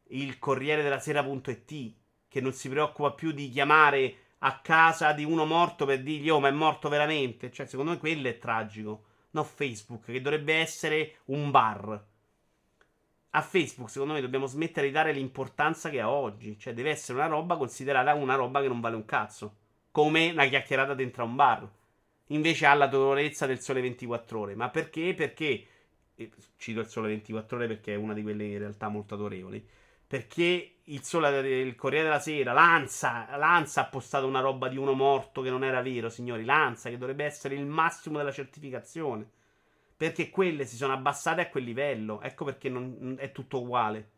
[0.10, 1.94] il Corriere della Sera.it
[2.28, 6.40] che non si preoccupa più di chiamare a casa di uno morto per dirgli oh
[6.40, 7.52] ma è morto veramente.
[7.52, 9.06] Cioè secondo me quello è tragico.
[9.32, 12.06] No Facebook che dovrebbe essere un bar.
[13.30, 16.58] A Facebook secondo me dobbiamo smettere di dare l'importanza che ha oggi.
[16.58, 19.56] Cioè deve essere una roba considerata una roba che non vale un cazzo.
[19.92, 21.70] Come una chiacchierata dentro a un bar.
[22.30, 24.56] Invece ha la dolorezza del sole 24 ore.
[24.56, 25.14] Ma perché?
[25.14, 25.68] Perché...
[26.58, 29.68] Cito il sole 24 ore perché è una di quelle in realtà molto autorevoli.
[30.08, 34.94] Perché il, sole, il Corriere della Sera, l'Ansa, l'Ansa ha postato una roba di uno
[34.94, 36.46] morto che non era vero, signori.
[36.46, 39.28] L'Ansa, che dovrebbe essere il massimo della certificazione.
[39.98, 42.22] Perché quelle si sono abbassate a quel livello.
[42.22, 44.10] Ecco perché non, è tutto uguale.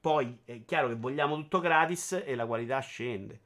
[0.00, 3.40] Poi è chiaro che vogliamo tutto gratis e la qualità scende.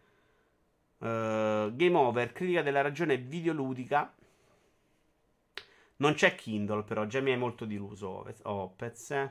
[1.03, 4.15] Uh, Game Over, critica della ragione videoludica.
[5.97, 9.31] Non c'è Kindle, però già mi hai molto deluso, Opez.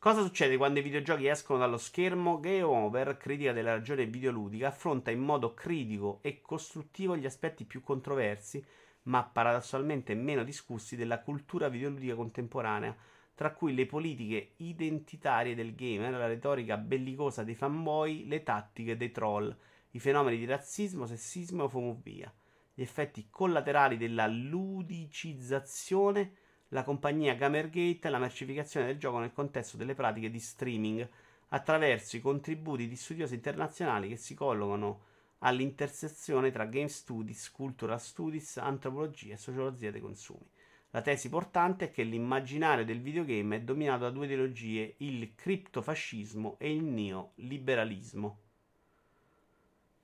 [0.00, 2.40] Cosa succede quando i videogiochi escono dallo schermo?
[2.40, 7.82] Game Over, critica della ragione videoludica, affronta in modo critico e costruttivo gli aspetti più
[7.82, 8.64] controversi,
[9.02, 12.96] ma paradossalmente meno discussi della cultura videoludica contemporanea,
[13.36, 19.12] tra cui le politiche identitarie del gamer, la retorica bellicosa dei fanboy, le tattiche dei
[19.12, 19.56] troll,
[19.92, 22.32] i fenomeni di razzismo, sessismo e omofobia.
[22.74, 26.32] Gli effetti collaterali della ludicizzazione,
[26.68, 31.08] la compagnia Gamergate e la mercificazione del gioco nel contesto delle pratiche di streaming
[31.48, 35.08] attraverso i contributi di studiosi internazionali che si collocano
[35.38, 40.48] all'intersezione tra game studies, cultural studies, antropologia e sociologia dei consumi.
[40.90, 46.56] La tesi portante è che l'immaginario del videogame è dominato da due ideologie, il criptofascismo
[46.58, 48.49] e il neoliberalismo.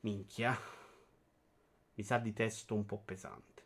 [0.07, 0.57] Minchia.
[1.95, 3.65] Mi sa di testo un po' pesante.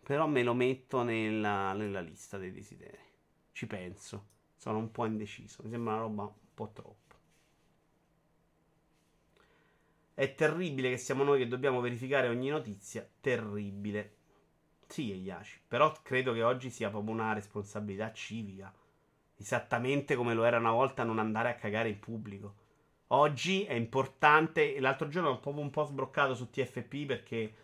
[0.00, 3.02] Però me lo metto nella, nella lista dei desideri.
[3.50, 4.26] Ci penso.
[4.54, 5.64] Sono un po' indeciso.
[5.64, 7.14] Mi sembra una roba un po' troppo.
[10.14, 13.04] È terribile che siamo noi che dobbiamo verificare ogni notizia.
[13.20, 14.14] Terribile.
[14.86, 15.62] Sì, Eyashi.
[15.66, 18.72] Però credo che oggi sia proprio una responsabilità civica.
[19.36, 22.65] Esattamente come lo era una volta non andare a cagare in pubblico.
[23.08, 24.78] Oggi è importante.
[24.80, 27.54] L'altro giorno ho proprio un po' sbroccato su TFP perché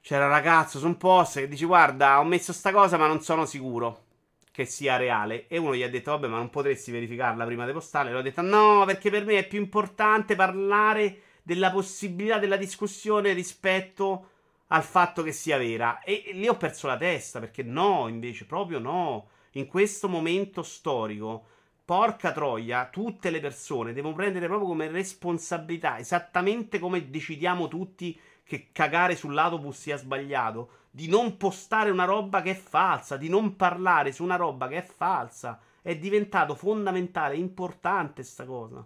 [0.00, 3.20] c'era un ragazzo su un post che dice: Guarda, ho messo sta cosa, ma non
[3.20, 4.04] sono sicuro
[4.52, 5.48] che sia reale.
[5.48, 8.10] E uno gli ha detto: Vabbè, ma non potresti verificarla prima di postarla?
[8.10, 13.32] E l'ho detto: No, perché per me è più importante parlare della possibilità della discussione
[13.32, 14.30] rispetto
[14.68, 16.00] al fatto che sia vera.
[16.02, 19.30] E lì ho perso la testa perché no, invece, proprio no.
[19.52, 21.46] In questo momento storico,
[21.88, 28.68] porca troia, tutte le persone devono prendere proprio come responsabilità, esattamente come decidiamo tutti che
[28.72, 34.12] cagare sull'autobus sia sbagliato, di non postare una roba che è falsa, di non parlare
[34.12, 35.58] su una roba che è falsa.
[35.80, 38.84] È diventato fondamentale, importante sta cosa.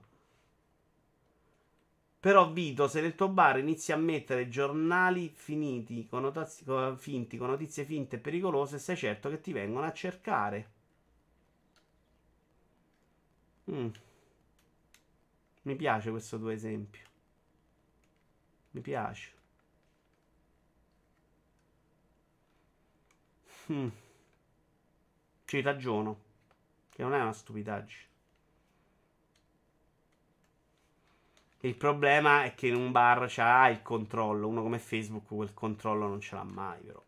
[2.20, 7.36] Però, Vito, se nel tuo bar inizi a mettere giornali finiti con notizie, con, finti,
[7.36, 10.81] con notizie finte e pericolose, sei certo che ti vengono a cercare.
[13.70, 13.88] Mm.
[15.62, 17.02] Mi piace questo tuo esempio.
[18.72, 19.32] Mi piace.
[23.70, 23.88] Mm.
[25.44, 26.30] Ci ragiono.
[26.90, 28.10] Che non è una stupidaggine.
[31.60, 34.48] Il problema è che in un bar c'ha il controllo.
[34.48, 37.02] Uno come Facebook quel controllo non ce l'ha mai, però.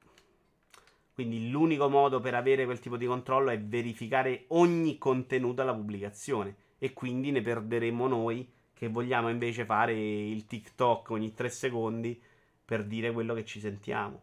[1.15, 6.57] Quindi l'unico modo per avere quel tipo di controllo è verificare ogni contenuto alla pubblicazione.
[6.79, 12.21] E quindi ne perderemo noi che vogliamo invece fare il TikTok ogni tre secondi
[12.65, 14.21] per dire quello che ci sentiamo.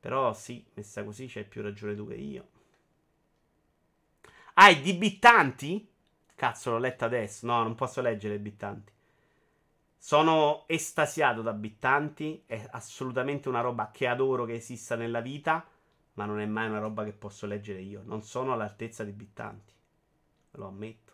[0.00, 2.48] Però sì, messa così c'hai più ragione tu che io.
[4.54, 5.86] Ah, i dibittanti?
[6.34, 7.46] Cazzo, l'ho letta adesso.
[7.46, 8.92] No, non posso leggere i bittanti.
[10.00, 15.66] Sono estasiato da Bittanti, è assolutamente una roba che adoro che esista nella vita,
[16.14, 18.02] ma non è mai una roba che posso leggere io.
[18.04, 19.72] Non sono all'altezza di Bittanti,
[20.52, 21.12] lo ammetto.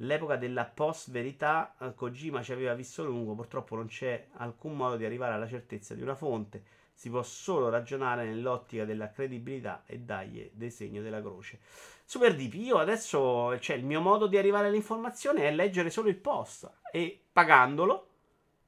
[0.00, 5.04] L'epoca della post-verità, eh, Kojima ci aveva visto lungo, purtroppo non c'è alcun modo di
[5.04, 10.50] arrivare alla certezza di una fonte, si può solo ragionare nell'ottica della credibilità e dargli
[10.52, 11.60] del segno della croce.
[12.04, 16.16] Super Deep, io adesso, cioè il mio modo di arrivare all'informazione è leggere solo il
[16.16, 18.08] post e pagandolo,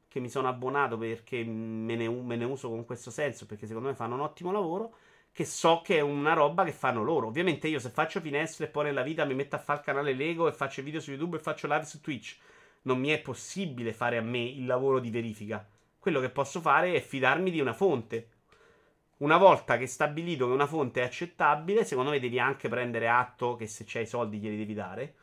[0.07, 3.89] che mi sono abbonato perché me ne, me ne uso con questo senso, perché secondo
[3.89, 4.97] me fanno un ottimo lavoro,
[5.33, 7.29] che so che è una roba che fanno loro.
[7.29, 10.13] Ovviamente io se faccio finestre e poi nella vita mi metto a fare il canale
[10.13, 12.37] Lego e faccio video su YouTube e faccio live su Twitch,
[12.83, 15.67] non mi è possibile fare a me il lavoro di verifica.
[15.99, 18.29] Quello che posso fare è fidarmi di una fonte.
[19.19, 23.57] Una volta che stabilito che una fonte è accettabile, secondo me devi anche prendere atto
[23.57, 25.15] che se c'hai i soldi glieli devi dare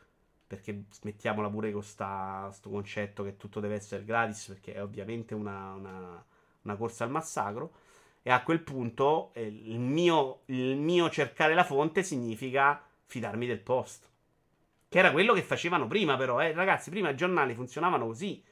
[0.46, 5.72] perché smettiamola pure con questo concetto che tutto deve essere gratis, perché è ovviamente una,
[5.72, 6.24] una,
[6.62, 7.72] una corsa al massacro.
[8.22, 13.60] E a quel punto eh, il, mio, il mio cercare la fonte significa fidarmi del
[13.60, 14.08] post.
[14.88, 16.52] Che era quello che facevano prima, però, eh.
[16.52, 16.90] ragazzi.
[16.90, 18.42] Prima i giornali funzionavano così.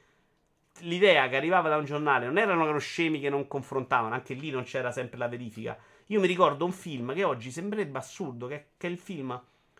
[0.79, 4.63] L'idea che arrivava da un giornale non erano scemi che non confrontavano, anche lì non
[4.63, 5.77] c'era sempre la verifica.
[6.07, 9.29] Io mi ricordo un film che oggi sembrerebbe assurdo, che, che è il film,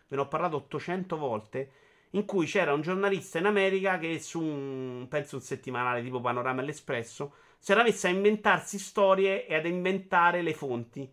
[0.08, 1.70] ve ne ho parlato 800 volte,
[2.16, 6.62] in cui c'era un giornalista in America che su un, penso un settimanale tipo Panorama
[6.62, 11.10] all'Espresso, si era messo a inventarsi storie e ad inventare le fonti,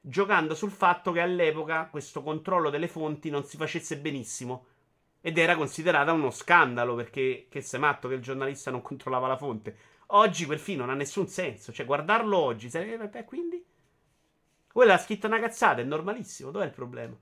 [0.00, 4.66] giocando sul fatto che all'epoca questo controllo delle fonti non si facesse benissimo.
[5.20, 9.36] Ed era considerata uno scandalo perché che sei matto che il giornalista non controllava la
[9.38, 9.76] fonte.
[10.08, 11.72] Oggi film non ha nessun senso.
[11.72, 13.64] Cioè, guardarlo oggi, sarebbe, quindi.
[14.70, 16.50] Quella ha scritto una cazzata, è normalissimo.
[16.50, 17.16] Dov'è il problema?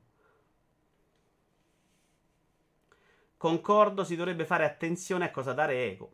[3.42, 6.12] Concordo, si dovrebbe fare attenzione a cosa dare eco.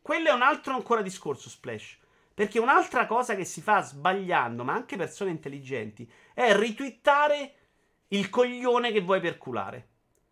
[0.00, 1.98] Quello è un altro ancora discorso, Splash.
[2.32, 7.54] Perché un'altra cosa che si fa sbagliando, ma anche persone intelligenti, è ritwittare
[8.08, 9.88] il coglione che vuoi perculare.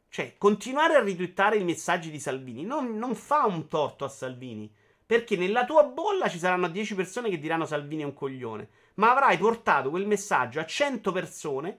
[0.08, 4.74] Cioè, continuare a ritwittare i messaggi di Salvini non, non fa un torto a Salvini.
[5.04, 8.70] Perché nella tua bolla ci saranno 10 persone che diranno Salvini è un coglione.
[8.94, 11.78] Ma avrai portato quel messaggio a 100 persone.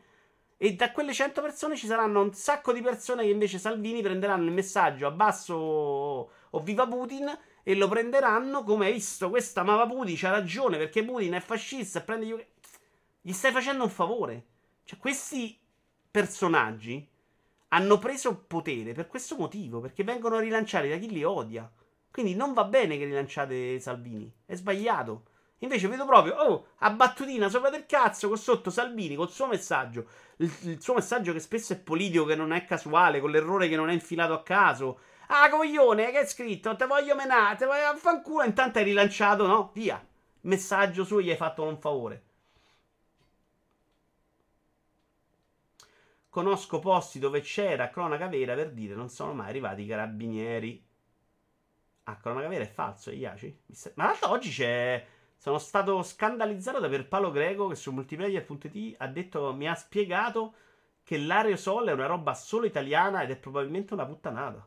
[0.64, 4.46] E da quelle 100 persone ci saranno un sacco di persone che invece Salvini prenderanno
[4.46, 9.86] il messaggio a basso o viva Putin e lo prenderanno come hai visto questa Mava
[9.86, 12.46] Putin c'ha ragione perché Putin è fascista e prende gli...
[13.20, 14.46] gli stai facendo un favore.
[14.86, 15.60] Cioè questi
[16.10, 17.06] personaggi
[17.68, 21.70] hanno preso potere per questo motivo, perché vengono rilanciati da chi li odia.
[22.10, 25.26] Quindi non va bene che rilanciate Salvini, è sbagliato.
[25.64, 30.06] Invece vedo proprio, oh, a battutina sopra del cazzo, con sotto Salvini, col suo messaggio.
[30.38, 33.78] Il, il, suo messaggio che spesso è politico, che non è casuale, con l'errore che
[33.78, 35.00] non è infilato a caso.
[35.28, 36.76] Ah, coglione, che hai scritto?
[36.76, 38.44] Te voglio menare, te voglio fanculo.
[38.44, 39.72] Intanto hai rilanciato, no?
[39.74, 40.06] Via.
[40.42, 42.24] Messaggio suo gli hai fatto un favore.
[46.28, 50.86] Conosco posti dove c'era cronaca vera per dire non sono mai arrivati i carabinieri.
[52.04, 53.60] Ah, cronaca vera è falso, Iaci?
[53.94, 55.13] Ma in realtà oggi c'è.
[55.44, 60.54] Sono stato scandalizzato da Pierpaolo Greco che su multiplayer.it ha detto, mi ha spiegato
[61.04, 64.66] che l'aerosol è una roba solo italiana ed è probabilmente una puttanata.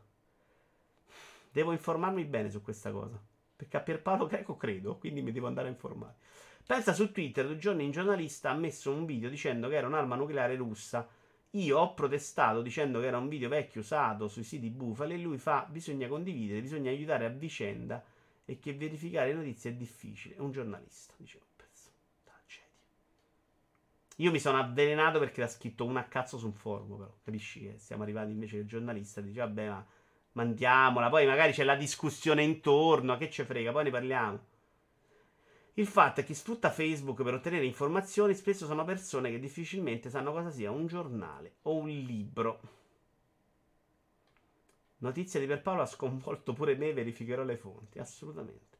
[1.49, 3.19] Devo informarmi bene su questa cosa.
[3.55, 6.13] Perché a Pierpaolo Greco credo, quindi mi devo andare a informare.
[6.63, 10.15] Pensa su Twitter, due giorni un giornalista ha messo un video dicendo che era un'arma
[10.15, 11.07] nucleare russa
[11.51, 15.39] io ho protestato dicendo che era un video vecchio usato sui siti bufali e lui
[15.39, 18.03] fa bisogna condividere, bisogna aiutare a vicenda
[18.49, 20.35] e che verificare notizie è difficile.
[20.35, 21.89] È un giornalista, dice pezzo.
[22.23, 22.65] Tragedia.
[24.15, 27.59] Io mi sono avvelenato perché l'ha scritto una a cazzo su un forum, però capisci
[27.59, 29.85] che siamo arrivati invece il giornalista dice vabbè ma
[30.31, 34.39] mandiamola, poi magari c'è la discussione intorno, che ce frega, poi ne parliamo.
[35.73, 40.31] Il fatto è che sfrutta Facebook per ottenere informazioni spesso sono persone che difficilmente sanno
[40.31, 42.76] cosa sia un giornale o un libro.
[44.99, 47.99] Notizia di Pierpaolo ha sconvolto pure me, verificherò le fonti.
[47.99, 48.77] Assolutamente.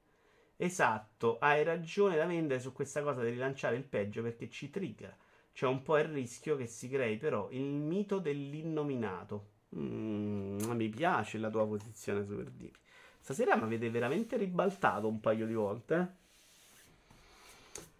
[0.57, 5.15] Esatto, hai ragione da vendere su questa cosa di rilanciare il peggio perché ci trigger.
[5.53, 9.49] C'è un po' il rischio che si crei però il mito dell'innominato.
[9.75, 12.73] Mm, mi piace la tua posizione su per dire.
[13.19, 16.07] Stasera mi avete veramente ribaltato un paio di volte, eh?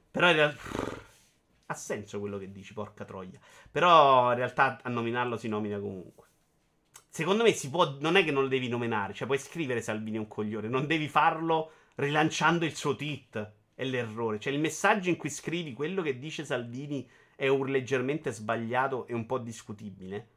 [0.09, 1.05] Però in realtà...
[1.69, 3.39] Ha senso quello che dici, porca troia.
[3.69, 6.26] Però in realtà a nominarlo si nomina comunque.
[7.09, 7.97] Secondo me si può.
[7.99, 9.13] Non è che non lo devi nominare.
[9.13, 10.67] Cioè, puoi scrivere Salvini un coglione.
[10.67, 13.51] Non devi farlo rilanciando il suo tweet.
[13.73, 14.39] È l'errore.
[14.39, 19.13] Cioè, il messaggio in cui scrivi quello che dice Salvini è un leggermente sbagliato e
[19.13, 20.27] un po' discutibile.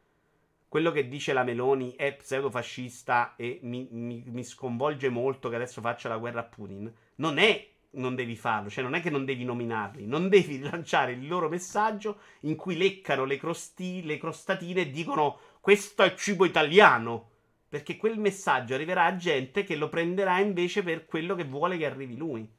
[0.69, 5.81] Quello che dice la Meloni è pseudofascista e mi, mi, mi sconvolge molto che adesso
[5.81, 6.93] faccia la guerra a Putin.
[7.17, 11.13] Non è non devi farlo, cioè non è che non devi nominarli, non devi lanciare
[11.13, 16.45] il loro messaggio in cui leccano le, crosti, le crostatine e dicono questo è cibo
[16.45, 17.28] italiano,
[17.69, 21.87] perché quel messaggio arriverà a gente che lo prenderà invece per quello che vuole che
[21.87, 22.51] arrivi lui.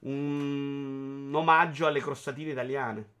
[0.00, 3.18] Un omaggio alle crostatine italiane.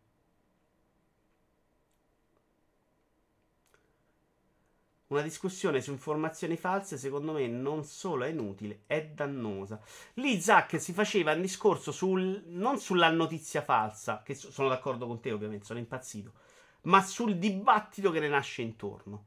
[5.08, 9.80] Una discussione su informazioni false, secondo me, non solo è inutile, è dannosa.
[10.14, 15.18] Lì Zack si faceva un discorso sul, non sulla notizia falsa, che sono d'accordo con
[15.20, 16.32] te, ovviamente, sono impazzito,
[16.82, 19.26] ma sul dibattito che ne nasce intorno.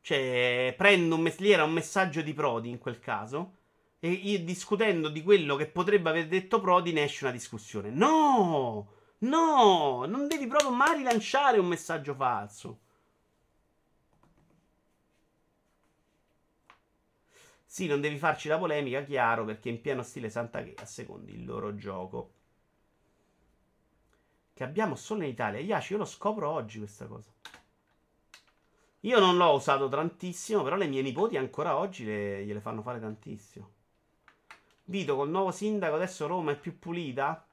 [0.00, 3.56] Cioè, prendo un mess- un messaggio di Prodi in quel caso.
[4.00, 7.90] E discutendo di quello che potrebbe aver detto Prodi, ne esce una discussione.
[7.90, 8.88] No!
[9.18, 10.04] No!
[10.06, 12.80] Non devi proprio mai rilanciare un messaggio falso.
[17.66, 21.32] Sì, non devi farci la polemica, chiaro, perché in pieno stile Santa che a secondi
[21.34, 22.32] il loro gioco.
[24.54, 25.58] Che abbiamo solo in Italia.
[25.58, 27.30] Iaci, io lo scopro oggi questa cosa.
[29.00, 33.00] Io non l'ho usato tantissimo, però le mie nipoti ancora oggi le, gliele fanno fare
[33.00, 33.70] tantissimo.
[34.84, 37.46] Vito, col nuovo sindaco adesso Roma è più pulita?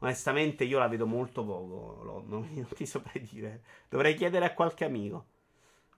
[0.00, 3.62] Onestamente io la vedo molto poco, lo, non, non, ti saprei dire.
[3.88, 5.26] Dovrei chiedere a qualche amico.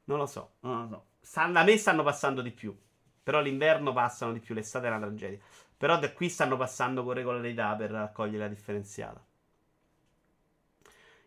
[0.05, 1.05] Non lo so, non lo so.
[1.21, 2.77] Stanno, a me stanno passando di più.
[3.23, 5.39] Però l'inverno passano di più, l'estate è una tragedia.
[5.77, 9.25] Però da qui stanno passando con regolarità per raccogliere la differenziata.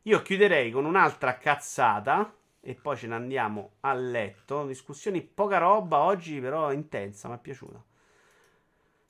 [0.04, 4.66] Io chiuderei con un'altra cazzata e poi ce ne andiamo a letto.
[4.66, 7.82] Discussioni poca roba oggi, però intensa, mi è piaciuta.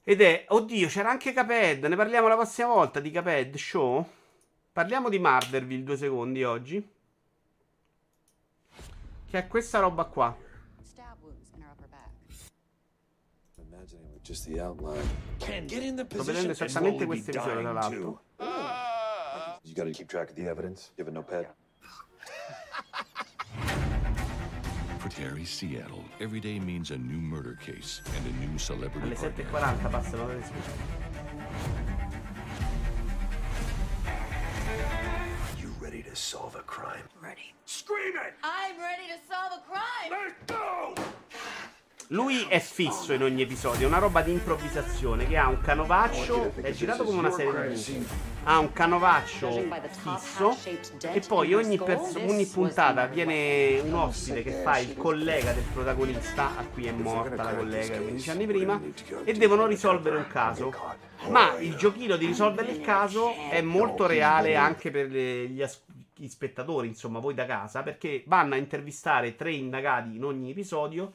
[0.04, 1.86] Ed è, oddio, c'era anche Caped.
[1.86, 4.08] Ne parliamo la prossima volta di Caped Show.
[4.72, 6.92] Parliamo di Marderville due secondi oggi.
[9.30, 10.36] Che è questa roba qua.
[14.22, 18.22] Sto vedendo esattamente queste visioni, tra l'altro.
[19.64, 20.92] You gotta keep track of the evidence.
[20.98, 21.48] You have a notepad?
[25.00, 26.04] For Terry Seattle.
[26.20, 30.42] Every day means a new murder case and a new celebrity Alle 7.40 passano le
[30.42, 30.72] scusa.
[35.60, 37.08] You ready to solve a crime?
[37.22, 37.54] Ready.
[37.66, 38.34] Scream it!
[38.44, 40.12] I'm ready to solve a crime.
[40.12, 41.13] Let's go!
[42.14, 46.54] Lui è fisso in ogni episodio, è una roba di improvvisazione che ha un canovaccio,
[46.62, 48.06] è girato come una serie TV.
[48.44, 50.56] Ha un canovaccio fisso
[51.12, 56.56] e poi ogni, pers- ogni puntata viene un ospite che fa il collega del protagonista,
[56.56, 58.80] a cui è morta la collega 15 anni prima,
[59.24, 60.72] e devono risolvere un caso.
[61.30, 66.88] Ma il giochino di risolvere il caso è molto reale anche per le- gli spettatori,
[66.88, 71.14] insomma, voi da casa, perché vanno a intervistare tre indagati in ogni episodio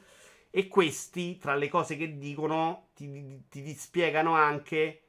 [0.51, 5.01] e questi, tra le cose che dicono, ti, ti- ti spiegano anche,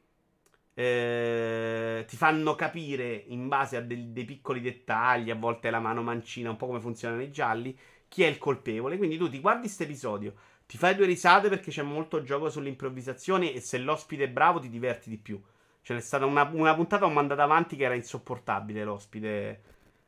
[0.74, 6.02] eh, ti fanno capire in base a del- dei piccoli dettagli, a volte la mano
[6.02, 7.76] mancina, un po' come funzionano i gialli,
[8.08, 8.96] chi è il colpevole.
[8.96, 10.34] Quindi tu ti guardi questo episodio,
[10.66, 14.68] ti fai due risate perché c'è molto gioco sull'improvvisazione e se l'ospite è bravo ti
[14.68, 15.40] diverti di più.
[15.82, 19.62] Ce n'è stata una, una puntata ho mandato avanti che era insopportabile l'ospite.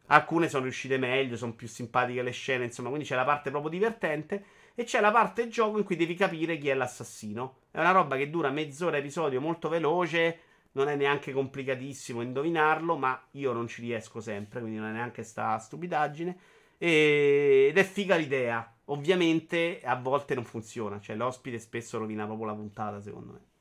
[0.07, 3.71] Alcune sono riuscite meglio, sono più simpatiche le scene, insomma, quindi c'è la parte proprio
[3.71, 4.45] divertente.
[4.75, 7.57] E c'è la parte gioco in cui devi capire chi è l'assassino.
[7.71, 10.39] È una roba che dura mezz'ora episodio molto veloce.
[10.73, 15.23] Non è neanche complicatissimo indovinarlo, ma io non ci riesco sempre, quindi non è neanche
[15.23, 16.39] sta stupidaggine.
[16.79, 18.75] E- Ed è figa l'idea.
[18.87, 23.52] Ovviamente a volte non funziona, cioè l'ospite spesso rovina proprio la puntata, secondo me.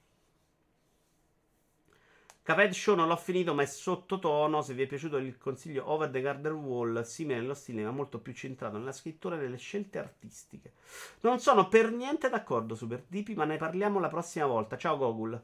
[2.44, 4.62] Cuphead Show non l'ho finito, ma è sottotono.
[4.62, 8.20] Se vi è piaciuto il consiglio Over the Garden Wall, simile nello stile, ma molto
[8.20, 10.74] più centrato nella scrittura e nelle scelte artistiche.
[11.22, 14.78] Non sono per niente d'accordo, Super Dipi, ma ne parliamo la prossima volta.
[14.78, 15.40] Ciao, Gogul.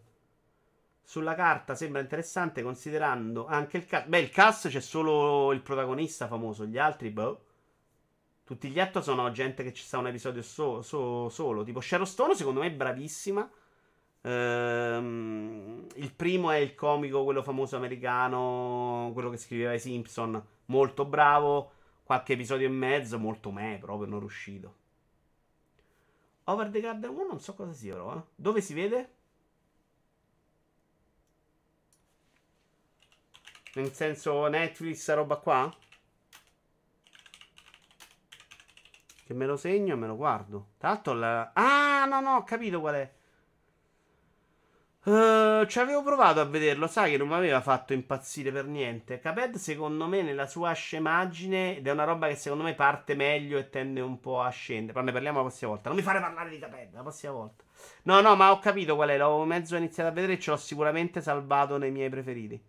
[1.04, 4.08] Sulla carta sembra interessante, considerando anche il cast.
[4.08, 7.46] Beh, il cast c'è solo il protagonista famoso, gli altri, boh.
[8.44, 11.64] Tutti gli altri sono gente che ci sta un episodio so- so- solo.
[11.64, 13.50] Tipo Sharon Stone, secondo me, è bravissima.
[14.28, 21.06] Ehm, il primo è il comico, quello famoso americano, quello che scriveva i Simpson, molto
[21.06, 21.72] bravo.
[22.04, 24.76] Qualche episodio e mezzo, molto me, proprio non riuscito.
[26.46, 28.16] Over the Garden Wall non so cosa sia, però.
[28.18, 28.24] eh.
[28.36, 29.16] Dove si vede?
[33.76, 35.74] Nel senso Netflix, roba qua?
[39.26, 40.70] Che me lo segno e me lo guardo.
[40.80, 41.52] L'altro, la...
[41.54, 43.17] ah, no, no, ho capito qual è.
[45.08, 49.20] Eh, ci avevo provato a vederlo, sai che non mi aveva fatto impazzire per niente.
[49.20, 53.58] Caped, secondo me, nella sua scemaggine, ed è una roba che secondo me parte meglio
[53.58, 54.92] e tende un po' a scendere.
[54.92, 55.88] Però ne parliamo la prossima volta.
[55.88, 57.64] Non mi fare parlare di Caped la prossima volta.
[58.04, 59.18] No, no, ma ho capito qual è.
[59.18, 62.62] L'ho mezzo iniziato a vedere e ce l'ho sicuramente salvato nei miei preferiti.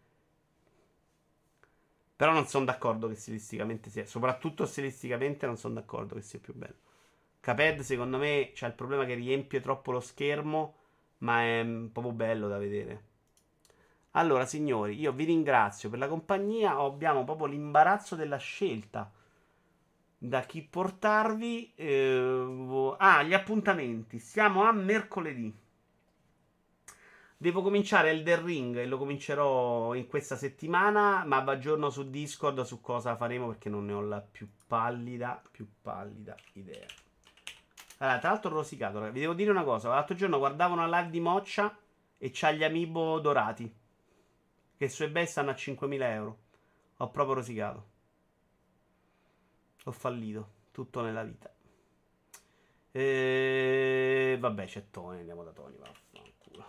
[2.16, 4.04] Però non sono d'accordo che stilisticamente sia.
[4.06, 6.74] Soprattutto stilisticamente non sono d'accordo che sia più bello.
[7.40, 10.77] Caped, secondo me, c'ha il problema che riempie troppo lo schermo.
[11.18, 13.02] Ma è proprio bello da vedere.
[14.12, 16.76] Allora, signori, io vi ringrazio per la compagnia.
[16.76, 19.10] Abbiamo proprio l'imbarazzo della scelta.
[20.18, 21.72] Da chi portarvi.
[21.76, 24.18] eh, ah, gli appuntamenti.
[24.18, 25.54] Siamo a mercoledì.
[27.40, 32.62] Devo cominciare Elder Ring e lo comincerò in questa settimana, ma va aggiorno su Discord
[32.62, 36.86] su cosa faremo perché non ne ho la più pallida, più pallida idea.
[37.98, 41.10] Allora, tra l'altro ho rosicato, vi devo dire una cosa, l'altro giorno guardavo una live
[41.10, 41.76] di Moccia
[42.16, 43.72] e c'ha gli amiibo dorati,
[44.76, 46.38] che su eBay stanno a 5.000 euro.
[46.98, 47.86] Ho proprio rosicato.
[49.84, 51.52] Ho fallito, tutto nella vita.
[52.92, 54.36] E...
[54.38, 56.64] Vabbè, c'è Tony, andiamo da Tony, vaffanculo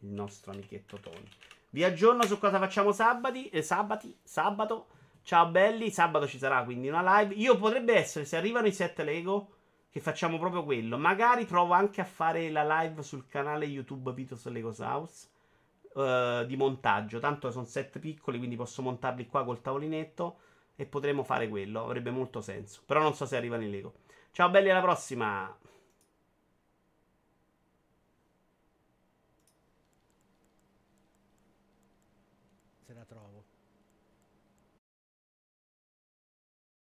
[0.00, 1.28] il nostro amichetto Tony.
[1.70, 4.88] Vi aggiorno su cosa facciamo sabati, eh, sabati, sabato.
[5.22, 7.34] Ciao belli, sabato ci sarà quindi una live.
[7.34, 9.55] Io potrebbe essere, se arrivano i 7 Lego,
[9.96, 10.98] che facciamo proprio quello.
[10.98, 15.26] Magari provo anche a fare la live sul canale YouTube Vitos Legos House
[15.94, 17.18] eh, di montaggio.
[17.18, 20.36] Tanto sono set piccoli, quindi posso montarli qua col tavolinetto
[20.76, 21.82] e potremo fare quello.
[21.82, 22.82] Avrebbe molto senso.
[22.84, 23.94] Però non so se arrivano i Lego.
[24.32, 25.56] Ciao belli, alla prossima.